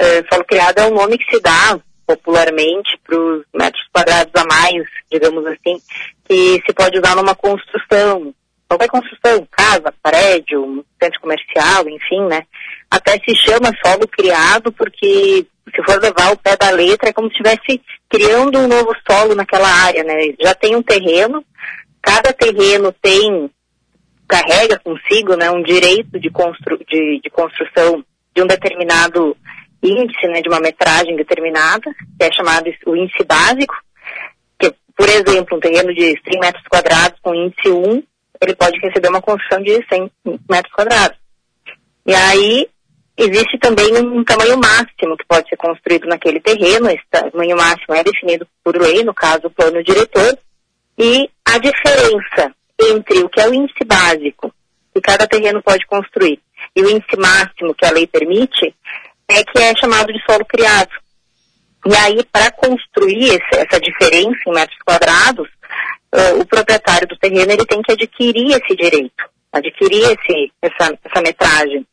Uh, 0.00 0.26
solo 0.30 0.44
criado 0.44 0.78
é 0.78 0.86
um 0.86 0.94
nome 0.94 1.18
que 1.18 1.34
se 1.34 1.40
dá 1.40 1.78
popularmente 2.06 2.98
para 3.02 3.18
os 3.18 3.44
metros 3.54 3.82
quadrados 3.92 4.32
a 4.34 4.44
mais, 4.44 4.84
digamos 5.10 5.46
assim, 5.46 5.80
que 6.28 6.62
se 6.66 6.74
pode 6.74 6.98
usar 6.98 7.16
numa 7.16 7.34
construção, 7.34 8.34
qualquer 8.68 8.88
construção, 8.88 9.46
casa, 9.50 9.92
prédio, 10.02 10.84
centro 11.02 11.20
comercial, 11.20 11.88
enfim, 11.88 12.20
né? 12.26 12.46
Até 12.94 13.18
se 13.18 13.34
chama 13.34 13.72
solo 13.84 14.06
criado 14.06 14.70
porque 14.70 15.44
se 15.74 15.82
for 15.84 16.00
levar 16.00 16.32
o 16.32 16.36
pé 16.36 16.56
da 16.56 16.70
letra 16.70 17.08
é 17.08 17.12
como 17.12 17.28
se 17.28 17.34
estivesse 17.34 17.82
criando 18.08 18.60
um 18.60 18.68
novo 18.68 18.94
solo 19.10 19.34
naquela 19.34 19.68
área, 19.68 20.04
né? 20.04 20.32
Já 20.40 20.54
tem 20.54 20.76
um 20.76 20.82
terreno, 20.82 21.44
cada 22.00 22.32
terreno 22.32 22.94
tem 23.02 23.50
carrega 24.28 24.78
consigo, 24.78 25.36
né, 25.36 25.50
um 25.50 25.62
direito 25.62 26.20
de, 26.20 26.30
constru, 26.30 26.78
de, 26.88 27.20
de 27.20 27.30
construção 27.30 28.04
de 28.34 28.42
um 28.42 28.46
determinado 28.46 29.36
índice, 29.82 30.28
né, 30.28 30.40
de 30.40 30.48
uma 30.48 30.60
metragem 30.60 31.16
determinada, 31.16 31.92
que 32.16 32.24
é 32.24 32.32
chamado 32.32 32.70
o 32.86 32.96
índice 32.96 33.24
básico, 33.24 33.74
que, 34.58 34.72
por 34.96 35.08
exemplo, 35.08 35.56
um 35.56 35.60
terreno 35.60 35.92
de 35.92 36.18
100 36.30 36.40
metros 36.40 36.64
quadrados 36.68 37.18
com 37.20 37.34
índice 37.34 37.68
1, 37.68 38.02
ele 38.40 38.54
pode 38.54 38.78
receber 38.78 39.08
uma 39.08 39.20
construção 39.20 39.60
de 39.62 39.84
100 39.88 40.10
metros 40.48 40.72
quadrados. 40.72 41.18
E 42.06 42.14
aí, 42.14 42.68
existe 43.16 43.58
também 43.58 43.96
um 43.98 44.24
tamanho 44.24 44.58
máximo 44.58 45.16
que 45.16 45.26
pode 45.26 45.48
ser 45.48 45.56
construído 45.56 46.06
naquele 46.06 46.40
terreno, 46.40 46.90
esse 46.90 47.04
tamanho 47.10 47.56
máximo 47.56 47.94
é 47.94 48.02
definido 48.02 48.46
por 48.62 48.76
lei, 48.76 49.02
no 49.04 49.14
caso, 49.14 49.46
o 49.46 49.50
plano 49.50 49.82
diretor, 49.82 50.38
e 50.98 51.28
a 51.44 51.58
diferença 51.58 52.54
entre 52.80 53.20
o 53.20 53.28
que 53.28 53.40
é 53.40 53.48
o 53.48 53.54
índice 53.54 53.84
básico 53.84 54.52
que 54.94 55.00
cada 55.00 55.26
terreno 55.26 55.62
pode 55.62 55.86
construir 55.86 56.40
e 56.74 56.82
o 56.82 56.90
índice 56.90 57.16
máximo 57.16 57.74
que 57.74 57.86
a 57.86 57.90
lei 57.90 58.06
permite 58.06 58.74
é 59.28 59.42
que 59.44 59.58
é 59.58 59.74
chamado 59.76 60.12
de 60.12 60.22
solo 60.24 60.44
criado. 60.44 60.90
E 61.86 61.94
aí, 61.94 62.24
para 62.32 62.50
construir 62.50 63.38
essa 63.52 63.78
diferença 63.80 64.40
em 64.46 64.52
metros 64.52 64.78
quadrados, 64.84 65.48
uh, 66.14 66.40
o 66.40 66.46
proprietário 66.46 67.06
do 67.06 67.18
terreno 67.18 67.52
ele 67.52 67.66
tem 67.66 67.82
que 67.82 67.92
adquirir 67.92 68.52
esse 68.52 68.74
direito, 68.74 69.24
adquirir 69.52 70.04
esse, 70.04 70.52
essa, 70.62 70.98
essa 71.04 71.22
metragem. 71.22 71.86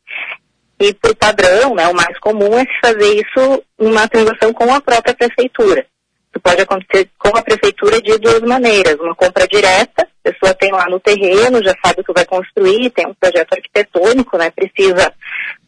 E 0.82 0.92
por 0.94 1.14
padrão, 1.14 1.76
né, 1.76 1.86
o 1.86 1.94
mais 1.94 2.18
comum 2.18 2.58
é 2.58 2.62
se 2.62 2.80
fazer 2.82 3.14
isso 3.14 3.62
numa 3.78 4.08
transação 4.08 4.52
com 4.52 4.74
a 4.74 4.80
própria 4.80 5.14
prefeitura. 5.14 5.86
Isso 6.28 6.40
pode 6.42 6.60
acontecer 6.60 7.08
com 7.16 7.28
a 7.38 7.42
prefeitura 7.42 8.02
de 8.02 8.18
duas 8.18 8.40
maneiras. 8.40 8.96
Uma 8.98 9.14
compra 9.14 9.46
direta, 9.46 10.02
a 10.02 10.30
pessoa 10.32 10.52
tem 10.54 10.72
lá 10.72 10.86
no 10.90 10.98
terreno, 10.98 11.62
já 11.62 11.72
sabe 11.84 12.00
o 12.00 12.04
que 12.04 12.12
vai 12.12 12.24
construir, 12.24 12.90
tem 12.90 13.06
um 13.06 13.14
projeto 13.14 13.52
arquitetônico, 13.52 14.36
né, 14.36 14.50
precisa 14.50 15.12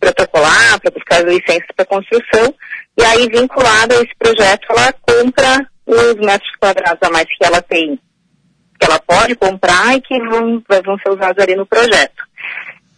protocolar 0.00 0.80
para 0.80 0.90
buscar 0.90 1.24
licenças 1.24 1.68
para 1.76 1.86
construção, 1.86 2.52
e 2.98 3.04
aí 3.04 3.28
vinculada 3.28 3.94
a 3.94 4.02
esse 4.02 4.14
projeto 4.18 4.66
ela 4.68 4.92
compra 4.94 5.70
os 5.86 6.14
metros 6.14 6.50
quadrados 6.60 6.98
a 7.02 7.10
mais 7.10 7.26
que 7.26 7.44
ela 7.44 7.62
tem, 7.62 8.00
que 8.80 8.84
ela 8.84 8.98
pode 8.98 9.36
comprar 9.36 9.96
e 9.96 10.00
que 10.00 10.18
vão, 10.18 10.60
vão 10.84 10.98
ser 10.98 11.10
usados 11.10 11.40
ali 11.40 11.54
no 11.54 11.66
projeto. 11.66 12.33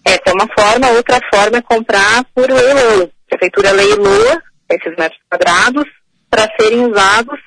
Essa 0.06 0.22
é 0.26 0.32
uma 0.32 0.48
forma, 0.56 0.90
outra 0.92 1.18
forma 1.34 1.58
é 1.58 1.62
comprar 1.62 2.24
por 2.32 2.48
leilão. 2.48 3.02
A 3.02 3.28
prefeitura 3.28 3.72
leiloa 3.72 4.40
esses 4.70 4.96
metros 4.96 5.20
quadrados 5.28 5.84
para 6.30 6.48
serem 6.60 6.86
usados 6.86 7.38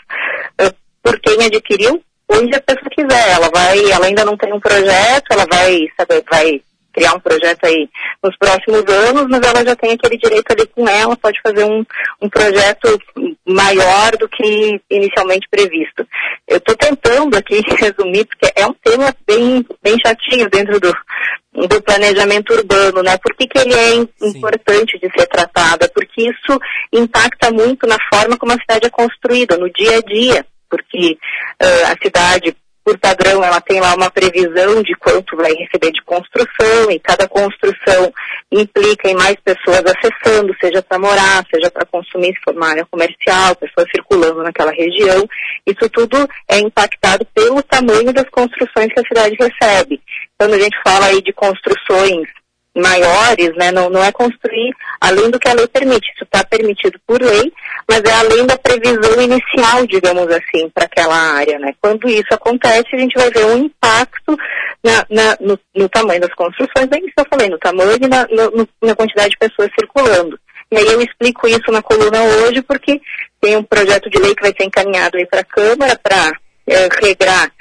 uh, 0.62 0.74
por 1.01 1.20
quem 1.22 1.45
adquiriu 1.45 2.03
onde 2.28 2.55
a 2.55 2.62
pessoa 2.62 2.89
quiser. 2.91 3.30
Ela 3.30 3.49
vai, 3.49 3.91
ela 3.91 4.05
ainda 4.05 4.26
não 4.26 4.38
tem 4.38 4.53
um 4.53 4.60
projeto, 4.60 5.32
ela 5.32 5.45
vai, 5.49 5.88
vai 6.30 6.62
criar 6.91 7.14
um 7.14 7.20
projeto 7.20 7.66
aí 7.66 7.89
nos 8.22 8.36
próximos 8.38 8.84
anos, 8.88 9.28
mas 9.30 9.41
ela 9.41 9.64
já 9.64 9.76
tem 9.76 9.93
aquele 9.93 10.18
direito 10.18 10.51
ali 10.51 10.68
com 10.68 10.88
ela, 10.88 11.16
pode 11.16 11.39
fazer 11.41 11.64
um, 11.64 11.86
um 12.22 12.30
projeto 12.30 12.99
maior 13.45 14.18
do 14.18 14.28
que 14.28 14.82
inicialmente 14.89 15.47
previsto. 15.49 16.05
Eu 16.47 16.57
estou 16.57 16.76
tentando 16.76 17.38
aqui 17.38 17.62
resumir, 17.80 18.26
porque 18.26 18.51
é 18.55 18.66
um 18.66 18.74
tema 18.74 19.16
bem, 19.26 19.66
bem 19.82 19.95
chatinho 20.05 20.49
dentro 20.49 20.80
do, 20.80 20.93
do 21.68 21.82
planejamento 21.82 22.53
urbano, 22.53 23.03
né? 23.03 23.18
Por 23.18 23.36
que, 23.36 23.47
que 23.47 23.60
ele 23.60 23.74
é 23.74 23.95
importante 24.28 24.97
de 24.99 25.10
ser 25.18 25.28
tratado? 25.28 25.89
Porque 25.93 26.22
isso 26.22 26.60
impacta 26.93 27.51
muito 27.51 27.86
na 27.88 27.97
forma 28.14 28.38
como 28.38 28.53
a 28.53 28.60
cidade 28.60 28.88
é 28.88 28.89
construída, 28.89 29.57
no 29.57 29.70
dia 29.72 29.97
a 29.97 30.01
dia, 30.01 30.45
porque 30.70 31.18
uh, 31.62 31.86
a 31.91 31.95
cidade 32.03 32.55
por 32.89 32.97
padrão, 32.97 33.43
ela 33.43 33.62
tem 33.62 33.80
lá 33.80 33.93
uma 33.93 34.10
previsão 34.10 34.82
de 34.82 34.95
quanto 34.95 35.36
vai 35.38 35.53
receber 35.53 35.91
de 35.91 36.01
construção, 36.03 36.89
e 36.89 36.99
cada 36.99 37.28
construção 37.28 38.12
implica 38.51 39.07
em 39.07 39.14
mais 39.14 39.36
pessoas 39.43 39.84
acessando, 39.86 40.55
seja 40.60 40.82
para 40.82 40.97
morar, 40.97 41.45
seja 41.53 41.70
para 41.70 41.86
consumir, 41.86 42.34
se 42.34 42.41
for 42.43 42.55
uma 42.55 42.70
área 42.70 42.88
comercial, 42.89 43.55
pessoas 43.55 43.86
circulando 43.93 44.41
naquela 44.41 44.72
região. 44.72 45.24
Isso 45.68 45.88
tudo 45.91 46.28
é 46.47 46.57
impactado 46.57 47.26
pelo 47.34 47.62
tamanho 47.62 48.12
das 48.12 48.28
construções 48.30 48.91
que 48.91 48.99
a 48.99 49.07
cidade 49.07 49.36
recebe. 49.39 50.01
Quando 50.40 50.54
a 50.54 50.60
gente 50.60 50.78
fala 50.84 51.08
aí 51.08 51.22
de 51.22 51.34
construções 51.34 52.28
maiores, 52.76 53.54
né, 53.58 53.72
não, 53.72 53.90
não 53.90 54.04
é 54.04 54.12
construir 54.12 54.74
além 55.02 55.30
do 55.30 55.40
que 55.40 55.50
a 55.50 55.54
lei 55.54 55.68
permite. 55.68 56.12
Isso 56.14 56.24
está 56.24 56.44
permitido 56.44 57.00
por 57.06 57.22
lei, 57.22 57.52
mas 57.90 58.02
é 58.04 58.14
além 58.14 58.46
da 58.46 58.58
previsão 58.58 59.22
inicial, 59.22 59.86
digamos 59.86 60.28
assim, 60.28 60.70
para 60.70 60.86
aquela 60.86 61.16
área. 61.16 61.60
Né? 61.60 61.74
Quando 61.82 62.08
isso 62.08 62.32
acontece, 62.32 62.88
a 62.94 62.98
gente 62.98 63.20
vai 63.20 63.30
ver 63.32 63.46
um 63.48 63.66
impacto 63.66 64.38
na, 64.84 65.06
na, 65.10 65.38
no, 65.42 65.60
no, 65.76 65.90
tamanho 65.90 66.22
das 66.22 66.34
construções, 66.34 66.88
bem 66.88 67.02
isso 67.06 67.14
que 67.16 67.22
eu 67.22 67.28
falei, 67.30 67.50
no 67.50 67.60
tamanho 67.60 67.98
e 68.02 68.08
na, 68.08 68.26
no, 68.28 68.68
na 68.82 68.96
quantidade 68.96 69.32
de 69.32 69.38
pessoas 69.38 69.70
circulando. 69.78 70.40
E 70.72 70.78
aí 70.78 70.88
eu 70.88 71.02
explico 71.02 71.48
isso 71.48 71.72
na 71.72 71.82
coluna 71.82 72.22
hoje, 72.22 72.62
porque 72.62 73.02
tem 73.42 73.58
um 73.58 73.64
projeto 73.64 74.10
de 74.10 74.20
lei 74.20 74.36
que 74.36 74.44
vai 74.44 74.54
ser 74.56 74.66
encaminhado 74.66 75.18
aí 75.18 75.26
para 75.26 75.42
a 75.42 75.46
Câmara 75.46 76.00
para 76.02 76.32
é, 76.68 76.88
regrar 77.02 77.52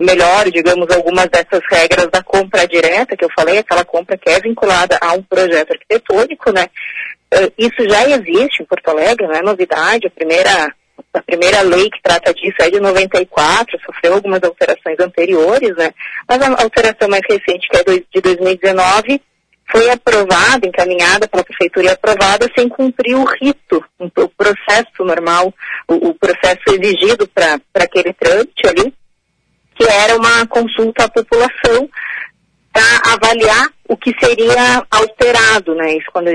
melhor, 0.00 0.50
digamos, 0.50 0.90
algumas 0.90 1.26
dessas 1.26 1.60
regras 1.70 2.08
da 2.10 2.22
compra 2.22 2.66
direta, 2.66 3.14
que 3.14 3.24
eu 3.24 3.30
falei, 3.36 3.58
aquela 3.58 3.84
compra 3.84 4.16
que 4.16 4.30
é 4.30 4.40
vinculada 4.40 4.98
a 5.00 5.12
um 5.12 5.22
projeto 5.22 5.72
arquitetônico, 5.72 6.50
né? 6.52 6.66
Uh, 7.32 7.52
isso 7.58 7.88
já 7.88 8.08
existe 8.08 8.62
em 8.62 8.64
Porto 8.64 8.88
Alegre, 8.88 9.26
não 9.26 9.34
é 9.34 9.42
novidade, 9.42 10.06
a 10.06 10.10
primeira, 10.10 10.74
a 11.12 11.22
primeira 11.22 11.60
lei 11.60 11.90
que 11.90 12.02
trata 12.02 12.32
disso 12.32 12.56
é 12.60 12.70
de 12.70 12.80
94, 12.80 13.78
sofreu 13.84 14.14
algumas 14.14 14.42
alterações 14.42 14.98
anteriores, 14.98 15.76
né? 15.76 15.92
Mas 16.26 16.40
a 16.40 16.62
alteração 16.62 17.08
mais 17.08 17.22
recente, 17.28 17.68
que 17.68 17.76
é 17.76 17.84
de 17.84 18.20
2019, 18.22 19.22
foi 19.70 19.88
aprovada, 19.90 20.66
encaminhada 20.66 21.28
pela 21.28 21.44
prefeitura 21.44 21.86
e 21.86 21.90
aprovada 21.90 22.48
sem 22.58 22.68
cumprir 22.68 23.14
o 23.14 23.24
rito, 23.24 23.84
o 24.00 24.28
processo 24.30 25.04
normal, 25.04 25.54
o, 25.86 26.08
o 26.08 26.14
processo 26.14 26.62
exigido 26.68 27.28
para 27.28 27.60
aquele 27.74 28.12
trâmite 28.14 28.66
ali 28.66 28.92
que 29.80 29.88
era 29.90 30.14
uma 30.14 30.46
consulta 30.46 31.04
à 31.04 31.08
população 31.08 31.88
para 32.70 33.14
avaliar 33.14 33.68
o 33.88 33.96
que 33.96 34.14
seria 34.22 34.86
alterado, 34.90 35.74
né? 35.74 35.96
Isso 35.96 36.06
quando 36.12 36.28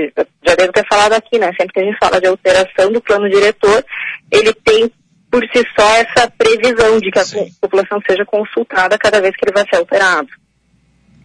já 0.44 0.54
devo 0.56 0.72
ter 0.72 0.84
falado 0.88 1.12
aqui, 1.12 1.38
né? 1.38 1.52
Sempre 1.56 1.72
que 1.72 1.80
a 1.80 1.84
gente 1.84 1.98
fala 1.98 2.20
de 2.20 2.26
alteração 2.26 2.92
do 2.92 3.00
plano 3.00 3.30
diretor, 3.30 3.84
ele 4.32 4.52
tem 4.52 4.90
por 5.30 5.42
si 5.44 5.64
só 5.78 5.88
essa 5.94 6.28
previsão 6.36 6.98
de 6.98 7.10
que 7.10 7.18
a 7.20 7.24
Sim. 7.24 7.48
população 7.60 8.00
seja 8.08 8.24
consultada 8.24 8.98
cada 8.98 9.20
vez 9.20 9.34
que 9.36 9.44
ele 9.44 9.54
vai 9.54 9.64
ser 9.68 9.76
alterado. 9.76 10.28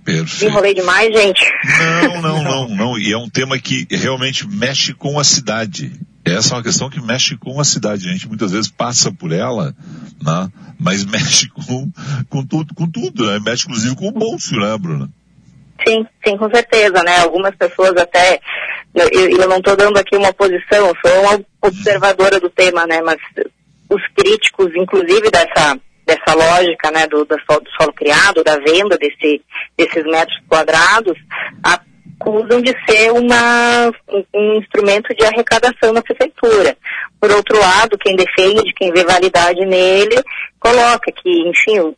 Perfeito. 0.05 0.45
Enrolei 0.45 0.74
demais, 0.76 1.11
gente? 1.13 1.43
Não, 2.03 2.22
não, 2.22 2.43
não, 2.43 2.69
não. 2.69 2.99
E 2.99 3.11
é 3.11 3.17
um 3.17 3.30
tema 3.30 3.57
que 3.59 3.88
realmente 3.89 4.47
mexe 4.47 4.93
com 4.93 5.19
a 5.19 5.24
cidade. 5.24 5.91
Essa 6.24 6.53
é 6.53 6.57
uma 6.57 6.63
questão 6.63 6.89
que 6.89 7.01
mexe 7.01 7.36
com 7.38 7.59
a 7.59 7.63
cidade. 7.63 8.07
A 8.07 8.11
gente 8.11 8.28
muitas 8.28 8.51
vezes 8.51 8.69
passa 8.69 9.11
por 9.11 9.32
ela, 9.32 9.76
né? 10.22 10.51
mas 10.80 11.05
mexe 11.09 11.49
com, 11.49 11.91
com 12.30 12.45
tudo, 12.45 12.74
com 12.76 12.89
tudo, 12.89 13.26
né? 13.26 13.39
Mexe 13.43 13.65
inclusive 13.65 13.95
com 13.95 14.07
o 14.07 14.11
bolso, 14.11 14.55
né, 14.55 14.78
Bruna? 14.78 15.09
Sim, 15.88 16.05
sim, 16.26 16.38
com 16.38 16.49
certeza, 16.53 17.03
né? 17.03 17.19
Algumas 17.19 17.55
pessoas 17.55 17.93
até, 17.97 18.39
eu, 18.93 19.30
eu 19.30 19.49
não 19.49 19.57
estou 19.57 19.76
dando 19.76 19.97
aqui 19.97 20.15
uma 20.15 20.32
posição, 20.32 20.93
sou 21.03 21.22
uma 21.22 21.43
observadora 21.61 22.39
do 22.39 22.49
tema, 22.51 22.86
né? 22.86 23.01
Mas 23.01 23.17
os 23.89 24.01
críticos, 24.15 24.72
inclusive 24.76 25.30
dessa 25.32 25.80
dessa 26.05 26.34
lógica, 26.34 26.91
né, 26.91 27.07
do, 27.07 27.24
do, 27.24 27.36
solo, 27.45 27.61
do 27.61 27.69
solo 27.80 27.93
criado, 27.93 28.43
da 28.43 28.57
venda 28.57 28.97
desse, 28.97 29.41
desses 29.78 30.03
metros 30.03 30.38
quadrados, 30.47 31.17
acusam 32.22 32.61
de 32.61 32.74
ser 32.88 33.11
uma, 33.11 33.91
um 34.34 34.57
instrumento 34.57 35.13
de 35.15 35.26
arrecadação 35.26 35.91
na 35.91 36.01
prefeitura. 36.01 36.78
Por 37.19 37.32
outro 37.32 37.59
lado, 37.59 37.97
quem 37.97 38.15
defende, 38.15 38.74
quem 38.76 38.91
vê 38.91 39.03
validade 39.03 39.65
nele, 39.65 40.15
coloca 40.59 41.11
que, 41.11 41.49
enfim, 41.49 41.95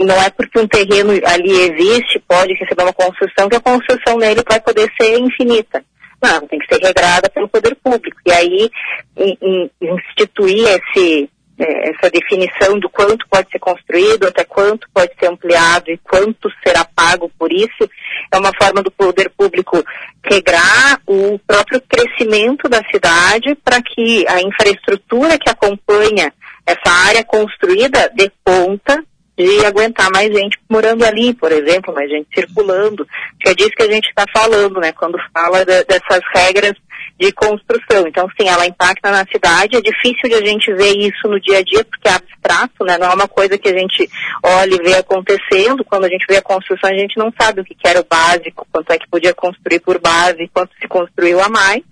não 0.00 0.20
é 0.22 0.30
porque 0.30 0.58
um 0.58 0.68
terreno 0.68 1.12
ali 1.26 1.50
existe, 1.50 2.22
pode 2.28 2.54
receber 2.54 2.82
uma 2.82 2.92
construção, 2.92 3.48
que 3.48 3.56
a 3.56 3.60
construção 3.60 4.18
nele 4.18 4.42
vai 4.48 4.60
poder 4.60 4.90
ser 5.00 5.18
infinita. 5.18 5.84
Não, 6.22 6.46
tem 6.46 6.58
que 6.58 6.72
ser 6.72 6.82
regrada 6.82 7.28
pelo 7.28 7.48
poder 7.48 7.74
público. 7.76 8.16
E 8.26 8.32
aí, 8.32 8.70
in, 9.16 9.36
in, 9.42 9.70
instituir 9.82 10.66
esse, 10.68 11.28
essa 11.58 12.10
definição 12.10 12.78
do 12.78 12.88
quanto 12.88 13.26
pode 13.28 13.48
ser 13.50 13.58
construído, 13.58 14.26
até 14.26 14.44
quanto 14.44 14.88
pode 14.92 15.12
ser 15.18 15.26
ampliado 15.26 15.90
e 15.90 15.98
quanto 15.98 16.50
será 16.66 16.84
pago 16.84 17.30
por 17.38 17.52
isso, 17.52 17.88
é 18.32 18.36
uma 18.36 18.50
forma 18.60 18.82
do 18.82 18.90
poder 18.90 19.30
público 19.30 19.82
regrar 20.24 21.00
o 21.06 21.38
próprio 21.46 21.80
crescimento 21.82 22.68
da 22.68 22.82
cidade 22.90 23.54
para 23.64 23.80
que 23.80 24.26
a 24.28 24.40
infraestrutura 24.40 25.38
que 25.38 25.48
acompanha 25.48 26.32
essa 26.66 26.90
área 27.06 27.24
construída 27.24 28.10
dê 28.14 28.30
conta 28.44 29.04
de 29.36 29.64
aguentar 29.66 30.10
mais 30.12 30.32
gente 30.32 30.58
morando 30.68 31.04
ali, 31.04 31.34
por 31.34 31.50
exemplo, 31.50 31.92
mais 31.92 32.08
gente 32.08 32.28
circulando, 32.32 33.06
que 33.40 33.50
é 33.50 33.54
disso 33.54 33.72
que 33.76 33.82
a 33.82 33.90
gente 33.90 34.08
está 34.08 34.24
falando, 34.32 34.80
né, 34.80 34.92
quando 34.92 35.18
fala 35.32 35.64
de, 35.64 35.84
dessas 35.84 36.20
regras 36.34 36.74
de 37.18 37.32
construção. 37.32 38.06
Então, 38.06 38.28
sim, 38.38 38.48
ela 38.48 38.66
impacta 38.66 39.10
na 39.10 39.24
cidade. 39.24 39.76
É 39.76 39.80
difícil 39.80 40.28
de 40.28 40.34
a 40.34 40.44
gente 40.44 40.72
ver 40.74 40.96
isso 40.98 41.28
no 41.28 41.40
dia 41.40 41.58
a 41.58 41.62
dia, 41.62 41.84
porque 41.84 42.08
é 42.08 42.12
abstrato, 42.12 42.84
né? 42.84 42.98
Não 42.98 43.06
é 43.06 43.14
uma 43.14 43.28
coisa 43.28 43.56
que 43.56 43.68
a 43.68 43.78
gente 43.78 44.08
olha 44.42 44.74
e 44.74 44.82
vê 44.82 44.94
acontecendo. 44.96 45.84
Quando 45.84 46.04
a 46.04 46.08
gente 46.08 46.26
vê 46.28 46.36
a 46.36 46.42
construção, 46.42 46.90
a 46.90 46.94
gente 46.94 47.16
não 47.16 47.32
sabe 47.40 47.60
o 47.60 47.64
que 47.64 47.76
era 47.84 48.00
o 48.00 48.06
básico, 48.08 48.66
quanto 48.70 48.92
é 48.92 48.98
que 48.98 49.08
podia 49.08 49.32
construir 49.32 49.80
por 49.80 50.00
base, 50.00 50.50
quanto 50.52 50.72
se 50.80 50.88
construiu 50.88 51.40
a 51.40 51.48
mais. 51.48 51.82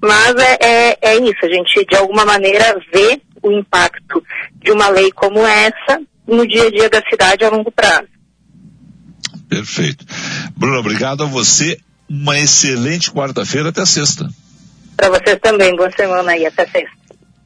Mas 0.00 0.34
é, 0.36 0.58
é, 0.60 0.98
é 1.02 1.16
isso, 1.16 1.44
a 1.44 1.48
gente 1.48 1.84
de 1.84 1.96
alguma 1.96 2.24
maneira 2.24 2.80
vê 2.92 3.20
o 3.42 3.52
impacto 3.52 4.24
de 4.54 4.70
uma 4.70 4.88
lei 4.88 5.10
como 5.12 5.40
essa 5.40 6.00
no 6.26 6.46
dia 6.46 6.66
a 6.66 6.70
dia 6.70 6.88
da 6.88 7.02
cidade 7.08 7.44
a 7.44 7.50
longo 7.50 7.70
prazo. 7.70 8.08
Perfeito. 9.48 10.04
Bruno, 10.56 10.78
obrigado 10.78 11.24
a 11.24 11.26
você. 11.26 11.78
Uma 12.08 12.38
excelente 12.38 13.10
quarta-feira 13.10 13.68
até 13.68 13.84
sexta. 13.84 14.28
Para 14.96 15.10
vocês 15.10 15.38
também, 15.40 15.74
boa 15.74 15.90
semana 15.90 16.32
aí, 16.32 16.46
até 16.46 16.66
sexta. 16.66 17.02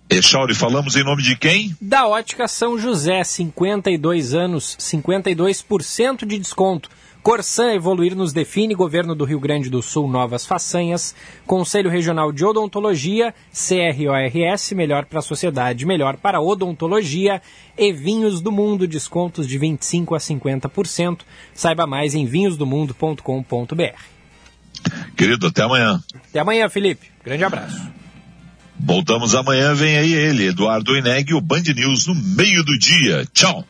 Echauri, 0.08 0.54
falamos 0.54 0.94
em 0.94 1.02
nome 1.02 1.22
de 1.22 1.36
quem? 1.36 1.76
Da 1.80 2.06
Ótica 2.06 2.46
São 2.46 2.78
José, 2.78 3.24
52 3.24 4.34
anos, 4.34 4.76
52% 4.78 6.24
de 6.24 6.38
desconto. 6.38 6.88
Corsan 7.26 7.74
Evoluir 7.74 8.14
nos 8.14 8.32
define, 8.32 8.72
Governo 8.72 9.12
do 9.12 9.24
Rio 9.24 9.40
Grande 9.40 9.68
do 9.68 9.82
Sul, 9.82 10.06
novas 10.06 10.46
façanhas. 10.46 11.12
Conselho 11.44 11.90
Regional 11.90 12.30
de 12.30 12.44
Odontologia, 12.44 13.34
CRORS, 13.52 14.70
melhor 14.70 15.06
para 15.06 15.18
a 15.18 15.22
sociedade, 15.22 15.84
melhor 15.84 16.18
para 16.18 16.38
a 16.38 16.40
odontologia. 16.40 17.42
E 17.76 17.92
Vinhos 17.92 18.40
do 18.40 18.52
Mundo, 18.52 18.86
descontos 18.86 19.48
de 19.48 19.58
25% 19.58 20.14
a 20.14 20.20
50%. 20.20 21.22
Saiba 21.52 21.84
mais 21.84 22.14
em 22.14 22.24
vinhosdomundo.com.br. 22.24 24.15
Querido, 25.16 25.46
até 25.46 25.62
amanhã. 25.62 26.02
Até 26.28 26.40
amanhã, 26.40 26.68
Felipe. 26.68 27.06
Grande 27.24 27.44
abraço. 27.44 27.96
Voltamos 28.78 29.34
amanhã, 29.34 29.74
vem 29.74 29.96
aí 29.96 30.12
ele, 30.12 30.48
Eduardo 30.48 30.96
Ineg, 30.96 31.32
o 31.34 31.40
Band 31.40 31.62
News 31.74 32.06
no 32.06 32.14
meio 32.14 32.62
do 32.62 32.78
dia. 32.78 33.24
Tchau. 33.32 33.64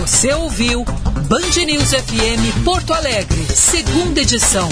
Você 0.00 0.32
ouviu 0.34 0.84
Band 0.84 1.64
News 1.66 1.90
FM 1.90 2.64
Porto 2.64 2.92
Alegre, 2.92 3.44
segunda 3.54 4.20
edição. 4.20 4.68